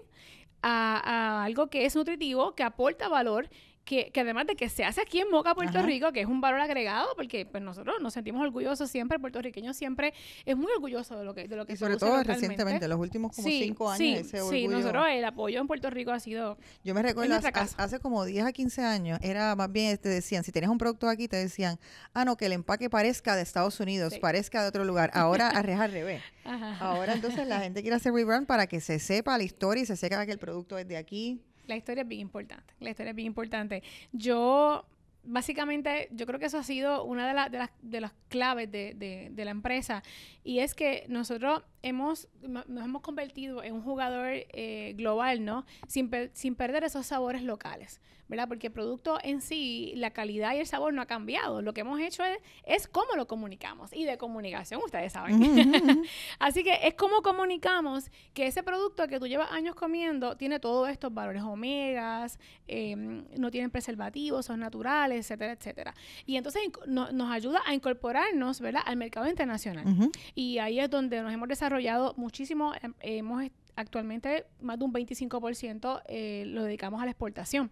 a, 0.63 1.01
a 1.05 1.45
algo 1.45 1.69
que 1.69 1.85
es 1.85 1.97
nutritivo, 1.97 2.55
que 2.55 2.63
aporta 2.63 3.09
valor 3.09 3.49
que, 3.85 4.11
que, 4.11 4.21
además 4.21 4.47
de 4.47 4.57
que 4.57 4.69
se 4.69 4.85
hace 4.85 5.01
aquí 5.01 5.21
en 5.21 5.31
Moca, 5.31 5.55
Puerto 5.55 5.83
Rico, 5.83 6.13
que 6.13 6.21
es 6.21 6.27
un 6.27 6.41
valor 6.41 6.61
agregado, 6.61 7.09
porque 7.17 7.47
pues 7.47 7.63
nosotros 7.63 7.97
nos 8.01 8.15
sentimos 8.15 8.43
orgullosos 8.43 8.91
siempre, 8.91 9.17
el 9.17 9.21
puertorriqueño 9.21 9.75
siempre 9.75 10.15
es 10.45 10.57
muy 10.57 10.71
orgulloso 10.73 11.19
de 11.19 11.25
lo 11.25 11.35
que 11.35 11.49
de 11.49 11.57
lo 11.57 11.67
que 11.67 11.75
y 11.75 11.77
sobre 11.77 11.97
todo 11.97 12.23
recientemente, 12.23 12.87
los 12.89 12.99
últimos 12.99 13.35
como 13.35 13.49
cinco 13.49 13.91
años, 13.91 13.99
sí, 13.99 14.15
ese 14.15 14.41
orgullo. 14.41 14.59
Sí, 14.59 14.69
nosotros 14.69 15.07
el 15.11 15.25
apoyo 15.25 15.61
en 15.61 15.67
Puerto 15.67 15.91
Rico 15.91 16.13
ha 16.13 16.21
sido 16.21 16.59
Yo 16.85 16.95
me 16.95 17.03
recuerdo 17.03 17.35
hace, 17.35 17.53
hace, 17.77 18.01
como 18.01 18.25
10 18.25 18.47
a 18.47 18.53
15 18.53 18.83
años, 18.83 19.19
era 19.23 19.55
más 19.57 19.71
bien, 19.71 19.97
te 19.99 20.09
decían, 20.09 20.45
si 20.45 20.53
tenías 20.53 20.71
un 20.71 20.79
producto 20.79 21.09
aquí, 21.09 21.29
te 21.29 21.37
decían, 21.37 21.79
ah, 22.15 22.25
no, 22.25 22.37
que 22.37 22.47
el 22.47 22.53
empaque 22.53 22.91
parezca 22.91 23.37
de 23.37 23.43
Estados 23.43 23.81
Unidos, 23.81 24.19
parezca 24.19 24.63
de 24.63 24.69
otro 24.69 24.85
lugar. 24.85 25.11
Ahora, 25.15 25.49
arreja 25.49 25.85
al 25.85 25.93
revés. 25.93 26.23
Ahora 26.81 27.15
entonces 27.15 27.47
la 27.47 27.61
gente 27.61 27.83
quiere 27.83 27.97
hacer 27.97 28.13
rebrand 28.13 28.47
para 28.47 28.67
que 28.67 28.81
se 28.81 28.99
sepa 28.99 29.37
la 29.39 29.45
historia 29.45 29.83
y 29.83 29.87
se 29.87 29.97
sepa 29.97 30.25
que 30.27 30.33
el 30.33 30.39
producto 30.39 30.79
es 30.79 30.87
de 30.89 30.97
aquí 30.97 31.41
la 31.67 31.77
historia 31.77 32.03
es 32.03 32.09
bien 32.09 32.21
importante. 32.21 32.75
La 32.81 32.91
historia 32.91 33.11
es 33.11 33.17
bien 33.17 33.27
importante. 33.27 33.83
Yo, 34.13 34.85
básicamente, 35.25 36.09
yo 36.13 36.27
creo 36.27 36.39
que 36.39 36.47
eso 36.47 36.59
ha 36.59 36.63
sido 36.63 37.05
una 37.05 37.27
de, 37.27 37.51
de, 37.51 37.59
las, 37.59 37.71
de 37.81 38.01
las 38.01 38.13
claves 38.29 38.71
de, 38.71 38.95
de, 38.95 39.29
de, 39.31 39.45
la 39.45 39.51
empresa. 39.51 40.03
Y 40.45 40.61
es 40.61 40.75
que 40.75 41.05
nosotros 41.09 41.63
hemos, 41.83 42.29
nos 42.43 42.85
hemos 42.85 43.03
convertido 43.03 43.63
en 43.63 43.75
un 43.75 43.83
jugador 43.83 44.29
eh, 44.33 44.95
global, 44.97 45.45
¿no? 45.45 45.65
Sin, 45.87 46.11
sin 46.33 46.55
perder 46.55 46.85
esos 46.85 47.07
sabores 47.07 47.43
locales. 47.43 48.01
¿Verdad? 48.29 48.49
Porque 48.49 48.69
el 48.69 48.73
producto 48.73 49.19
en 49.23 49.41
sí, 49.41 49.93
la 49.97 50.11
calidad 50.11 50.55
y 50.55 50.59
el 50.59 50.67
sabor 50.67 50.95
no 50.95 51.03
ha 51.03 51.07
cambiado. 51.07 51.63
Lo 51.63 51.75
que 51.75 51.83
hemos 51.83 52.01
hecho 52.01 52.25
es, 52.25 52.39
es 52.65 52.89
cómo 52.89 53.15
lo 53.17 53.27
comunicamos. 53.27 53.93
Y 53.93 54.05
de 54.05 54.17
comunicación, 54.19 54.81
ustedes 54.85 55.13
saben. 55.13 56.03
Así 56.39 56.65
que 56.65 56.79
es 56.83 56.95
cómo 56.95 57.23
comunicamos 57.23 58.11
que 58.35 58.47
ese 58.47 58.63
producto 58.63 59.07
que 59.09 59.21
tú 59.21 59.27
llevas 59.27 59.51
años 59.53 59.75
comiendo 59.75 60.37
tiene 60.37 60.61
todos 60.61 60.89
estos 60.89 61.13
valores 61.13 61.43
omegas, 61.43 62.39
em, 62.67 63.25
no 63.37 63.51
tienen 63.51 63.71
preservativos, 63.71 64.47
son 64.47 64.61
naturales, 64.61 65.19
etcétera, 65.19 65.53
etcétera. 65.53 65.95
Y 66.25 66.37
entonces 66.37 66.63
nos 66.87 67.31
ayuda 67.31 67.61
a 67.67 67.75
incorporarnos, 67.75 68.61
¿verdad? 68.61 68.83
Al 68.87 68.97
mercado 68.97 69.29
internacional. 69.29 69.85
Y 70.35 70.59
ahí 70.59 70.81
es 70.81 70.89
donde 70.89 71.21
nos 71.23 71.33
hemos 71.33 71.49
desarrollado 71.49 72.15
muchísimo. 72.17 72.73
Em, 72.81 72.95
hemos 73.01 73.43
actualmente 73.77 74.47
más 74.61 74.79
de 74.79 74.85
un 74.85 74.93
25% 74.93 76.03
eh, 76.07 76.45
lo 76.47 76.65
dedicamos 76.65 77.01
a 77.03 77.05
la 77.05 77.11
exportación. 77.11 77.71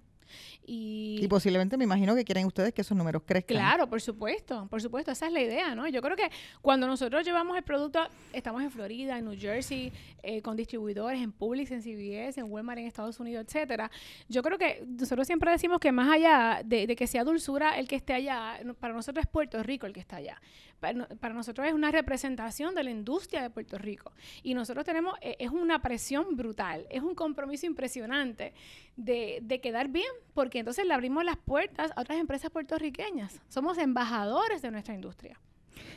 Y, 0.66 1.26
posiblemente 1.28 1.76
me 1.76 1.84
imagino 1.84 2.14
que 2.14 2.24
quieren 2.24 2.46
ustedes 2.46 2.72
que 2.72 2.82
esos 2.82 2.96
números 2.96 3.22
crezcan. 3.24 3.56
Claro, 3.56 3.88
por 3.88 4.00
supuesto, 4.00 4.66
por 4.68 4.80
supuesto, 4.82 5.10
esa 5.10 5.26
es 5.26 5.32
la 5.32 5.40
idea, 5.40 5.74
¿no? 5.74 5.88
Yo 5.88 6.02
creo 6.02 6.16
que 6.16 6.30
cuando 6.60 6.86
nosotros 6.86 7.24
llevamos 7.24 7.56
el 7.56 7.62
producto, 7.62 8.00
estamos 8.32 8.62
en 8.62 8.70
Florida, 8.70 9.18
en 9.18 9.24
New 9.24 9.38
Jersey, 9.38 9.92
eh, 10.22 10.42
con 10.42 10.56
distribuidores, 10.56 11.20
en 11.20 11.32
Publix, 11.32 11.70
en 11.70 11.82
CVS, 11.82 12.40
en 12.40 12.50
Walmart, 12.50 12.78
en 12.78 12.86
Estados 12.86 13.18
Unidos, 13.20 13.44
etcétera. 13.46 13.90
Yo 14.28 14.42
creo 14.42 14.58
que 14.58 14.84
nosotros 14.86 15.26
siempre 15.26 15.50
decimos 15.50 15.80
que 15.80 15.92
más 15.92 16.10
allá 16.12 16.62
de, 16.64 16.86
de 16.86 16.96
que 16.96 17.06
sea 17.06 17.24
dulzura 17.24 17.78
el 17.78 17.88
que 17.88 17.96
esté 17.96 18.14
allá, 18.14 18.60
para 18.78 18.94
nosotros 18.94 19.24
es 19.24 19.30
Puerto 19.30 19.62
Rico 19.62 19.86
el 19.86 19.92
que 19.92 20.00
está 20.00 20.16
allá 20.16 20.40
para, 20.80 21.34
nosotros 21.34 21.66
es 21.66 21.74
una 21.74 21.92
representación 21.92 22.74
de 22.74 22.82
la 22.82 22.90
industria 22.90 23.42
de 23.42 23.50
Puerto 23.50 23.78
Rico. 23.78 24.12
Y 24.42 24.54
nosotros 24.54 24.84
tenemos, 24.84 25.14
eh, 25.20 25.36
es 25.38 25.50
una 25.50 25.80
presión 25.80 26.36
brutal, 26.36 26.86
es 26.90 27.02
un 27.02 27.14
compromiso 27.14 27.66
impresionante 27.66 28.52
de, 28.96 29.40
de, 29.42 29.60
quedar 29.60 29.88
bien, 29.88 30.10
porque 30.34 30.58
entonces 30.58 30.86
le 30.86 30.94
abrimos 30.94 31.24
las 31.24 31.36
puertas 31.36 31.92
a 31.96 32.00
otras 32.02 32.18
empresas 32.18 32.50
puertorriqueñas. 32.50 33.40
Somos 33.48 33.78
embajadores 33.78 34.62
de 34.62 34.70
nuestra 34.70 34.94
industria. 34.94 35.38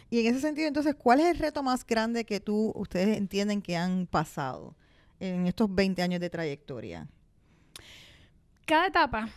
Y 0.09 0.19
en 0.19 0.27
ese 0.27 0.41
sentido, 0.41 0.67
entonces, 0.67 0.95
¿cuál 0.95 1.19
es 1.19 1.25
el 1.27 1.39
reto 1.39 1.63
más 1.63 1.85
grande 1.85 2.23
que 2.25 2.39
tú, 2.39 2.71
ustedes 2.75 3.17
entienden 3.17 3.61
que 3.61 3.75
han 3.75 4.07
pasado 4.07 4.75
en 5.19 5.47
estos 5.47 5.73
20 5.73 6.01
años 6.01 6.21
de 6.21 6.29
trayectoria? 6.29 7.07
Cada 8.65 8.87
etapa 8.87 9.29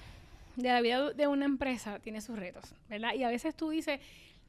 de 0.56 0.68
la 0.68 0.80
vida 0.80 1.12
de 1.12 1.26
una 1.26 1.44
empresa 1.44 1.98
tiene 1.98 2.20
sus 2.20 2.38
retos, 2.38 2.74
¿verdad? 2.88 3.14
Y 3.14 3.24
a 3.24 3.28
veces 3.28 3.54
tú 3.54 3.70
dices, 3.70 4.00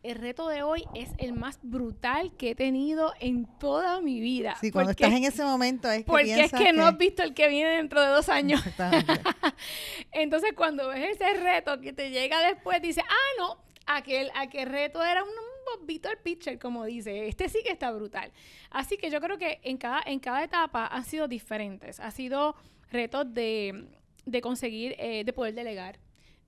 el 0.03 0.15
reto 0.15 0.47
de 0.47 0.63
hoy 0.63 0.85
es 0.95 1.09
el 1.17 1.33
más 1.33 1.59
brutal 1.61 2.31
que 2.37 2.51
he 2.51 2.55
tenido 2.55 3.13
en 3.19 3.45
toda 3.59 3.99
mi 4.01 4.19
vida. 4.19 4.55
Sí, 4.61 4.71
cuando 4.71 4.91
estás 4.91 5.11
en 5.11 5.23
ese 5.23 5.43
momento 5.43 5.89
es 5.89 5.99
que 5.99 6.03
Porque 6.05 6.39
es 6.39 6.51
que, 6.51 6.73
no 6.73 6.85
has 6.85 6.97
visto 6.97 7.23
el 7.23 7.33
que 7.33 7.47
viene 7.47 7.71
dentro 7.71 8.01
de 8.01 8.07
dos 8.07 8.29
años. 8.29 8.61
Entonces, 10.11 10.53
cuando 10.55 10.87
ves 10.89 11.19
ese 11.19 11.33
reto 11.33 11.81
que 11.81 11.93
te 11.93 12.09
llega 12.09 12.39
después, 12.41 12.81
dices, 12.81 13.03
ah, 13.07 13.37
no, 13.39 13.57
aquel, 13.85 14.31
aquel 14.35 14.69
reto 14.69 15.03
era 15.03 15.23
un, 15.23 15.29
bombito 15.77 16.07
al 16.07 16.17
pitcher, 16.19 16.57
como 16.59 16.85
dice. 16.85 17.27
Este 17.27 17.49
sí 17.49 17.59
que 17.61 17.73
está 17.73 17.91
brutal. 17.91 18.31
Así 18.69 18.95
que 18.95 19.09
yo 19.09 19.19
creo 19.19 19.37
que 19.37 19.59
en 19.63 19.77
cada, 19.77 20.01
en 20.05 20.19
cada 20.19 20.41
etapa 20.41 20.87
han 20.87 21.03
sido 21.03 21.27
diferentes. 21.27 21.99
Ha 21.99 22.11
sido 22.11 22.55
retos 22.89 23.33
de, 23.33 23.89
de 24.25 24.41
conseguir, 24.41 24.95
eh, 24.97 25.25
de 25.25 25.33
poder 25.33 25.53
delegar, 25.53 25.99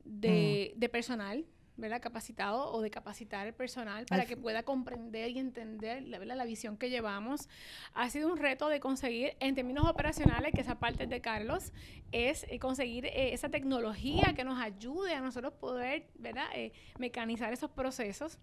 de, 0.05 0.71
mm. 0.73 0.79
de 0.79 0.89
personal, 0.89 1.45
¿verdad? 1.79 2.01
capacitado 2.01 2.71
o 2.71 2.81
de 2.81 2.89
capacitar 2.89 3.47
el 3.47 3.53
personal 3.53 4.05
para 4.05 4.25
que 4.25 4.37
pueda 4.37 4.63
comprender 4.63 5.31
y 5.31 5.39
entender 5.39 6.03
la, 6.03 6.19
la 6.19 6.45
visión 6.45 6.77
que 6.77 6.89
llevamos. 6.89 7.49
Ha 7.93 8.09
sido 8.09 8.31
un 8.31 8.37
reto 8.37 8.69
de 8.69 8.79
conseguir, 8.79 9.35
en 9.39 9.55
términos 9.55 9.87
operacionales, 9.87 10.53
que 10.53 10.61
esa 10.61 10.79
parte 10.79 11.07
de 11.07 11.21
Carlos, 11.21 11.71
es 12.11 12.45
eh, 12.49 12.59
conseguir 12.59 13.05
eh, 13.05 13.33
esa 13.33 13.49
tecnología 13.49 14.33
que 14.35 14.43
nos 14.43 14.59
ayude 14.59 15.13
a 15.13 15.21
nosotros 15.21 15.53
poder 15.53 16.07
¿verdad? 16.15 16.47
Eh, 16.55 16.71
mecanizar 16.97 17.53
esos 17.53 17.69
procesos 17.71 18.37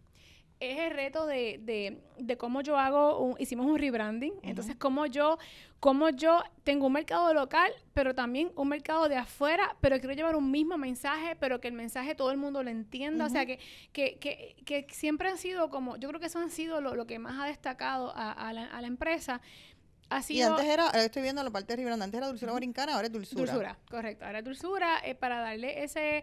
es 0.61 0.79
el 0.79 0.91
reto 0.91 1.27
de, 1.27 1.61
de, 1.63 1.99
de 2.19 2.37
cómo 2.37 2.63
yo 2.63 2.79
hago, 2.79 3.19
un, 3.19 3.37
hicimos 3.39 3.67
un 3.67 3.79
rebranding, 3.79 4.33
entonces 4.43 4.75
cómo 4.77 5.07
yo, 5.07 5.39
cómo 5.81 6.09
yo 6.11 6.43
tengo 6.65 6.87
un 6.87 6.95
mercado 6.95 7.35
local, 7.35 7.71
pero 7.93 8.15
también 8.15 8.51
un 8.57 8.69
mercado 8.69 9.09
de 9.09 9.17
afuera, 9.17 9.77
pero 9.81 9.99
quiero 9.99 10.15
llevar 10.15 10.37
un 10.37 10.51
mismo 10.51 10.79
mensaje, 10.79 11.37
pero 11.37 11.61
que 11.61 11.69
el 11.69 11.75
mensaje 11.75 12.15
todo 12.15 12.31
el 12.31 12.39
mundo 12.39 12.63
lo 12.63 12.71
entienda, 12.71 13.27
o 13.27 13.29
sea, 13.29 13.45
que, 13.45 13.59
que, 13.93 14.19
que, 14.19 14.57
que, 14.65 14.87
siempre 14.91 15.29
han 15.29 15.39
sido 15.39 15.69
como, 15.69 15.97
yo 15.97 16.09
creo 16.09 16.21
que 16.21 16.27
eso 16.27 16.39
han 16.39 16.51
sido 16.51 16.81
lo, 16.81 16.95
lo 16.95 17.07
que 17.07 17.19
más 17.19 17.39
ha 17.39 17.47
destacado 17.47 18.13
a, 18.17 18.33
a, 18.33 18.53
la, 18.53 18.65
a 18.67 18.81
la 18.81 18.87
empresa, 18.87 19.43
y 20.29 20.41
antes 20.41 20.67
era, 20.67 20.89
estoy 20.91 21.23
viendo 21.23 21.43
la 21.43 21.51
parte 21.51 21.73
de 21.73 21.77
Ribranda, 21.79 22.05
antes 22.05 22.19
era 22.19 22.29
dulzura 22.29 22.53
borincana, 22.53 22.95
ahora 22.95 23.07
es 23.07 23.13
dulzura. 23.13 23.53
Dulzura, 23.53 23.79
correcto. 23.91 24.25
Ahora 24.25 24.39
es 24.39 24.45
dulzura 24.45 25.01
eh, 25.05 25.15
para 25.15 25.41
darle 25.41 25.83
ese... 25.83 26.23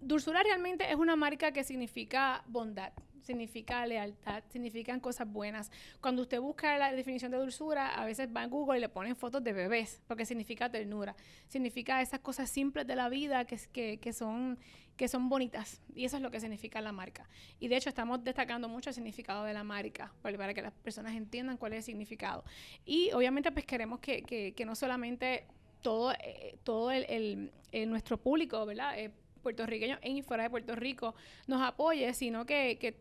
Dulzura 0.00 0.42
realmente 0.42 0.90
es 0.90 0.96
una 0.96 1.14
marca 1.14 1.52
que 1.52 1.62
significa 1.62 2.42
bondad, 2.46 2.92
significa 3.22 3.84
lealtad, 3.86 4.42
significan 4.50 5.00
cosas 5.00 5.30
buenas. 5.30 5.70
Cuando 6.00 6.22
usted 6.22 6.40
busca 6.40 6.76
la 6.78 6.92
definición 6.92 7.30
de 7.30 7.38
dulzura, 7.38 7.94
a 7.94 8.04
veces 8.04 8.28
va 8.34 8.44
en 8.44 8.50
Google 8.50 8.78
y 8.78 8.80
le 8.80 8.88
ponen 8.88 9.16
fotos 9.16 9.42
de 9.42 9.52
bebés, 9.52 10.00
porque 10.06 10.24
significa 10.24 10.70
ternura. 10.70 11.14
Significa 11.48 12.00
esas 12.02 12.20
cosas 12.20 12.50
simples 12.50 12.86
de 12.86 12.96
la 12.96 13.08
vida 13.08 13.44
que, 13.44 13.58
que, 13.72 13.98
que 13.98 14.12
son 14.12 14.58
que 15.00 15.08
son 15.08 15.30
bonitas. 15.30 15.80
Y 15.94 16.04
eso 16.04 16.18
es 16.18 16.22
lo 16.22 16.30
que 16.30 16.40
significa 16.40 16.78
la 16.82 16.92
marca. 16.92 17.26
Y 17.58 17.68
de 17.68 17.76
hecho 17.78 17.88
estamos 17.88 18.22
destacando 18.22 18.68
mucho 18.68 18.90
el 18.90 18.94
significado 18.94 19.44
de 19.44 19.54
la 19.54 19.64
marca, 19.64 20.12
para 20.20 20.52
que 20.52 20.60
las 20.60 20.74
personas 20.74 21.14
entiendan 21.14 21.56
cuál 21.56 21.72
es 21.72 21.78
el 21.78 21.84
significado. 21.84 22.44
Y 22.84 23.10
obviamente 23.12 23.50
pues 23.50 23.64
queremos 23.64 24.00
que, 24.00 24.22
que, 24.22 24.64
no 24.66 24.74
solamente 24.74 25.46
todo, 25.80 26.12
eh, 26.12 26.58
todo 26.64 26.90
el, 26.90 27.50
nuestro 27.86 28.18
público, 28.18 28.66
¿verdad? 28.66 28.98
Eh, 28.98 29.10
puertorriqueño 29.42 29.98
en 30.02 30.18
y 30.18 30.22
fuera 30.22 30.42
de 30.42 30.50
Puerto 30.50 30.76
Rico 30.76 31.14
nos 31.46 31.62
apoye, 31.62 32.12
sino 32.12 32.44
que, 32.44 32.76
que 32.78 32.94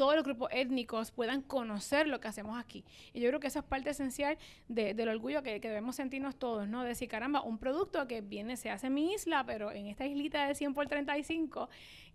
todos 0.00 0.14
los 0.14 0.24
grupos 0.24 0.48
étnicos 0.50 1.10
puedan 1.10 1.42
conocer 1.42 2.08
lo 2.08 2.20
que 2.20 2.28
hacemos 2.28 2.58
aquí. 2.58 2.86
Y 3.12 3.20
yo 3.20 3.28
creo 3.28 3.38
que 3.38 3.48
eso 3.48 3.58
es 3.58 3.66
parte 3.66 3.90
esencial 3.90 4.38
del 4.66 5.10
orgullo 5.10 5.42
que, 5.42 5.60
debemos 5.60 5.96
sentirnos 5.96 6.36
todos, 6.36 6.66
¿no? 6.66 6.80
De 6.84 6.88
decir, 6.88 7.06
caramba, 7.06 7.42
un 7.42 7.58
producto 7.58 8.08
que 8.08 8.22
viene, 8.22 8.56
se 8.56 8.70
hace 8.70 8.86
en 8.86 8.94
mi 8.94 9.12
isla, 9.12 9.44
pero 9.44 9.70
en 9.70 9.88
esta 9.88 10.06
islita 10.06 10.46
de 10.46 10.54
100 10.54 10.72
por 10.72 10.86
35, 10.86 11.68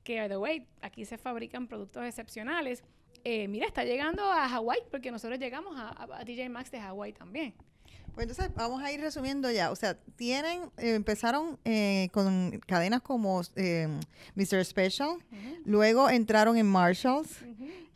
que, 0.04 0.17
by 0.17 0.30
the 0.30 0.38
way, 0.38 0.67
aquí 0.82 1.06
se 1.06 1.19
fabrican 1.19 1.67
productos 1.67 2.04
excepcionales. 2.06 2.84
Eh, 3.24 3.48
mira, 3.50 3.67
está 3.67 3.84
llegando 3.84 4.24
a 4.24 4.50
Hawái, 4.50 4.80
porque 4.89 5.12
nosotros 5.12 5.38
llegamos 5.38 5.76
a, 5.78 6.24
DJ 6.26 6.50
Max 6.50 6.71
de 6.71 6.80
Hawái 6.80 7.13
también. 7.13 7.54
Pues 8.15 8.30
entonces 8.30 8.56
vamos 8.56 8.82
a 8.82 8.91
ir 8.93 9.01
resumiendo 9.01 9.51
ya. 9.51 9.71
O 9.71 9.75
sea, 9.75 9.97
tienen, 10.15 10.71
eh, 10.78 10.95
empezaron 10.95 11.60
eh, 11.65 12.08
con 12.13 12.62
cadenas 12.65 13.02
como 13.02 13.42
eh, 13.58 13.90
Mr. 14.35 14.63
Special, 14.63 15.17
luego 15.65 16.10
entraron 16.10 16.58
en 16.58 16.65
Marshalls, 16.65 17.29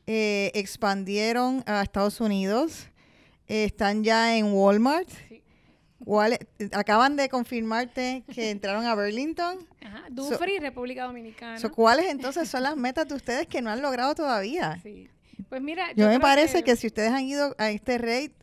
expandieron 0.06 1.64
a 1.66 1.82
Estados 1.82 2.20
Unidos, 2.20 2.88
están 3.48 4.04
ya 4.04 4.36
en 4.36 4.52
Walmart. 4.54 5.10
¿Cuál, 6.04 6.38
acaban 6.74 7.16
de 7.16 7.30
confirmarte 7.30 8.24
que 8.34 8.50
entraron 8.52 8.86
a 8.86 8.96
Burlington. 8.96 9.60
Ajá, 9.86 10.06
Dufry, 10.10 10.60
República 10.60 11.04
Dominicana. 11.04 11.70
¿Cuáles 11.70 12.08
entonces 12.08 12.50
son 12.50 12.64
las 12.64 12.76
metas 12.76 13.08
de 13.08 13.16
ustedes 13.16 13.48
que 13.48 13.62
no 13.62 13.70
han 13.70 13.82
logrado 13.82 14.16
todavía? 14.16 14.80
Sí. 14.82 15.10
Pues 15.48 15.62
mira, 15.62 15.92
yo, 15.94 16.08
me 16.08 16.20
parece 16.20 16.64
que... 16.64 16.76
si 16.76 16.88
ustedes 16.88 17.12
han 17.12 17.24
ido 17.24 17.56
a 17.58 17.70
este 17.70 17.98
rate 17.98 18.34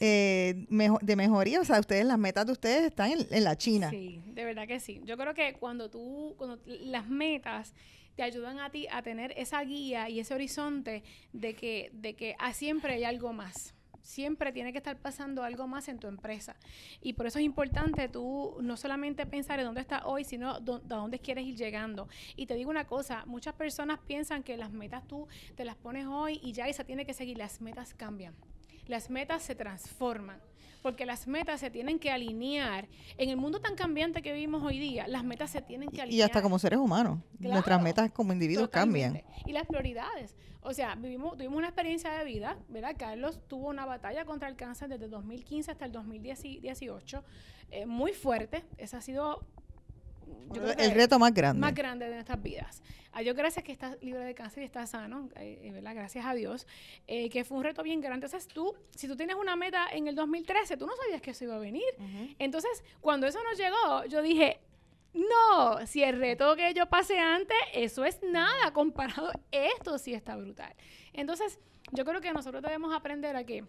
eh, 0.00 0.66
de 0.68 1.16
mejoría, 1.16 1.60
o 1.60 1.64
sea, 1.64 1.80
ustedes 1.80 2.04
las 2.04 2.18
metas 2.18 2.46
de 2.46 2.52
ustedes 2.52 2.82
están 2.82 3.12
en, 3.12 3.44
la 3.44 3.56
China. 3.56 3.90
Sí, 3.90 4.20
de 4.26 4.44
verdad 4.44 4.66
que 4.66 4.80
sí. 4.80 5.00
Yo 5.04 5.16
creo 5.16 5.34
que 5.34 5.54
cuando 5.54 5.90
tú, 5.90 6.34
cuando 6.36 6.60
las 6.66 7.08
metas 7.08 7.74
te 8.16 8.22
ayudan 8.22 8.60
a 8.60 8.70
ti 8.70 8.86
a 8.90 9.02
tener 9.02 9.32
esa 9.36 9.62
guía 9.62 10.08
y 10.08 10.20
ese 10.20 10.34
horizonte 10.34 11.02
de 11.32 11.54
que, 11.54 11.90
de 11.92 12.14
que 12.14 12.36
a 12.38 12.52
siempre 12.52 12.94
hay 12.94 13.04
algo 13.04 13.32
más 13.32 13.74
siempre 14.04 14.52
tiene 14.52 14.70
que 14.70 14.78
estar 14.78 14.98
pasando 14.98 15.42
algo 15.42 15.66
más 15.66 15.88
en 15.88 15.98
tu 15.98 16.06
empresa. 16.06 16.54
Y 17.00 17.14
por 17.14 17.26
eso 17.26 17.38
es 17.38 17.44
importante 17.44 18.08
tú 18.08 18.56
no 18.60 18.76
solamente 18.76 19.26
pensar 19.26 19.58
en 19.58 19.64
dónde 19.64 19.80
estás 19.80 20.02
hoy, 20.04 20.24
sino 20.24 20.50
a 20.50 20.60
dónde 20.60 21.18
quieres 21.18 21.46
ir 21.46 21.56
llegando. 21.56 22.08
Y 22.36 22.46
te 22.46 22.54
digo 22.54 22.70
una 22.70 22.86
cosa, 22.86 23.24
muchas 23.26 23.54
personas 23.54 23.98
piensan 24.06 24.42
que 24.42 24.56
las 24.56 24.70
metas 24.70 25.08
tú 25.08 25.26
te 25.56 25.64
las 25.64 25.74
pones 25.74 26.06
hoy 26.06 26.38
y 26.42 26.52
ya 26.52 26.68
esa 26.68 26.84
tiene 26.84 27.06
que 27.06 27.14
seguir. 27.14 27.38
Las 27.38 27.60
metas 27.60 27.94
cambian. 27.94 28.34
Las 28.86 29.10
metas 29.10 29.42
se 29.42 29.54
transforman 29.54 30.40
porque 30.84 31.06
las 31.06 31.26
metas 31.26 31.60
se 31.60 31.70
tienen 31.70 31.98
que 31.98 32.10
alinear. 32.10 32.88
En 33.16 33.30
el 33.30 33.38
mundo 33.38 33.58
tan 33.58 33.74
cambiante 33.74 34.20
que 34.20 34.34
vivimos 34.34 34.62
hoy 34.62 34.78
día, 34.78 35.08
las 35.08 35.24
metas 35.24 35.50
se 35.50 35.62
tienen 35.62 35.88
que 35.88 36.02
alinear. 36.02 36.18
Y 36.18 36.20
hasta 36.20 36.42
como 36.42 36.58
seres 36.58 36.78
humanos. 36.78 37.20
Nuestras 37.38 37.80
metas 37.80 38.10
como 38.10 38.34
individuos 38.34 38.68
cambian. 38.68 39.22
Y 39.46 39.52
las 39.52 39.66
prioridades. 39.66 40.36
O 40.60 40.74
sea, 40.74 40.94
vivimos, 40.94 41.38
tuvimos 41.38 41.56
una 41.56 41.68
experiencia 41.68 42.12
de 42.12 42.22
vida, 42.26 42.58
¿verdad? 42.68 42.96
Carlos 42.98 43.40
tuvo 43.48 43.68
una 43.68 43.86
batalla 43.86 44.26
contra 44.26 44.46
el 44.46 44.56
cáncer 44.56 44.90
desde 44.90 45.08
2015 45.08 45.70
hasta 45.70 45.86
el 45.86 45.92
2018, 45.92 47.24
eh, 47.70 47.86
muy 47.86 48.12
fuerte. 48.12 48.62
Esa 48.76 48.98
ha 48.98 49.00
sido 49.00 49.46
el 50.78 50.90
reto 50.92 51.18
más 51.18 51.32
grande. 51.32 51.60
Más 51.60 51.74
grande 51.74 52.06
de 52.06 52.14
nuestras 52.14 52.42
vidas. 52.42 52.82
A 53.12 53.20
Dios 53.20 53.36
gracias 53.36 53.64
que 53.64 53.70
estás 53.70 53.96
libre 54.02 54.24
de 54.24 54.34
cáncer 54.34 54.64
y 54.64 54.66
estás 54.66 54.90
sano, 54.90 55.28
eh, 55.36 55.60
eh, 55.62 55.72
¿verdad? 55.72 55.94
Gracias 55.94 56.26
a 56.26 56.34
Dios, 56.34 56.66
eh, 57.06 57.30
que 57.30 57.44
fue 57.44 57.58
un 57.58 57.64
reto 57.64 57.82
bien 57.84 58.00
grande. 58.00 58.26
Entonces 58.26 58.52
tú, 58.52 58.74
si 58.90 59.06
tú 59.06 59.16
tienes 59.16 59.36
una 59.36 59.54
meta 59.54 59.86
en 59.92 60.08
el 60.08 60.16
2013, 60.16 60.76
tú 60.76 60.86
no 60.86 60.96
sabías 60.96 61.22
que 61.22 61.30
eso 61.30 61.44
iba 61.44 61.54
a 61.54 61.60
venir. 61.60 61.84
Entonces, 62.38 62.82
cuando 63.00 63.28
eso 63.28 63.38
nos 63.44 63.56
llegó, 63.56 64.04
yo 64.06 64.20
dije, 64.20 64.60
no, 65.12 65.86
si 65.86 66.02
el 66.02 66.18
reto 66.18 66.56
que 66.56 66.74
yo 66.74 66.86
pasé 66.86 67.20
antes, 67.20 67.56
eso 67.72 68.04
es 68.04 68.20
nada 68.22 68.72
comparado, 68.72 69.30
esto 69.52 69.96
sí 69.98 70.12
está 70.12 70.34
brutal. 70.34 70.74
Entonces, 71.12 71.60
yo 71.92 72.04
creo 72.04 72.20
que 72.20 72.32
nosotros 72.32 72.62
debemos 72.62 72.92
aprender 72.92 73.36
a 73.36 73.44
que 73.44 73.64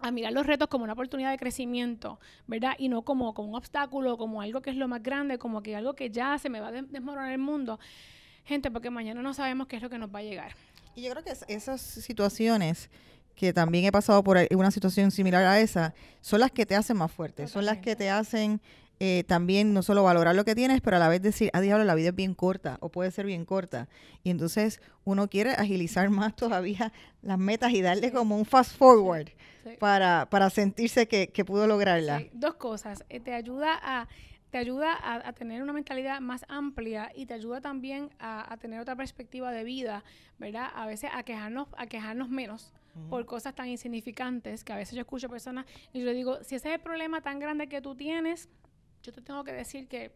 a 0.00 0.10
mirar 0.10 0.32
los 0.32 0.46
retos 0.46 0.68
como 0.68 0.84
una 0.84 0.94
oportunidad 0.94 1.30
de 1.30 1.38
crecimiento, 1.38 2.18
¿verdad? 2.46 2.74
Y 2.78 2.88
no 2.88 3.02
como, 3.02 3.34
como 3.34 3.50
un 3.50 3.54
obstáculo, 3.54 4.16
como 4.16 4.40
algo 4.40 4.62
que 4.62 4.70
es 4.70 4.76
lo 4.76 4.88
más 4.88 5.02
grande, 5.02 5.38
como 5.38 5.62
que 5.62 5.76
algo 5.76 5.94
que 5.94 6.10
ya 6.10 6.38
se 6.38 6.48
me 6.48 6.60
va 6.60 6.68
a 6.68 6.72
desmoronar 6.72 7.32
el 7.32 7.38
mundo. 7.38 7.78
Gente, 8.44 8.70
porque 8.70 8.90
mañana 8.90 9.22
no 9.22 9.34
sabemos 9.34 9.66
qué 9.66 9.76
es 9.76 9.82
lo 9.82 9.90
que 9.90 9.98
nos 9.98 10.14
va 10.14 10.20
a 10.20 10.22
llegar. 10.22 10.52
Y 10.94 11.02
yo 11.02 11.10
creo 11.10 11.24
que 11.24 11.32
esas 11.48 11.80
situaciones 11.80 12.90
que 13.40 13.52
también 13.54 13.86
he 13.86 13.92
pasado 13.92 14.22
por 14.22 14.36
una 14.50 14.70
situación 14.70 15.10
similar 15.10 15.44
a 15.44 15.60
esa, 15.60 15.94
son 16.20 16.40
las 16.40 16.50
que 16.50 16.66
te 16.66 16.76
hacen 16.76 16.98
más 16.98 17.10
fuerte, 17.10 17.48
son 17.48 17.64
las 17.64 17.78
que 17.78 17.96
te 17.96 18.10
hacen 18.10 18.60
eh, 19.02 19.24
también 19.26 19.72
no 19.72 19.82
solo 19.82 20.02
valorar 20.02 20.36
lo 20.36 20.44
que 20.44 20.54
tienes, 20.54 20.82
pero 20.82 20.96
a 20.96 20.98
la 20.98 21.08
vez 21.08 21.22
decir, 21.22 21.48
ah, 21.54 21.62
diablo, 21.62 21.84
la 21.84 21.94
vida 21.94 22.10
es 22.10 22.14
bien 22.14 22.34
corta 22.34 22.76
o 22.80 22.90
puede 22.90 23.10
ser 23.10 23.24
bien 23.24 23.46
corta. 23.46 23.88
Y 24.22 24.30
entonces 24.30 24.82
uno 25.04 25.28
quiere 25.28 25.52
agilizar 25.52 26.10
más 26.10 26.36
todavía 26.36 26.92
las 27.22 27.38
metas 27.38 27.72
y 27.72 27.80
darle 27.80 28.12
como 28.12 28.36
un 28.36 28.44
fast 28.44 28.76
forward 28.76 29.30
Para, 29.78 30.28
para 30.28 30.50
sentirse 30.50 31.08
que, 31.08 31.28
que 31.28 31.46
pudo 31.46 31.66
lograrla. 31.66 32.24
Dos 32.34 32.56
cosas. 32.56 33.02
Eh, 33.08 33.20
te 33.20 33.32
ayuda 33.32 33.80
a 33.82 34.06
te 34.50 34.58
ayuda 34.58 34.98
a, 35.00 35.32
tener 35.32 35.62
una 35.62 35.72
mentalidad 35.72 36.20
más 36.20 36.44
amplia 36.48 37.12
y 37.14 37.26
te 37.26 37.34
ayuda 37.34 37.60
también 37.60 38.10
a, 38.18 38.56
tener 38.56 38.80
otra 38.80 38.96
perspectiva 38.96 39.52
de 39.52 39.62
vida, 39.62 40.02
¿verdad? 40.38 40.68
A 40.74 40.86
veces 40.86 41.08
a 41.14 41.22
quejarnos, 41.22 41.68
a 41.76 41.86
quejarnos 41.86 42.28
menos 42.28 42.74
por 43.08 43.24
cosas 43.26 43.54
tan 43.54 43.68
insignificantes 43.68 44.64
que 44.64 44.72
a 44.72 44.76
veces 44.76 44.96
yo 44.96 45.02
escucho 45.02 45.28
personas 45.28 45.66
y 45.92 46.00
yo 46.00 46.06
le 46.06 46.14
digo, 46.14 46.42
si 46.42 46.56
ese 46.56 46.70
es 46.70 46.74
el 46.74 46.80
problema 46.80 47.20
tan 47.20 47.38
grande 47.38 47.68
que 47.68 47.80
tú 47.80 47.94
tienes, 47.94 48.48
yo 49.02 49.12
te 49.12 49.20
tengo 49.20 49.44
que 49.44 49.52
decir 49.52 49.88
que 49.88 50.12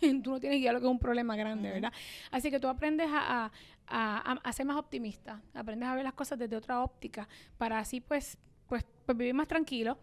tú 0.22 0.30
no 0.30 0.40
tienes 0.40 0.60
idea 0.60 0.70
de 0.70 0.74
lo 0.74 0.80
que 0.80 0.86
es 0.86 0.92
un 0.92 0.98
problema 0.98 1.36
grande, 1.36 1.70
¿verdad? 1.70 1.92
Así 2.30 2.50
que 2.50 2.60
tú 2.60 2.68
aprendes 2.68 3.08
a, 3.10 3.50
a, 3.86 4.52
ser 4.52 4.66
más 4.66 4.76
optimista, 4.76 5.40
aprendes 5.54 5.88
a 5.88 5.94
ver 5.94 6.04
las 6.04 6.14
cosas 6.14 6.38
desde 6.38 6.56
otra 6.56 6.82
óptica, 6.82 7.28
para 7.58 7.78
así 7.78 8.00
pues, 8.00 8.38
pues, 8.68 8.84
pues 9.06 9.16
vivir 9.16 9.34
más 9.34 9.48
tranquilo 9.48 9.98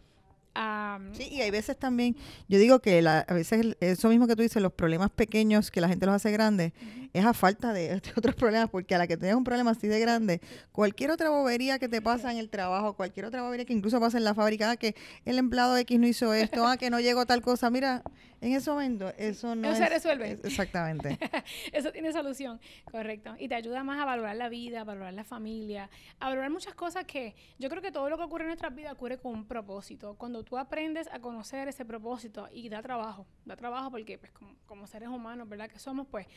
sí, 1.13 1.27
y 1.31 1.41
hay 1.41 1.51
veces 1.51 1.77
también, 1.77 2.15
yo 2.47 2.59
digo 2.59 2.79
que 2.79 3.05
a 3.07 3.33
veces 3.33 3.77
eso 3.79 4.09
mismo 4.09 4.27
que 4.27 4.35
tú 4.35 4.41
dices, 4.41 4.61
los 4.61 4.73
problemas 4.73 5.09
pequeños 5.09 5.71
que 5.71 5.81
la 5.81 5.87
gente 5.87 6.05
los 6.05 6.15
hace 6.15 6.31
grandes, 6.31 6.73
es 7.13 7.25
a 7.25 7.33
falta 7.33 7.73
de, 7.73 8.01
otros 8.15 8.35
problemas, 8.35 8.69
porque 8.69 8.95
a 8.95 8.97
la 8.97 9.07
que 9.07 9.17
tienes 9.17 9.35
un 9.35 9.43
problema 9.43 9.71
así 9.71 9.87
de 9.87 9.99
grande, 9.99 10.41
cualquier 10.71 11.11
otra 11.11 11.29
bobería 11.29 11.79
que 11.79 11.89
te 11.89 12.01
pasa 12.01 12.31
en 12.31 12.37
el 12.37 12.49
trabajo, 12.49 12.93
cualquier 12.95 13.25
otra 13.25 13.41
bobería 13.41 13.65
que 13.65 13.73
incluso 13.73 13.99
pasa 13.99 14.17
en 14.17 14.23
la 14.23 14.33
fábrica, 14.33 14.71
ah, 14.71 14.77
que 14.77 14.95
el 15.25 15.37
empleado 15.37 15.77
X 15.77 15.99
no 15.99 16.07
hizo 16.07 16.33
esto, 16.33 16.65
ah, 16.67 16.77
que 16.77 16.89
no 16.89 16.99
llegó 16.99 17.25
tal 17.25 17.41
cosa, 17.41 17.69
mira, 17.69 18.03
en 18.41 18.53
ese 18.53 18.71
momento 18.71 19.13
eso 19.17 19.55
no 19.55 19.75
se 19.75 19.87
resuelve. 19.87 20.39
exactamente. 20.43 21.17
eso 21.71 21.91
tiene 21.91 22.11
solución, 22.11 22.59
correcto. 22.91 23.35
Y 23.37 23.47
te 23.47 23.55
ayuda 23.55 23.83
más 23.83 24.01
a 24.01 24.05
valorar 24.05 24.35
la 24.35 24.49
vida, 24.49 24.81
a 24.81 24.83
valorar 24.83 25.13
la 25.13 25.23
familia, 25.23 25.89
a 26.19 26.29
valorar 26.29 26.49
muchas 26.49 26.73
cosas 26.73 27.05
que 27.05 27.35
yo 27.59 27.69
creo 27.69 27.83
que 27.83 27.91
todo 27.91 28.09
lo 28.09 28.17
que 28.17 28.23
ocurre 28.23 28.45
en 28.45 28.47
nuestras 28.47 28.73
vidas 28.73 28.93
ocurre 28.93 29.19
con 29.19 29.33
un 29.33 29.45
propósito. 29.45 30.15
Cuando 30.15 30.40
tú 30.43 30.57
aprendes 30.57 31.07
a 31.11 31.19
conocer 31.19 31.67
ese 31.67 31.85
propósito 31.85 32.47
y 32.51 32.69
da 32.69 32.81
trabajo, 32.81 33.25
da 33.45 33.55
trabajo 33.55 33.91
porque 33.91 34.17
pues 34.17 34.31
como, 34.65 34.87
seres 34.87 35.09
humanos, 35.09 35.47
¿verdad? 35.47 35.69
Que 35.69 35.79
somos 35.79 36.07
pues 36.07 36.27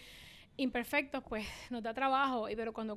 imperfectos, 0.57 1.23
pues 1.25 1.47
nos 1.71 1.83
da 1.83 1.95
trabajo, 1.95 2.49
y, 2.49 2.57
pero 2.57 2.73
cuando 2.73 2.97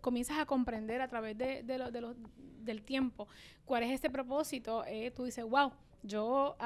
comienzas 0.00 0.38
a 0.38 0.46
comprender 0.46 1.00
a 1.00 1.08
través 1.08 1.38
de, 1.38 1.62
de, 1.62 2.14
del 2.60 2.82
tiempo 2.82 3.28
cuál 3.64 3.84
es 3.84 3.90
ese 3.92 4.10
propósito, 4.10 4.84
eh, 4.86 5.10
tú 5.10 5.24
dices, 5.24 5.44
wow, 5.44 5.72
yo... 6.02 6.56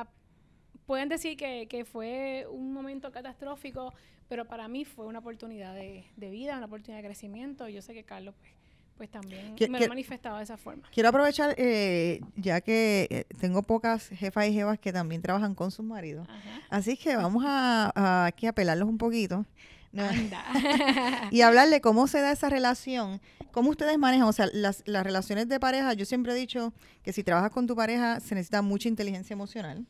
pueden 0.86 1.08
decir 1.08 1.36
que, 1.36 1.68
que, 1.68 1.84
fue 1.84 2.46
un 2.50 2.72
momento 2.72 3.12
catastrófico, 3.12 3.94
pero 4.28 4.46
para 4.46 4.68
mí 4.68 4.84
fue 4.84 5.06
una 5.06 5.20
oportunidad 5.20 5.74
de, 5.74 6.06
de 6.16 6.30
vida, 6.30 6.56
una 6.56 6.66
oportunidad 6.66 7.02
de 7.02 7.08
crecimiento. 7.08 7.68
Yo 7.68 7.82
sé 7.82 7.94
que 7.94 8.04
Carlos 8.04 8.34
pues, 8.38 8.52
pues 8.96 9.10
también 9.10 9.54
me 9.58 9.78
lo 9.78 9.84
he 9.84 9.88
manifestado 9.88 10.36
de 10.36 10.44
esa 10.44 10.56
forma. 10.56 10.88
Quiero 10.92 11.08
aprovechar, 11.08 11.54
eh, 11.58 12.20
ya 12.36 12.60
que 12.60 13.08
eh, 13.10 13.24
tengo 13.40 13.62
pocas 13.62 14.08
jefas 14.08 14.46
y 14.46 14.54
jefas 14.54 14.78
que 14.78 14.92
también 14.92 15.22
trabajan 15.22 15.54
con 15.54 15.70
sus 15.70 15.84
maridos. 15.84 16.26
Así 16.70 16.96
que 16.96 17.16
vamos 17.16 17.44
a, 17.46 18.26
aquí 18.26 18.46
a 18.46 18.52
pelarlos 18.52 18.88
un 18.88 18.98
poquito. 18.98 19.44
y 21.30 21.40
hablarle 21.42 21.80
cómo 21.80 22.06
se 22.06 22.20
da 22.20 22.32
esa 22.32 22.48
relación, 22.48 23.20
cómo 23.50 23.70
ustedes 23.70 23.98
manejan, 23.98 24.26
o 24.26 24.32
sea, 24.32 24.48
las, 24.52 24.82
las 24.86 25.04
relaciones 25.04 25.48
de 25.48 25.60
pareja, 25.60 25.92
yo 25.92 26.06
siempre 26.06 26.32
he 26.32 26.36
dicho 26.36 26.72
que 27.02 27.12
si 27.12 27.22
trabajas 27.22 27.50
con 27.50 27.66
tu 27.66 27.76
pareja 27.76 28.20
se 28.20 28.34
necesita 28.34 28.62
mucha 28.62 28.88
inteligencia 28.88 29.34
emocional. 29.34 29.86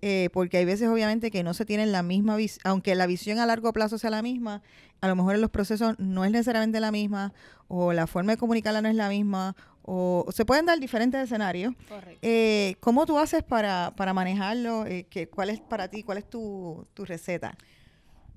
Eh, 0.00 0.28
porque 0.32 0.58
hay 0.58 0.64
veces 0.64 0.88
obviamente 0.88 1.30
que 1.30 1.42
no 1.42 1.54
se 1.54 1.64
tienen 1.64 1.90
la 1.90 2.02
misma 2.02 2.36
visión, 2.36 2.60
aunque 2.64 2.94
la 2.94 3.06
visión 3.06 3.38
a 3.38 3.46
largo 3.46 3.72
plazo 3.72 3.98
sea 3.98 4.10
la 4.10 4.22
misma, 4.22 4.62
a 5.00 5.08
lo 5.08 5.16
mejor 5.16 5.34
en 5.34 5.40
los 5.40 5.50
procesos 5.50 5.98
no 5.98 6.24
es 6.24 6.30
necesariamente 6.30 6.78
la 6.80 6.92
misma, 6.92 7.32
o 7.66 7.92
la 7.92 8.06
forma 8.06 8.32
de 8.32 8.38
comunicarla 8.38 8.80
no 8.80 8.88
es 8.88 8.94
la 8.94 9.08
misma, 9.08 9.56
o, 9.82 10.26
se 10.30 10.44
pueden 10.44 10.66
dar 10.66 10.78
diferentes 10.78 11.20
escenarios. 11.20 11.74
Eh, 12.22 12.76
¿Cómo 12.80 13.06
tú 13.06 13.18
haces 13.18 13.42
para, 13.42 13.92
para 13.96 14.12
manejarlo? 14.12 14.86
Eh, 14.86 15.06
¿Cuál 15.30 15.50
es 15.50 15.60
para 15.60 15.88
ti, 15.88 16.02
cuál 16.02 16.18
es 16.18 16.28
tu, 16.28 16.86
tu 16.94 17.04
receta? 17.04 17.56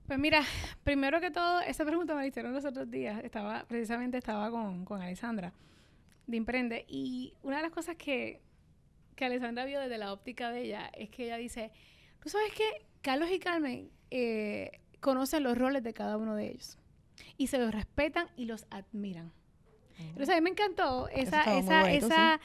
Pues 0.07 0.17
mira, 0.17 0.43
primero 0.83 1.21
que 1.21 1.29
todo, 1.29 1.61
esa 1.61 1.85
pregunta 1.85 2.15
me 2.15 2.21
la 2.21 2.27
hicieron 2.27 2.53
los 2.53 2.65
otros 2.65 2.89
días. 2.89 3.23
Estaba, 3.23 3.65
precisamente 3.67 4.17
estaba 4.17 4.49
con, 4.49 4.85
con 4.85 5.01
Alessandra 5.01 5.53
de 6.27 6.37
Imprende. 6.37 6.85
Y 6.87 7.33
una 7.43 7.57
de 7.57 7.63
las 7.63 7.71
cosas 7.71 7.95
que 7.95 8.41
que 9.21 9.25
Alessandra 9.25 9.65
vio 9.65 9.79
desde 9.79 9.99
la 9.99 10.13
óptica 10.13 10.49
de 10.49 10.63
ella 10.63 10.89
es 10.97 11.11
que 11.11 11.25
ella 11.25 11.37
dice, 11.37 11.71
tú 12.23 12.29
sabes 12.29 12.51
que 12.53 12.87
Carlos 13.01 13.29
y 13.29 13.37
Carmen 13.37 13.91
eh, 14.09 14.81
conocen 14.99 15.43
los 15.43 15.55
roles 15.55 15.83
de 15.83 15.93
cada 15.93 16.17
uno 16.17 16.33
de 16.33 16.47
ellos 16.47 16.79
y 17.37 17.45
se 17.45 17.59
los 17.59 17.71
respetan 17.71 18.29
y 18.35 18.45
los 18.45 18.65
admiran. 18.71 19.31
Entonces 19.99 20.29
a 20.29 20.33
mí 20.33 20.41
me 20.41 20.49
encantó 20.49 21.07
esa, 21.09 21.55
esa, 21.55 21.91
esa, 21.91 22.39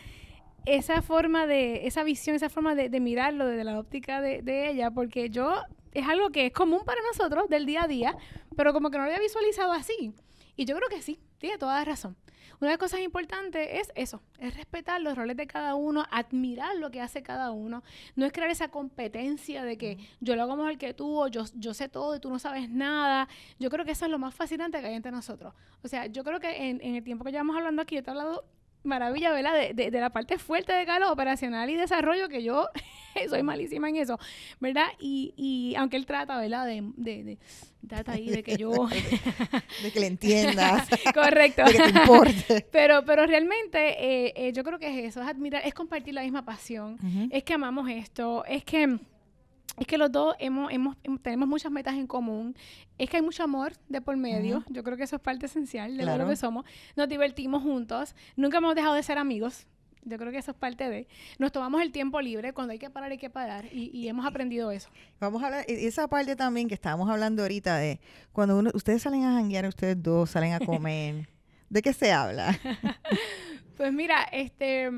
esa 0.66 1.00
forma 1.00 1.46
de, 1.46 1.86
esa 1.86 2.04
visión, 2.04 2.36
esa 2.36 2.50
forma 2.50 2.74
de, 2.74 3.00
mirarlo 3.00 3.46
desde 3.46 3.64
la 3.64 3.80
óptica 3.80 4.20
de, 4.20 4.42
de, 4.42 4.68
ella, 4.68 4.90
porque 4.90 5.30
yo 5.30 5.62
es 5.94 6.06
algo 6.06 6.28
que 6.28 6.44
es 6.44 6.52
común 6.52 6.82
para 6.84 7.00
nosotros 7.10 7.48
del 7.48 7.64
día 7.64 7.84
a 7.84 7.88
día, 7.88 8.18
pero 8.54 8.74
como 8.74 8.90
que 8.90 8.98
no 8.98 9.04
lo 9.04 9.08
había 9.08 9.22
visualizado 9.22 9.72
así. 9.72 10.12
Y 10.56 10.66
yo 10.66 10.76
creo 10.76 10.90
que 10.90 11.00
sí, 11.00 11.18
tiene 11.38 11.56
toda 11.56 11.78
la 11.78 11.86
razón. 11.86 12.18
Una 12.60 12.70
de 12.70 12.74
las 12.74 12.78
cosas 12.78 13.00
importantes 13.00 13.68
es 13.70 13.92
eso, 13.94 14.22
es 14.38 14.54
respetar 14.56 15.00
los 15.00 15.16
roles 15.16 15.36
de 15.36 15.46
cada 15.46 15.74
uno, 15.74 16.04
admirar 16.10 16.76
lo 16.76 16.90
que 16.90 17.00
hace 17.00 17.22
cada 17.22 17.50
uno. 17.50 17.82
No 18.14 18.24
es 18.24 18.32
crear 18.32 18.50
esa 18.50 18.68
competencia 18.68 19.64
de 19.64 19.76
que 19.76 19.98
yo 20.20 20.36
lo 20.36 20.42
hago 20.42 20.56
mejor 20.56 20.78
que 20.78 20.94
tú 20.94 21.20
o 21.20 21.28
yo, 21.28 21.44
yo 21.54 21.74
sé 21.74 21.88
todo 21.88 22.16
y 22.16 22.20
tú 22.20 22.30
no 22.30 22.38
sabes 22.38 22.70
nada. 22.70 23.28
Yo 23.58 23.70
creo 23.70 23.84
que 23.84 23.92
eso 23.92 24.06
es 24.06 24.10
lo 24.10 24.18
más 24.18 24.34
fascinante 24.34 24.80
que 24.80 24.86
hay 24.86 24.94
entre 24.94 25.12
nosotros. 25.12 25.54
O 25.82 25.88
sea, 25.88 26.06
yo 26.06 26.24
creo 26.24 26.40
que 26.40 26.70
en, 26.70 26.80
el 26.82 27.04
tiempo 27.04 27.24
que 27.24 27.32
llevamos 27.32 27.56
hablando 27.56 27.82
aquí, 27.82 27.96
yo 27.96 28.02
te 28.02 28.10
he 28.10 28.12
hablado 28.12 28.44
maravilla, 28.86 29.32
¿verdad? 29.32 29.54
De, 29.54 29.74
de, 29.74 29.90
de 29.90 30.00
la 30.00 30.10
parte 30.10 30.38
fuerte 30.38 30.72
de 30.72 30.86
Carlos, 30.86 31.10
operacional 31.10 31.68
y 31.70 31.76
desarrollo, 31.76 32.28
que 32.28 32.42
yo 32.42 32.68
soy 33.28 33.42
malísima 33.42 33.88
en 33.88 33.96
eso, 33.96 34.18
¿verdad? 34.60 34.86
Y, 34.98 35.34
y 35.36 35.74
aunque 35.76 35.96
él 35.96 36.06
trata, 36.06 36.38
¿verdad? 36.38 36.66
De, 36.66 36.82
de, 36.96 37.24
de 37.24 37.38
trata 37.86 38.12
ahí 38.12 38.28
de 38.28 38.42
que 38.42 38.56
yo... 38.56 38.70
de 39.82 39.92
que 39.92 40.00
le 40.00 40.06
entiendas. 40.06 40.88
Correcto. 41.14 41.64
de 41.64 41.72
que 41.72 41.82
te 41.82 41.88
importe. 41.90 42.66
Pero, 42.70 43.04
pero 43.04 43.26
realmente 43.26 43.78
eh, 43.78 44.32
eh, 44.36 44.52
yo 44.52 44.64
creo 44.64 44.78
que 44.78 44.88
es 44.88 45.10
eso, 45.10 45.22
es 45.22 45.28
admirar, 45.28 45.62
es 45.64 45.74
compartir 45.74 46.14
la 46.14 46.22
misma 46.22 46.44
pasión, 46.44 46.98
es 47.30 47.44
que 47.44 47.54
amamos 47.54 47.88
esto, 47.88 48.44
es 48.46 48.64
que... 48.64 48.98
Es 49.78 49.86
que 49.86 49.98
los 49.98 50.10
dos 50.10 50.34
hemos, 50.38 50.72
hemos, 50.72 50.96
hem- 51.04 51.20
tenemos 51.20 51.48
muchas 51.48 51.70
metas 51.70 51.94
en 51.94 52.06
común. 52.06 52.56
Es 52.98 53.10
que 53.10 53.16
hay 53.18 53.22
mucho 53.22 53.42
amor 53.42 53.72
de 53.88 54.00
por 54.00 54.16
medio. 54.16 54.64
Yo 54.70 54.82
creo 54.82 54.96
que 54.96 55.02
eso 55.02 55.16
es 55.16 55.22
parte 55.22 55.46
esencial 55.46 55.96
de 55.96 56.02
Claro. 56.04 56.24
lo 56.24 56.30
que 56.30 56.36
somos. 56.36 56.64
Nos 56.96 57.08
divertimos 57.08 57.62
juntos. 57.62 58.14
Nunca 58.36 58.58
hemos 58.58 58.74
dejado 58.74 58.94
de 58.94 59.02
ser 59.02 59.18
amigos. 59.18 59.66
Yo 60.08 60.16
creo 60.18 60.30
que 60.30 60.38
eso 60.38 60.52
es 60.52 60.56
parte 60.56 60.88
de. 60.88 61.08
Nos 61.38 61.50
tomamos 61.52 61.82
el 61.82 61.90
tiempo 61.92 62.20
libre. 62.20 62.52
Cuando 62.54 62.72
hay 62.72 62.78
que 62.78 62.88
parar, 62.88 63.10
hay 63.10 63.18
que 63.18 63.28
parar. 63.28 63.66
Y, 63.72 63.90
y 63.92 64.08
hemos 64.08 64.24
aprendido 64.24 64.70
eso. 64.70 64.88
Vamos 65.20 65.42
a 65.42 65.46
hablar, 65.46 65.64
esa 65.68 66.06
parte 66.08 66.36
también 66.36 66.68
que 66.68 66.74
estábamos 66.74 67.10
hablando 67.10 67.42
ahorita 67.42 67.76
de 67.76 68.00
cuando 68.32 68.56
uno, 68.58 68.70
ustedes 68.72 69.02
salen 69.02 69.24
a 69.24 69.32
janguear, 69.34 69.66
ustedes 69.66 70.00
dos 70.02 70.30
salen 70.30 70.52
a 70.54 70.60
comer. 70.60 71.28
¿De 71.68 71.82
qué 71.82 71.92
se 71.92 72.12
habla? 72.12 72.56
Pues 73.76 73.92
mira, 73.92 74.22
este. 74.32 74.90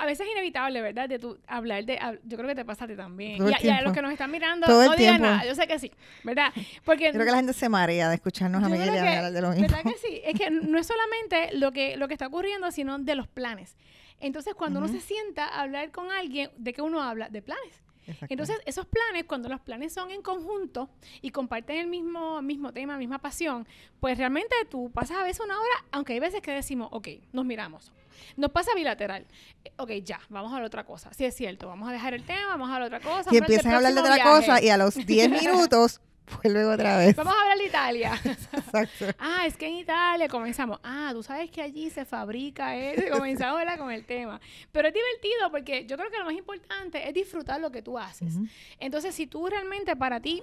A 0.00 0.06
veces 0.06 0.26
es 0.26 0.32
inevitable, 0.32 0.80
¿verdad? 0.80 1.08
De 1.08 1.18
tu 1.18 1.36
hablar 1.48 1.84
de. 1.84 1.98
hab- 1.98 2.20
Yo 2.24 2.36
creo 2.36 2.48
que 2.48 2.54
te 2.54 2.64
pasa 2.64 2.84
a 2.84 2.88
ti 2.88 2.94
también. 2.94 3.36
Y 3.36 3.52
a, 3.52 3.58
y 3.60 3.68
a 3.68 3.82
los 3.82 3.92
que 3.92 4.00
nos 4.00 4.12
están 4.12 4.30
mirando, 4.30 4.66
Todo 4.66 4.84
no 4.86 4.94
digan 4.96 5.20
nada. 5.20 5.44
Yo 5.44 5.54
sé 5.56 5.66
que 5.66 5.78
sí, 5.78 5.90
¿verdad? 6.22 6.52
Porque. 6.84 7.10
Creo 7.10 7.24
que 7.24 7.30
la 7.32 7.36
gente 7.36 7.52
se 7.52 7.68
marea 7.68 8.08
de 8.08 8.14
escucharnos 8.14 8.62
a 8.62 8.68
Miguel 8.68 8.94
y 8.94 8.98
hablar 8.98 9.32
de 9.32 9.40
lo 9.42 9.50
mismo. 9.50 9.66
¿Verdad 9.66 9.82
que 9.82 9.98
sí? 9.98 10.20
Es 10.24 10.38
que 10.38 10.50
no 10.50 10.78
es 10.78 10.86
solamente 10.86 11.50
lo 11.58 11.72
que, 11.72 11.96
lo 11.96 12.06
que 12.08 12.14
está 12.14 12.28
ocurriendo, 12.28 12.70
sino 12.70 12.98
de 12.98 13.14
los 13.16 13.26
planes. 13.28 13.76
Entonces, 14.20 14.54
cuando 14.54 14.78
uno 14.80 14.88
se 14.88 15.00
sienta 15.00 15.46
a 15.48 15.62
hablar 15.62 15.90
con 15.90 16.10
alguien, 16.10 16.50
¿de 16.56 16.72
qué 16.72 16.80
uno 16.82 17.02
habla? 17.02 17.28
De 17.28 17.42
planes. 17.42 17.82
Exacto. 18.06 18.26
Entonces, 18.32 18.56
esos 18.64 18.86
planes, 18.86 19.24
cuando 19.24 19.48
los 19.50 19.60
planes 19.60 19.92
son 19.92 20.10
en 20.10 20.22
conjunto 20.22 20.88
y 21.20 21.30
comparten 21.30 21.76
el 21.76 21.86
mismo, 21.88 22.40
mismo 22.40 22.72
tema, 22.72 22.96
misma 22.96 23.18
pasión, 23.18 23.66
pues 24.00 24.16
realmente 24.16 24.54
tú 24.70 24.90
pasas 24.94 25.18
a 25.18 25.22
veces 25.24 25.44
una 25.44 25.58
hora, 25.60 25.84
aunque 25.92 26.14
hay 26.14 26.18
veces 26.20 26.40
que 26.40 26.50
decimos, 26.52 26.88
ok, 26.90 27.08
nos 27.32 27.44
miramos. 27.44 27.92
Nos 28.36 28.50
pasa 28.50 28.74
bilateral. 28.74 29.26
Eh, 29.64 29.72
Ok, 29.80 29.90
ya, 30.02 30.20
vamos 30.28 30.52
a 30.52 30.58
la 30.60 30.66
otra 30.66 30.84
cosa. 30.84 31.12
Sí, 31.14 31.24
es 31.24 31.34
cierto, 31.36 31.68
vamos 31.68 31.88
a 31.88 31.92
dejar 31.92 32.12
el 32.12 32.24
tema, 32.24 32.48
vamos 32.48 32.70
a 32.70 32.80
la 32.80 32.86
otra 32.86 33.00
cosa. 33.00 33.30
y 33.32 33.36
empiezan 33.36 33.72
a 33.72 33.76
hablar 33.76 33.94
de 33.94 34.00
otra 34.00 34.22
cosa 34.22 34.60
y 34.62 34.68
a 34.70 34.76
los 34.76 34.94
10 34.94 35.30
minutos, 35.30 36.00
pues 36.42 36.52
luego 36.52 36.72
otra 36.72 36.98
vez. 36.98 37.14
Vamos 37.14 37.32
a 37.34 37.40
hablar 37.40 37.58
de 37.58 37.66
Italia. 37.66 38.20
Exacto. 38.24 39.06
Ah, 39.18 39.46
es 39.46 39.56
que 39.56 39.66
en 39.68 39.74
Italia 39.74 40.28
comenzamos. 40.28 40.80
Ah, 40.82 41.10
tú 41.12 41.22
sabes 41.22 41.50
que 41.50 41.62
allí 41.62 41.90
se 41.90 42.04
fabrica 42.04 42.76
eso. 42.76 43.02
Comenzamos 43.12 43.56
¿verdad? 43.58 43.78
con 43.78 43.90
el 43.92 44.04
tema. 44.04 44.40
Pero 44.72 44.88
es 44.88 44.94
divertido 44.94 45.50
porque 45.50 45.86
yo 45.86 45.96
creo 45.96 46.10
que 46.10 46.18
lo 46.18 46.24
más 46.24 46.34
importante 46.34 47.08
es 47.08 47.14
disfrutar 47.14 47.60
lo 47.60 47.70
que 47.70 47.80
tú 47.82 47.98
haces. 47.98 48.34
Entonces, 48.80 49.14
si 49.14 49.26
tú 49.28 49.46
realmente 49.48 49.94
para 49.96 50.20
ti 50.20 50.42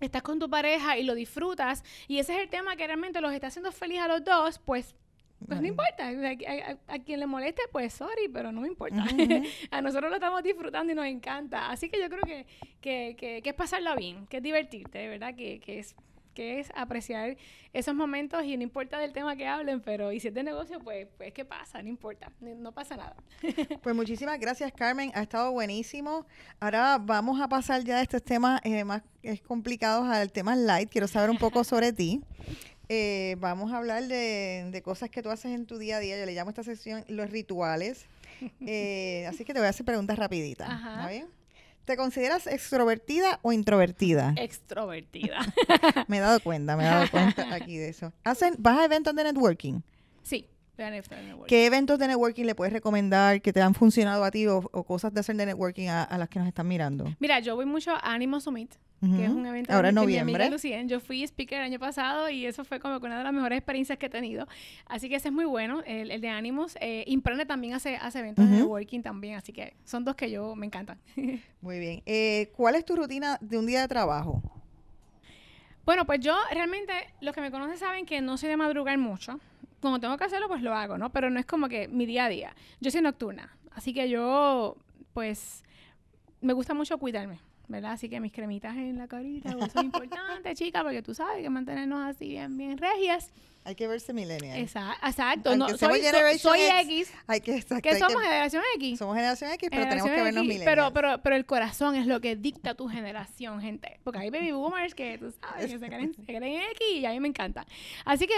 estás 0.00 0.22
con 0.22 0.38
tu 0.38 0.50
pareja 0.50 0.98
y 0.98 1.04
lo 1.04 1.14
disfrutas 1.14 1.84
y 2.06 2.18
ese 2.18 2.34
es 2.34 2.42
el 2.42 2.48
tema 2.48 2.76
que 2.76 2.86
realmente 2.86 3.20
los 3.20 3.32
está 3.32 3.46
haciendo 3.48 3.70
feliz 3.72 4.00
a 4.00 4.08
los 4.08 4.24
dos, 4.24 4.58
pues... 4.58 4.94
Pues 5.46 5.60
no 5.60 5.66
importa, 5.68 6.08
a, 6.08 6.70
a- 6.72 6.94
a 6.94 6.98
quien 6.98 7.20
le 7.20 7.26
moleste, 7.26 7.62
pues 7.70 7.92
sorry, 7.94 8.28
pero 8.32 8.50
no 8.52 8.60
me 8.62 8.68
importa. 8.68 9.04
A 9.70 9.80
nosotros 9.80 10.10
lo 10.10 10.16
estamos 10.16 10.42
disfrutando 10.42 10.92
y 10.92 10.96
nos 10.96 11.06
encanta. 11.06 11.70
Así 11.70 11.88
que 11.88 12.00
yo 12.00 12.08
creo 12.08 12.22
que, 12.22 12.46
que, 12.80 13.14
que, 13.16 13.40
que 13.42 13.50
es 13.50 13.54
pasarla 13.54 13.94
bien, 13.94 14.26
que 14.26 14.38
es 14.38 14.42
divertirte, 14.42 15.06
verdad, 15.08 15.34
que, 15.34 15.60
que 15.60 15.78
es 15.78 15.94
que 16.34 16.60
es 16.60 16.70
apreciar 16.76 17.36
esos 17.72 17.96
momentos 17.96 18.44
y 18.44 18.56
no 18.56 18.62
importa 18.62 19.00
del 19.00 19.12
tema 19.12 19.34
que 19.34 19.48
hablen, 19.48 19.80
pero 19.80 20.12
y 20.12 20.20
si 20.20 20.28
es 20.28 20.34
de 20.34 20.44
negocio, 20.44 20.78
pues, 20.78 21.08
pues 21.16 21.32
¿qué 21.32 21.44
pasa? 21.44 21.82
No 21.82 21.88
importa, 21.88 22.30
no, 22.40 22.70
pasa 22.70 22.96
nada. 22.96 23.16
Pues 23.82 23.96
muchísimas 23.96 24.38
gracias, 24.38 24.70
Carmen. 24.72 25.10
Ha 25.16 25.22
estado 25.22 25.50
buenísimo. 25.50 26.26
Ahora 26.60 26.98
vamos 27.00 27.40
a 27.40 27.48
pasar 27.48 27.82
ya 27.82 27.96
de 27.96 28.02
estos 28.04 28.22
temas 28.22 28.60
eh, 28.62 28.84
más 28.84 29.02
complicados 29.48 30.06
al 30.08 30.30
tema 30.30 30.54
light. 30.54 30.88
Quiero 30.88 31.08
saber 31.08 31.28
un 31.28 31.38
poco 31.38 31.64
sobre 31.64 31.92
ti. 31.92 32.20
Eh, 32.88 33.36
vamos 33.38 33.72
a 33.72 33.78
hablar 33.78 34.04
de, 34.04 34.68
de 34.70 34.82
cosas 34.82 35.10
que 35.10 35.22
tú 35.22 35.30
haces 35.30 35.52
en 35.52 35.66
tu 35.66 35.78
día 35.78 35.98
a 35.98 36.00
día. 36.00 36.18
Yo 36.18 36.26
le 36.26 36.32
llamo 36.34 36.48
a 36.48 36.52
esta 36.52 36.62
sección 36.62 37.04
los 37.08 37.30
rituales. 37.30 38.06
Eh, 38.60 39.26
así 39.28 39.44
que 39.44 39.52
te 39.52 39.58
voy 39.60 39.66
a 39.66 39.70
hacer 39.70 39.84
preguntas 39.84 40.18
rapiditas. 40.18 40.70
Ajá. 40.70 40.94
¿Está 40.96 41.08
bien? 41.10 41.26
¿Te 41.84 41.96
consideras 41.96 42.46
extrovertida 42.46 43.40
o 43.42 43.52
introvertida? 43.52 44.34
Extrovertida. 44.36 45.38
Me 46.08 46.18
he 46.18 46.20
dado 46.20 46.38
cuenta, 46.40 46.76
me 46.76 46.84
he 46.84 46.86
dado 46.86 47.10
cuenta 47.10 47.54
aquí 47.54 47.78
de 47.78 47.88
eso. 47.88 48.12
¿Hacen, 48.24 48.54
¿Vas 48.58 48.78
a 48.78 48.84
eventos 48.84 49.14
de 49.14 49.24
networking? 49.24 49.80
sí, 50.22 50.46
¿Qué 51.46 51.66
eventos 51.66 51.98
de 51.98 52.08
networking 52.08 52.44
le 52.44 52.54
puedes 52.54 52.72
recomendar 52.72 53.40
que 53.42 53.52
te 53.52 53.60
han 53.60 53.74
funcionado 53.74 54.22
a 54.24 54.30
ti 54.30 54.46
o, 54.46 54.58
o 54.72 54.84
cosas 54.84 55.12
de 55.12 55.20
hacer 55.20 55.36
de 55.36 55.46
networking 55.46 55.88
a, 55.88 56.04
a 56.04 56.18
las 56.18 56.28
que 56.28 56.38
nos 56.38 56.46
están 56.48 56.68
mirando? 56.68 57.04
Mira, 57.18 57.40
yo 57.40 57.56
voy 57.56 57.66
mucho 57.66 57.92
a 57.92 58.14
Animo 58.14 58.40
Summit, 58.40 58.74
que 59.00 59.24
es 59.24 59.30
un 59.30 59.46
evento 59.46 59.72
Ahora 59.72 59.90
en 59.90 59.94
noviembre. 59.94 60.50
Lucien. 60.50 60.88
Yo 60.88 60.98
fui 60.98 61.22
speaker 61.22 61.58
el 61.58 61.64
año 61.64 61.78
pasado 61.78 62.28
y 62.30 62.46
eso 62.46 62.64
fue 62.64 62.80
como 62.80 62.98
que 62.98 63.06
una 63.06 63.18
de 63.18 63.24
las 63.24 63.32
mejores 63.32 63.58
experiencias 63.58 63.96
que 63.98 64.06
he 64.06 64.10
tenido. 64.10 64.48
Así 64.86 65.08
que 65.08 65.14
ese 65.16 65.28
es 65.28 65.34
muy 65.34 65.44
bueno, 65.44 65.82
el, 65.86 66.10
el 66.10 66.20
de 66.20 66.28
Animos. 66.28 66.76
Eh, 66.80 67.04
Imprene 67.06 67.46
también 67.46 67.74
hace, 67.74 67.96
hace 67.96 68.18
eventos 68.20 68.48
de 68.50 68.56
networking 68.56 69.02
también, 69.02 69.36
así 69.36 69.52
que 69.52 69.74
son 69.84 70.04
dos 70.04 70.16
que 70.16 70.30
yo 70.30 70.56
me 70.56 70.66
encantan. 70.66 70.98
Muy 71.60 71.78
bien. 71.78 72.02
Eh, 72.06 72.50
¿Cuál 72.56 72.74
es 72.74 72.84
tu 72.84 72.96
rutina 72.96 73.38
de 73.40 73.58
un 73.58 73.66
día 73.66 73.80
de 73.80 73.88
trabajo? 73.88 74.42
Bueno, 75.84 76.04
pues 76.04 76.20
yo 76.20 76.36
realmente, 76.52 76.92
los 77.20 77.34
que 77.34 77.40
me 77.40 77.50
conocen 77.50 77.78
saben 77.78 78.04
que 78.04 78.20
no 78.20 78.36
soy 78.36 78.48
de 78.48 78.56
madrugar 78.56 78.98
mucho. 78.98 79.40
Cuando 79.80 80.00
tengo 80.00 80.16
que 80.16 80.24
hacerlo, 80.24 80.48
pues 80.48 80.62
lo 80.62 80.74
hago, 80.74 80.98
¿no? 80.98 81.10
Pero 81.12 81.30
no 81.30 81.38
es 81.38 81.46
como 81.46 81.68
que 81.68 81.88
mi 81.88 82.04
día 82.06 82.24
a 82.24 82.28
día. 82.28 82.54
Yo 82.80 82.90
soy 82.90 83.00
nocturna. 83.02 83.56
Así 83.70 83.92
que 83.94 84.08
yo, 84.08 84.76
pues, 85.12 85.62
me 86.40 86.52
gusta 86.52 86.74
mucho 86.74 86.98
cuidarme, 86.98 87.38
¿verdad? 87.68 87.92
Así 87.92 88.08
que 88.08 88.18
mis 88.20 88.32
cremitas 88.32 88.76
en 88.76 88.98
la 88.98 89.06
carita, 89.06 89.52
pues, 89.56 89.70
son 89.72 89.84
importantes, 89.84 90.58
chicas, 90.58 90.82
porque 90.82 91.02
tú 91.02 91.14
sabes 91.14 91.42
que 91.42 91.50
mantenernos 91.50 92.00
así 92.08 92.28
bien, 92.28 92.56
bien 92.58 92.76
regias. 92.78 93.30
Hay 93.64 93.74
que 93.74 93.86
verse 93.86 94.14
millennial. 94.14 94.58
Exacto. 94.58 95.54
No, 95.56 95.68
seamos 95.76 95.98
soy, 95.98 96.38
so- 96.38 96.48
soy 96.48 96.60
X, 96.60 97.10
X. 97.10 97.12
Hay 97.26 97.40
que, 97.40 97.56
exacto, 97.56 97.82
que 97.82 97.90
hay 97.90 97.98
somos 98.00 98.22
generación 98.22 98.62
X. 98.76 98.98
somos 98.98 99.14
generación 99.14 99.50
X, 99.52 99.68
pero 99.70 99.82
tenemos 99.88 100.10
que 100.10 100.22
vernos 100.22 100.42
X, 100.44 100.48
millennial. 100.48 100.64
pero, 100.64 100.92
pero, 100.94 101.22
pero 101.22 101.36
el 101.36 101.44
corazón 101.44 101.94
es 101.94 102.06
lo 102.06 102.20
que 102.20 102.34
dicta 102.34 102.74
tu 102.74 102.88
generación, 102.88 103.60
gente. 103.60 104.00
Porque 104.04 104.20
hay 104.20 104.30
baby 104.30 104.52
boomers 104.52 104.94
que 104.94 105.18
tú 105.18 105.32
sabes 105.32 105.66
que 105.70 105.78
se 105.78 105.86
creen, 105.86 106.14
se 106.14 106.22
creen 106.24 106.62
X 106.72 106.86
y 106.94 107.04
a 107.04 107.10
mí 107.10 107.20
me 107.20 107.28
encanta. 107.28 107.66
Así 108.06 108.26
que 108.26 108.34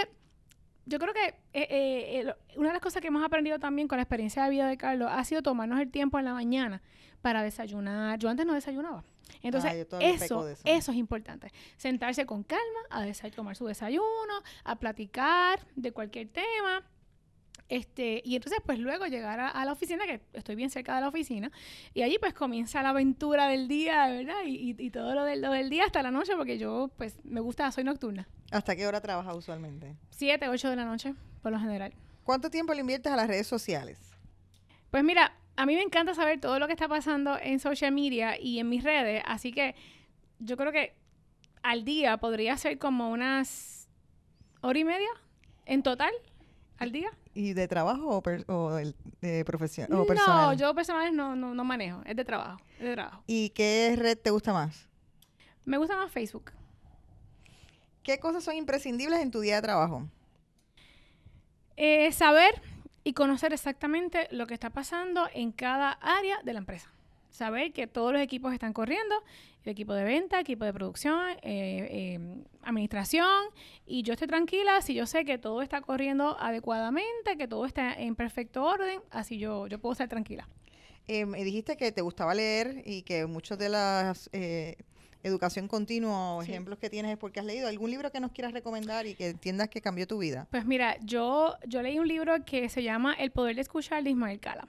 yo 0.85 0.99
creo 0.99 1.13
que 1.13 1.25
eh, 1.27 1.35
eh, 1.53 2.21
eh, 2.27 2.33
una 2.57 2.69
de 2.69 2.73
las 2.73 2.81
cosas 2.81 3.01
que 3.01 3.07
hemos 3.09 3.23
aprendido 3.23 3.59
también 3.59 3.87
con 3.87 3.97
la 3.97 4.03
experiencia 4.03 4.43
de 4.43 4.49
vida 4.49 4.67
de 4.67 4.77
Carlos 4.77 5.09
ha 5.11 5.23
sido 5.23 5.41
tomarnos 5.41 5.79
el 5.79 5.89
tiempo 5.91 6.17
en 6.19 6.25
la 6.25 6.33
mañana 6.33 6.81
para 7.21 7.43
desayunar. 7.43 8.17
Yo 8.19 8.29
antes 8.29 8.45
no 8.45 8.53
desayunaba. 8.53 9.03
Entonces, 9.43 9.71
Ah, 9.71 9.75
eso, 10.01 10.43
de 10.45 10.53
eso. 10.53 10.61
eso 10.65 10.91
es 10.91 10.97
importante. 10.97 11.51
Sentarse 11.77 12.25
con 12.25 12.43
calma, 12.43 12.63
a 12.89 13.05
tomar 13.31 13.55
su 13.55 13.65
desayuno, 13.65 14.33
a 14.63 14.75
platicar 14.77 15.59
de 15.75 15.91
cualquier 15.91 16.27
tema. 16.29 16.83
Este, 17.69 18.21
y 18.25 18.35
entonces, 18.35 18.59
pues 18.65 18.79
luego 18.79 19.05
llegar 19.05 19.39
a, 19.39 19.47
a 19.47 19.63
la 19.63 19.71
oficina, 19.71 20.05
que 20.05 20.19
estoy 20.33 20.55
bien 20.55 20.69
cerca 20.69 20.93
de 20.95 21.01
la 21.01 21.07
oficina, 21.07 21.51
y 21.93 22.01
allí 22.01 22.17
pues 22.19 22.33
comienza 22.33 22.81
la 22.83 22.89
aventura 22.89 23.47
del 23.47 23.69
día, 23.69 24.07
¿verdad? 24.09 24.43
Y, 24.45 24.71
y- 24.71 24.75
y 24.77 24.89
todo 24.89 25.15
lo 25.15 25.23
del, 25.23 25.41
lo 25.41 25.51
del 25.51 25.69
día 25.69 25.85
hasta 25.85 26.03
la 26.03 26.11
noche, 26.11 26.33
porque 26.35 26.57
yo 26.57 26.91
pues 26.97 27.15
me 27.23 27.39
gusta, 27.39 27.71
soy 27.71 27.85
nocturna. 27.85 28.27
¿Hasta 28.51 28.75
qué 28.75 28.85
hora 28.85 29.01
trabajas 29.01 29.35
usualmente? 29.35 29.95
Siete, 30.09 30.49
ocho 30.49 30.69
de 30.69 30.75
la 30.75 30.85
noche, 30.85 31.13
por 31.41 31.51
lo 31.51 31.59
general. 31.59 31.93
¿Cuánto 32.23 32.49
tiempo 32.49 32.73
le 32.73 32.81
inviertes 32.81 33.11
a 33.11 33.15
las 33.15 33.27
redes 33.27 33.47
sociales? 33.47 33.97
Pues 34.91 35.03
mira, 35.03 35.33
a 35.55 35.65
mí 35.65 35.75
me 35.75 35.81
encanta 35.81 36.13
saber 36.13 36.39
todo 36.39 36.59
lo 36.59 36.67
que 36.67 36.73
está 36.73 36.87
pasando 36.87 37.37
en 37.41 37.59
social 37.59 37.91
media 37.93 38.39
y 38.39 38.59
en 38.59 38.69
mis 38.69 38.83
redes, 38.83 39.23
así 39.25 39.51
que 39.51 39.73
yo 40.39 40.57
creo 40.57 40.71
que 40.71 40.93
al 41.63 41.85
día 41.85 42.17
podría 42.17 42.57
ser 42.57 42.77
como 42.77 43.09
unas 43.09 43.87
hora 44.61 44.77
y 44.79 44.83
media 44.83 45.09
en 45.65 45.81
total 45.83 46.11
al 46.77 46.91
día. 46.91 47.09
¿Y 47.33 47.53
de 47.53 47.67
trabajo 47.67 48.17
o, 48.17 48.21
per- 48.21 48.43
o 48.49 48.71
del- 48.73 48.95
de 49.21 49.45
profesión 49.45 49.87
o 49.93 49.97
No, 49.99 50.05
personal? 50.05 50.57
yo 50.57 50.75
personales 50.75 51.13
no, 51.13 51.35
no, 51.35 51.53
no 51.55 51.63
manejo, 51.63 52.01
es 52.05 52.15
de 52.15 52.25
trabajo, 52.25 52.59
es 52.79 52.83
de 52.85 52.93
trabajo. 52.93 53.23
¿Y 53.27 53.51
qué 53.51 53.95
red 53.97 54.17
te 54.17 54.29
gusta 54.31 54.51
más? 54.51 54.87
Me 55.63 55.77
gusta 55.77 55.95
más 55.95 56.11
Facebook. 56.11 56.51
¿Qué 58.03 58.19
cosas 58.19 58.43
son 58.43 58.55
imprescindibles 58.55 59.19
en 59.19 59.31
tu 59.31 59.41
día 59.41 59.55
de 59.55 59.61
trabajo? 59.61 60.07
Eh, 61.77 62.11
saber 62.11 62.61
y 63.03 63.13
conocer 63.13 63.53
exactamente 63.53 64.27
lo 64.31 64.47
que 64.47 64.53
está 64.53 64.69
pasando 64.69 65.27
en 65.33 65.51
cada 65.51 65.91
área 65.91 66.39
de 66.43 66.53
la 66.53 66.59
empresa. 66.59 66.91
Saber 67.29 67.71
que 67.71 67.87
todos 67.87 68.11
los 68.11 68.21
equipos 68.21 68.53
están 68.53 68.73
corriendo, 68.73 69.15
el 69.63 69.71
equipo 69.71 69.93
de 69.93 70.03
venta, 70.03 70.39
equipo 70.39 70.65
de 70.65 70.73
producción, 70.73 71.29
eh, 71.29 71.37
eh, 71.43 72.19
administración, 72.63 73.45
y 73.85 74.03
yo 74.03 74.13
estoy 74.13 74.27
tranquila 74.27 74.81
si 74.81 74.93
yo 74.93 75.05
sé 75.05 75.23
que 75.23 75.37
todo 75.37 75.61
está 75.61 75.81
corriendo 75.81 76.37
adecuadamente, 76.39 77.37
que 77.37 77.47
todo 77.47 77.65
está 77.65 77.93
en 77.93 78.15
perfecto 78.15 78.63
orden, 78.63 78.99
así 79.11 79.37
yo, 79.37 79.67
yo 79.67 79.79
puedo 79.79 79.93
estar 79.93 80.09
tranquila. 80.09 80.47
Eh, 81.07 81.25
me 81.25 81.43
dijiste 81.43 81.77
que 81.77 81.91
te 81.91 82.01
gustaba 82.01 82.33
leer 82.33 82.83
y 82.85 83.03
que 83.03 83.25
muchos 83.27 83.57
de 83.57 83.69
los 83.69 84.29
educación 85.23 85.67
continua 85.67 86.35
o 86.35 86.41
ejemplos 86.41 86.79
que 86.79 86.89
tienes 86.89 87.11
es 87.11 87.17
porque 87.17 87.39
has 87.39 87.45
leído 87.45 87.67
algún 87.67 87.91
libro 87.91 88.11
que 88.11 88.19
nos 88.19 88.31
quieras 88.31 88.53
recomendar 88.53 89.05
y 89.05 89.15
que 89.15 89.29
entiendas 89.29 89.69
que 89.69 89.81
cambió 89.81 90.07
tu 90.07 90.17
vida. 90.17 90.47
Pues 90.51 90.65
mira, 90.65 90.97
yo, 91.01 91.55
yo 91.67 91.81
leí 91.81 91.99
un 91.99 92.07
libro 92.07 92.43
que 92.45 92.69
se 92.69 92.83
llama 92.83 93.13
El 93.13 93.31
poder 93.31 93.55
de 93.55 93.61
escuchar 93.61 94.03
de 94.03 94.11
Ismael 94.11 94.39
Cala. 94.39 94.67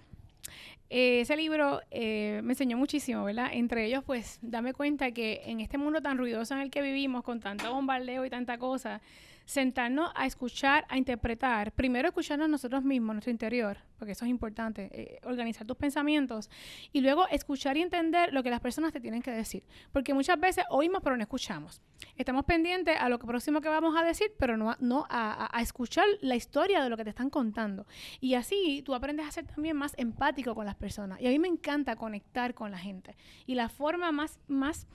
Eh, 0.95 1.23
ese 1.23 1.37
libro 1.37 1.81
eh, 1.91 2.43
me 2.45 2.53
enseñó 2.53 2.77
muchísimo, 2.77 3.25
¿verdad? 3.25 3.49
Entre 3.53 3.87
ellos, 3.87 4.05
pues, 4.05 4.39
dame 4.43 4.75
cuenta 4.75 5.11
que 5.13 5.41
en 5.47 5.61
este 5.61 5.79
mundo 5.79 6.03
tan 6.03 6.19
ruidoso 6.19 6.53
en 6.53 6.61
el 6.61 6.71
que 6.71 6.83
vivimos, 6.83 7.25
con 7.25 7.41
tanto 7.41 7.73
bombardeo 7.73 8.27
y 8.27 8.31
tanta 8.31 8.59
cosa, 8.59 9.01
sentarnos 9.45 10.11
a 10.15 10.27
escuchar, 10.27 10.85
a 10.89 10.97
interpretar, 10.97 11.73
primero 11.73 12.09
escucharnos 12.09 12.49
nosotros 12.49 12.83
mismos, 12.83 13.15
nuestro 13.15 13.31
interior, 13.31 13.79
porque 13.99 14.13
eso 14.13 14.25
es 14.25 14.31
importante, 14.31 14.91
eh, 14.93 15.21
organizar 15.25 15.67
tus 15.67 15.77
pensamientos, 15.77 16.51
y 16.93 17.01
luego 17.01 17.27
escuchar 17.29 17.77
y 17.77 17.83
entender 17.83 18.33
lo 18.33 18.43
que 18.43 18.51
las 18.51 18.61
personas 18.61 18.93
te 18.93 19.01
tienen 19.01 19.23
que 19.23 19.31
decir, 19.31 19.65
porque 19.93 20.15
muchas 20.15 20.39
veces 20.39 20.65
oímos 20.71 21.03
pero 21.03 21.17
no 21.17 21.23
escuchamos. 21.23 21.81
Estamos 22.17 22.45
pendientes 22.45 22.97
a 22.99 23.09
lo 23.09 23.19
próximo 23.19 23.61
que 23.61 23.69
vamos 23.69 23.97
a 23.97 24.05
decir, 24.05 24.33
pero 24.39 24.57
no, 24.57 24.77
no 24.81 25.07
a, 25.09 25.57
a 25.57 25.63
escuchar 25.63 26.07
la 26.21 26.35
historia 26.35 26.83
de 26.83 26.91
lo 26.91 26.97
que 26.97 27.05
te 27.05 27.11
están 27.11 27.31
contando. 27.31 27.87
Y 28.21 28.35
así 28.35 28.83
tú 28.85 28.95
aprendes 28.95 29.27
a 29.27 29.31
ser 29.31 29.47
también 29.47 29.77
más 29.77 29.95
empático 29.97 30.55
con 30.55 30.67
las 30.67 30.75
personas. 30.75 31.21
Y 31.21 31.27
a 31.27 31.31
mí 31.31 31.39
me 31.39 31.49
encanta 31.49 31.97
conectar 31.97 32.55
con 32.55 32.71
la 32.71 32.79
gente. 32.79 33.17
Y 33.47 33.55
la 33.55 33.69
forma 33.69 34.13
más, 34.13 34.39
más 34.49 34.87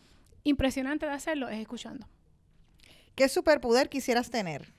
impresionante 0.44 1.06
de 1.06 1.12
hacerlo 1.12 1.50
es 1.50 1.60
escuchando. 1.60 2.08
¿Qué 3.18 3.28
superpoder 3.30 3.90
quisieras 3.90 4.30
tener? 4.30 4.72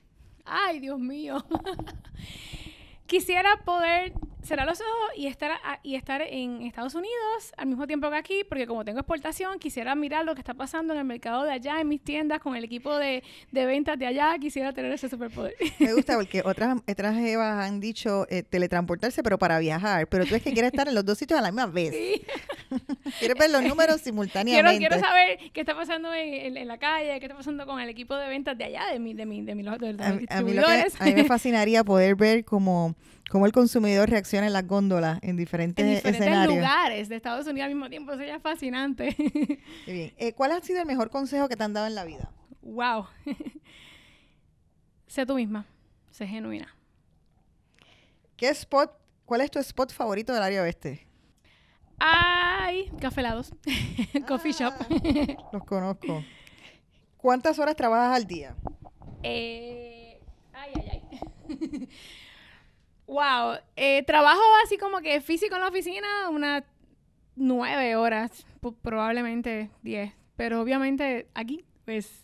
Ay, 0.45 0.79
Dios 0.79 0.97
mío. 0.97 1.45
Quisiera 3.05 3.57
poder 3.65 4.13
cerrar 4.43 4.65
los 4.65 4.79
ojos 4.79 5.11
y 5.15 5.27
estar, 5.27 5.51
y 5.83 5.95
estar 5.95 6.21
en 6.21 6.61
Estados 6.63 6.95
Unidos 6.95 7.53
al 7.57 7.67
mismo 7.67 7.87
tiempo 7.87 8.09
que 8.09 8.15
aquí, 8.15 8.43
porque 8.47 8.67
como 8.67 8.85
tengo 8.85 8.99
exportación, 8.99 9.59
quisiera 9.59 9.95
mirar 9.95 10.25
lo 10.25 10.33
que 10.33 10.41
está 10.41 10.53
pasando 10.53 10.93
en 10.93 10.99
el 10.99 11.05
mercado 11.05 11.43
de 11.43 11.51
allá, 11.51 11.81
en 11.81 11.87
mis 11.87 12.01
tiendas, 12.01 12.39
con 12.39 12.55
el 12.55 12.63
equipo 12.63 12.97
de, 12.97 13.23
ventas 13.51 13.99
de 13.99 14.07
allá, 14.07 14.35
quisiera 14.39 14.73
tener 14.73 14.91
ese 14.91 15.09
superpoder. 15.09 15.55
Me 15.79 15.93
gusta 15.93 16.15
porque 16.17 16.41
otras, 16.45 16.77
otras 16.87 17.17
Evas 17.17 17.65
han 17.65 17.79
dicho 17.79 18.25
eh, 18.29 18.43
teletransportarse, 18.43 19.23
pero 19.23 19.37
para 19.37 19.59
viajar, 19.59 20.07
pero 20.07 20.25
tú 20.25 20.35
es 20.35 20.41
que 20.41 20.53
quieres 20.53 20.71
estar 20.71 20.87
en 20.87 20.95
los 20.95 21.05
dos 21.05 21.17
sitios 21.17 21.39
a 21.39 21.41
la 21.41 21.51
misma 21.51 21.67
vez. 21.67 21.93
Sí. 21.93 22.21
quieres 23.19 23.37
ver 23.37 23.49
los 23.49 23.63
números 23.63 24.01
simultáneamente. 24.01 24.77
Quiero, 24.77 24.95
quiero 24.95 25.07
saber 25.07 25.39
qué 25.51 25.59
está 25.59 25.75
pasando 25.75 26.13
en, 26.13 26.67
la 26.67 26.77
calle, 26.77 27.19
qué 27.19 27.25
está 27.25 27.35
pasando 27.35 27.65
con 27.65 27.79
el 27.79 27.89
equipo 27.89 28.15
de 28.15 28.27
ventas 28.29 28.57
de 28.57 28.65
allá, 28.65 28.87
de 28.91 28.99
mi, 28.99 29.13
de 29.13 29.25
mi, 29.25 29.41
de 29.41 29.55
mi, 29.55 29.63
de 29.63 29.69
a, 29.69 30.13
mí 30.13 30.25
a 30.29 31.05
mí 31.05 31.13
me 31.13 31.23
fascinaría 31.25 31.83
poder 31.83 32.15
ver 32.15 32.45
como 32.45 32.95
cómo 33.29 33.45
el 33.45 33.51
consumidor 33.51 34.09
reacciona 34.09 34.28
en 34.37 34.53
las 34.53 34.65
góndolas 34.67 35.19
en 35.21 35.35
diferentes, 35.35 35.85
en 35.85 35.95
diferentes 35.95 36.47
lugares 36.47 37.09
de 37.09 37.15
Estados 37.15 37.47
Unidos 37.47 37.65
al 37.65 37.73
mismo 37.73 37.89
tiempo. 37.89 38.13
Eso 38.13 38.23
ya 38.23 38.35
es 38.35 38.41
fascinante. 38.41 39.15
bien. 39.85 40.13
Eh, 40.17 40.33
¿Cuál 40.33 40.51
ha 40.51 40.61
sido 40.61 40.81
el 40.81 40.85
mejor 40.85 41.09
consejo 41.09 41.47
que 41.49 41.55
te 41.55 41.63
han 41.63 41.73
dado 41.73 41.87
en 41.87 41.95
la 41.95 42.05
vida? 42.05 42.31
Wow. 42.61 43.07
sé 45.07 45.25
tú 45.25 45.35
misma. 45.35 45.65
Sé 46.11 46.27
genuina. 46.27 46.73
¿Qué 48.35 48.49
spot, 48.49 48.91
cuál 49.25 49.41
es 49.41 49.51
tu 49.51 49.59
spot 49.59 49.91
favorito 49.91 50.33
del 50.33 50.43
área 50.43 50.61
oeste? 50.61 51.07
Ay, 51.99 52.89
cafelados. 52.99 53.51
Coffee 54.27 54.53
shop. 54.53 54.73
Ah, 54.79 55.49
los 55.51 55.63
conozco. 55.65 56.23
¿Cuántas 57.17 57.59
horas 57.59 57.75
trabajas 57.75 58.15
al 58.15 58.25
día? 58.25 58.55
Eh, 59.23 60.21
ay, 60.53 60.71
ay, 60.75 61.03
ay. 61.11 61.89
Wow, 63.09 63.57
eh, 63.75 64.03
trabajo 64.03 64.39
así 64.63 64.77
como 64.77 65.01
que 65.01 65.19
físico 65.19 65.55
en 65.55 65.61
la 65.61 65.69
oficina 65.69 66.29
unas 66.29 66.63
nueve 67.35 67.95
horas, 67.95 68.45
probablemente 68.83 69.71
diez. 69.81 70.13
Pero 70.35 70.61
obviamente 70.61 71.27
aquí, 71.33 71.65
pues, 71.85 72.23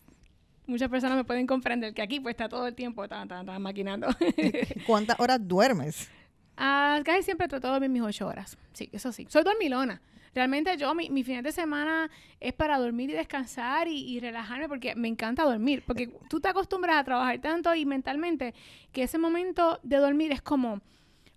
muchas 0.68 0.88
personas 0.90 1.18
me 1.18 1.24
pueden 1.24 1.48
comprender 1.48 1.96
que 1.96 2.04
aquí 2.04 2.20
pues 2.20 2.34
está 2.34 2.48
todo 2.48 2.68
el 2.68 2.76
tiempo 2.76 3.08
tan, 3.08 3.28
tan, 3.28 3.48
tan 3.48 3.60
maquinando. 3.64 4.10
¿Cuántas 4.86 5.20
horas 5.20 5.40
duermes? 5.42 6.08
Ah, 6.56 7.02
casi 7.04 7.24
siempre 7.24 7.48
trato 7.48 7.66
de 7.66 7.74
dormir 7.74 7.90
mis 7.90 8.04
ocho 8.04 8.28
horas. 8.28 8.56
Sí, 8.74 8.88
eso 8.94 9.12
sí. 9.12 9.26
Soy 9.28 9.44
dormilona. 9.44 10.04
Realmente 10.36 10.76
yo, 10.76 10.94
mi, 10.94 11.10
mi 11.10 11.24
fin 11.24 11.42
de 11.42 11.54
semana 11.54 12.12
es 12.42 12.52
para 12.52 12.78
dormir 12.78 13.10
y 13.10 13.14
descansar 13.14 13.88
y, 13.88 13.98
y, 13.98 14.20
relajarme 14.20 14.68
porque 14.68 14.94
me 14.94 15.08
encanta 15.08 15.44
dormir. 15.44 15.82
Porque 15.88 16.08
tú 16.30 16.42
te 16.42 16.50
acostumbras 16.50 16.98
a 16.98 17.04
trabajar 17.06 17.40
tanto 17.40 17.74
y 17.74 17.86
mentalmente 17.86 18.54
que 18.92 19.04
ese 19.04 19.18
momento 19.18 19.80
de 19.82 19.96
dormir 19.96 20.34
es 20.34 20.42
como, 20.42 20.82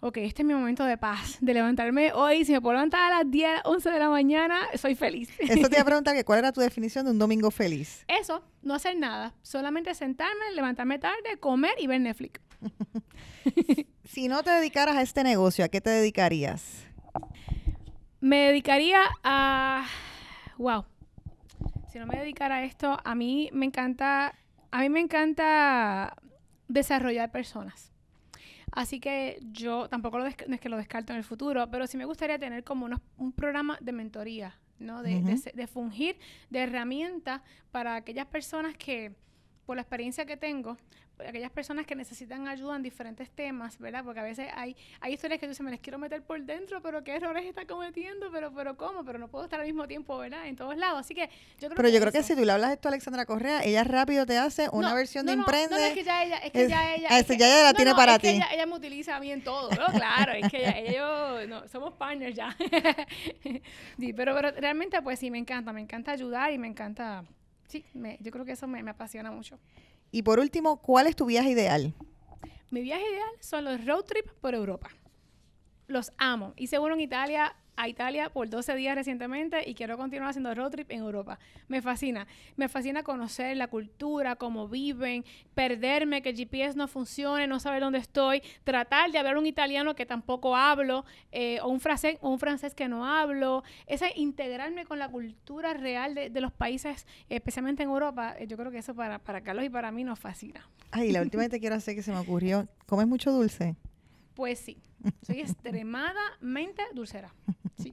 ok, 0.00 0.16
este 0.18 0.42
es 0.42 0.46
mi 0.46 0.52
momento 0.52 0.84
de 0.84 0.98
paz, 0.98 1.38
de 1.40 1.54
levantarme 1.54 2.12
hoy. 2.12 2.44
Si 2.44 2.50
me 2.50 2.60
puedo 2.60 2.74
levantar 2.74 3.12
a 3.12 3.18
las 3.18 3.30
10, 3.30 3.60
11 3.66 3.88
de 3.88 3.98
la 4.00 4.10
mañana, 4.10 4.66
soy 4.74 4.96
feliz. 4.96 5.30
Eso 5.38 5.68
te 5.68 5.76
iba 5.76 5.82
a 5.82 5.84
preguntar 5.86 6.16
que 6.16 6.24
cuál 6.24 6.40
era 6.40 6.50
tu 6.50 6.60
definición 6.60 7.04
de 7.04 7.12
un 7.12 7.20
domingo 7.20 7.52
feliz. 7.52 8.04
Eso, 8.08 8.42
no 8.62 8.74
hacer 8.74 8.96
nada. 8.96 9.32
Solamente 9.42 9.94
sentarme, 9.94 10.52
levantarme 10.56 10.98
tarde, 10.98 11.38
comer 11.38 11.74
y 11.78 11.86
ver 11.86 12.00
Netflix. 12.00 12.40
si 14.04 14.26
no 14.26 14.42
te 14.42 14.50
dedicaras 14.50 14.96
a 14.96 15.02
este 15.02 15.22
negocio, 15.22 15.64
¿a 15.64 15.68
qué 15.68 15.80
te 15.80 15.90
dedicarías? 15.90 16.87
Me 18.20 18.48
dedicaría 18.48 19.00
a... 19.22 19.86
Wow. 20.56 20.84
Si 21.90 21.98
no 21.98 22.06
me 22.06 22.18
dedicara 22.18 22.56
a 22.56 22.64
esto, 22.64 22.98
a 23.04 23.14
mí 23.14 23.50
me 23.52 23.66
encanta... 23.66 24.34
A 24.70 24.80
mí 24.80 24.90
me 24.90 25.00
encanta 25.00 26.16
desarrollar 26.68 27.30
personas. 27.30 27.92
Así 28.70 29.00
que 29.00 29.38
yo 29.50 29.88
tampoco 29.88 30.18
lo 30.18 30.26
es 30.26 30.36
que 30.36 30.68
lo 30.68 30.76
descarto 30.76 31.12
en 31.12 31.18
el 31.18 31.24
futuro, 31.24 31.70
pero 31.70 31.86
sí 31.86 31.96
me 31.96 32.04
gustaría 32.04 32.38
tener 32.38 32.64
como 32.64 32.86
un 33.16 33.32
programa 33.32 33.78
de 33.80 33.92
mentoría, 33.92 34.58
¿no? 34.78 35.02
De, 35.02 35.22
de 35.54 35.66
fungir 35.66 36.18
de 36.50 36.60
herramienta 36.60 37.42
para 37.70 37.94
aquellas 37.94 38.26
personas 38.26 38.76
que, 38.76 39.14
por 39.64 39.76
la 39.76 39.82
experiencia 39.82 40.26
que 40.26 40.36
tengo, 40.36 40.76
aquellas 41.26 41.50
personas 41.50 41.86
que 41.86 41.94
necesitan 41.94 42.46
ayuda 42.48 42.76
en 42.76 42.82
diferentes 42.82 43.30
temas, 43.30 43.78
¿verdad? 43.78 44.04
Porque 44.04 44.20
a 44.20 44.22
veces 44.22 44.48
hay, 44.54 44.76
hay 45.00 45.14
historias 45.14 45.40
que 45.40 45.46
tú 45.46 45.50
dices, 45.50 45.64
me 45.64 45.70
les 45.70 45.80
quiero 45.80 45.98
meter 45.98 46.22
por 46.22 46.40
dentro, 46.42 46.80
pero 46.82 47.02
qué 47.02 47.16
errores 47.16 47.44
está 47.44 47.66
cometiendo, 47.66 48.30
pero, 48.30 48.52
pero 48.52 48.76
¿cómo? 48.76 49.04
Pero 49.04 49.18
no 49.18 49.28
puedo 49.28 49.44
estar 49.44 49.60
al 49.60 49.66
mismo 49.66 49.86
tiempo, 49.86 50.16
¿verdad? 50.18 50.46
En 50.46 50.56
todos 50.56 50.76
lados. 50.76 51.00
Así 51.00 51.14
que 51.14 51.28
yo 51.60 51.68
creo 51.68 51.76
Pero 51.76 51.88
yo 51.88 52.00
creo 52.00 52.12
que 52.12 52.22
si 52.22 52.34
tú 52.34 52.44
le 52.44 52.52
hablas 52.52 52.72
esto 52.72 52.88
a 52.88 52.90
Alexandra 52.90 53.26
Correa, 53.26 53.62
ella 53.64 53.84
rápido 53.84 54.26
te 54.26 54.38
hace 54.38 54.68
una 54.72 54.94
versión 54.94 55.26
de 55.26 55.32
Emprende. 55.32 55.74
No, 55.74 55.80
no, 55.80 55.86
es 55.86 55.94
que 55.94 56.04
ya 56.04 56.24
ella, 56.24 56.38
es 56.38 56.52
que 56.52 56.68
ya 56.68 56.94
ella. 56.94 57.08
Ah, 57.10 57.18
es, 57.18 57.26
ya 57.26 57.34
ella 57.34 57.62
la 57.64 57.74
tiene 57.74 57.94
para 57.94 58.18
ti. 58.18 58.28
ella, 58.28 58.66
me 58.66 58.74
utiliza 58.74 59.16
a 59.16 59.20
mí 59.20 59.30
en 59.30 59.42
todo, 59.42 59.70
¿no? 59.70 59.86
Claro, 59.86 60.32
es 60.32 60.50
que 60.50 60.58
ella, 60.58 60.78
ellos, 60.78 61.48
no, 61.48 61.68
somos 61.68 61.94
partners 61.94 62.36
ya. 62.36 62.56
sí, 63.98 64.12
pero, 64.12 64.34
pero 64.34 64.50
realmente, 64.52 65.00
pues 65.02 65.18
sí, 65.18 65.30
me 65.30 65.38
encanta, 65.38 65.72
me 65.72 65.80
encanta 65.80 66.12
ayudar 66.12 66.52
y 66.52 66.58
me 66.58 66.68
encanta. 66.68 67.24
Sí, 67.68 67.84
me, 67.94 68.16
yo 68.20 68.30
creo 68.30 68.44
que 68.44 68.52
eso 68.52 68.66
me, 68.66 68.82
me 68.82 68.90
apasiona 68.90 69.30
mucho. 69.30 69.58
Y 70.10 70.22
por 70.22 70.38
último, 70.38 70.80
¿cuál 70.80 71.06
es 71.06 71.16
tu 71.16 71.26
viaje 71.26 71.50
ideal? 71.50 71.94
Mi 72.70 72.82
viaje 72.82 73.02
ideal 73.02 73.30
son 73.40 73.64
los 73.64 73.84
road 73.84 74.04
trips 74.04 74.32
por 74.40 74.54
Europa. 74.54 74.90
Los 75.86 76.12
amo. 76.18 76.54
Hice 76.56 76.78
uno 76.78 76.94
en 76.94 77.00
Italia 77.00 77.56
a 77.78 77.88
Italia 77.88 78.28
por 78.28 78.50
12 78.50 78.74
días 78.74 78.96
recientemente 78.96 79.62
y 79.64 79.74
quiero 79.74 79.96
continuar 79.96 80.30
haciendo 80.30 80.52
road 80.52 80.72
trip 80.72 80.90
en 80.90 80.98
Europa. 80.98 81.38
Me 81.68 81.80
fascina. 81.80 82.26
Me 82.56 82.68
fascina 82.68 83.04
conocer 83.04 83.56
la 83.56 83.68
cultura, 83.68 84.34
cómo 84.34 84.66
viven, 84.68 85.24
perderme, 85.54 86.20
que 86.20 86.30
el 86.30 86.36
GPS 86.36 86.76
no 86.76 86.88
funcione, 86.88 87.46
no 87.46 87.60
saber 87.60 87.80
dónde 87.80 88.00
estoy, 88.00 88.42
tratar 88.64 89.12
de 89.12 89.18
hablar 89.18 89.38
un 89.38 89.46
italiano 89.46 89.94
que 89.94 90.06
tampoco 90.06 90.56
hablo 90.56 91.04
eh, 91.30 91.60
o, 91.62 91.68
un 91.68 91.78
francés, 91.78 92.18
o 92.20 92.30
un 92.30 92.40
francés 92.40 92.74
que 92.74 92.88
no 92.88 93.06
hablo. 93.06 93.62
Ese 93.86 94.12
integrarme 94.16 94.84
con 94.84 94.98
la 94.98 95.08
cultura 95.08 95.72
real 95.72 96.16
de, 96.16 96.40
los 96.40 96.52
países, 96.52 97.06
especialmente 97.28 97.84
en 97.84 97.90
Europa, 97.90 98.34
eh, 98.38 98.48
yo 98.48 98.56
creo 98.56 98.72
que 98.72 98.78
eso 98.78 98.94
para, 98.94 99.20
para 99.20 99.42
Carlos 99.42 99.64
y 99.64 99.70
para 99.70 99.92
mí 99.92 100.02
nos 100.02 100.18
fascina. 100.18 100.68
Ay, 100.90 101.12
la 101.12 101.22
última 101.22 101.44
vez 101.44 101.50
te 101.50 101.60
quiero 101.60 101.76
hacer 101.76 101.94
que 101.94 102.02
se 102.02 102.10
me 102.10 102.18
ocurrió. 102.18 102.66
¿Comes 102.86 103.06
mucho 103.06 103.30
dulce? 103.30 103.76
Pues 104.34 104.58
sí. 104.58 104.78
Soy 105.26 105.40
extremadamente 105.40 106.82
dulcera. 106.94 107.34
Sí. 107.80 107.92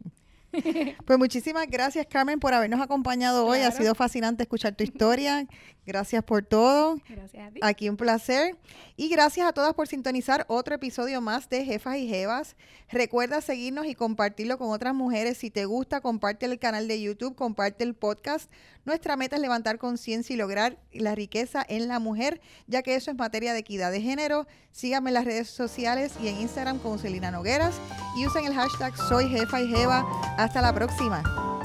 Pues 1.06 1.20
muchísimas 1.20 1.68
gracias, 1.68 2.08
Carmen, 2.10 2.40
por 2.40 2.54
habernos 2.54 2.80
acompañado 2.80 3.46
hoy. 3.46 3.60
Ha 3.60 3.72
sido 3.72 3.94
fascinante 3.94 4.44
escuchar 4.44 4.74
tu 4.74 4.86
historia. 4.86 5.46
Gracias 5.86 6.24
por 6.24 6.44
todo. 6.44 6.98
Gracias 7.08 7.48
a 7.48 7.52
ti. 7.52 7.60
Aquí 7.62 7.90
un 7.90 7.98
placer. 7.98 8.58
Y 8.98 9.10
gracias 9.10 9.48
a 9.48 9.54
todas 9.54 9.74
por 9.74 9.88
sintonizar 9.88 10.46
otro 10.48 10.76
episodio 10.76 11.22
más 11.22 11.50
de 11.50 11.64
Jefas 11.66 11.98
y 11.98 12.08
Jevas. 12.08 12.56
Recuerda 12.90 13.42
seguirnos 13.42 13.86
y 13.86 13.96
compartirlo 13.96 14.58
con 14.58 14.72
otras 14.72 14.96
mujeres. 14.96 15.38
Si 15.38 15.52
te 15.52 15.66
gusta, 15.66 16.02
comparte 16.02 16.46
el 16.46 16.58
canal 16.60 16.88
de 16.88 17.02
YouTube, 17.02 17.36
comparte 17.36 17.84
el 17.84 17.94
podcast. 17.94 18.52
Nuestra 18.86 19.16
meta 19.16 19.36
es 19.36 19.42
levantar 19.42 19.78
conciencia 19.78 20.34
y 20.34 20.38
lograr 20.38 20.78
la 20.92 21.16
riqueza 21.16 21.66
en 21.68 21.88
la 21.88 22.00
mujer, 22.00 22.40
ya 22.68 22.84
que 22.84 22.96
eso 22.96 23.12
es 23.12 23.18
materia 23.18 23.54
de 23.54 23.60
equidad 23.60 23.92
de 23.92 24.02
género. 24.02 24.48
Síganme 24.72 25.10
en 25.10 25.16
las 25.16 25.26
redes 25.26 25.50
sociales 25.50 26.14
y 26.22 26.28
en 26.28 26.40
Instagram 26.42 26.80
como 26.80 26.98
Celina 26.98 27.32
Nogueras 27.32 27.76
y 28.18 28.26
usen 28.26 28.46
el 28.46 28.54
hashtag 28.54 28.96
Soy 29.10 29.28
Jefa 29.30 29.62
y 29.62 29.68
Jeva. 29.68 30.06
Hasta 30.38 30.62
la 30.62 30.74
próxima. 30.74 31.65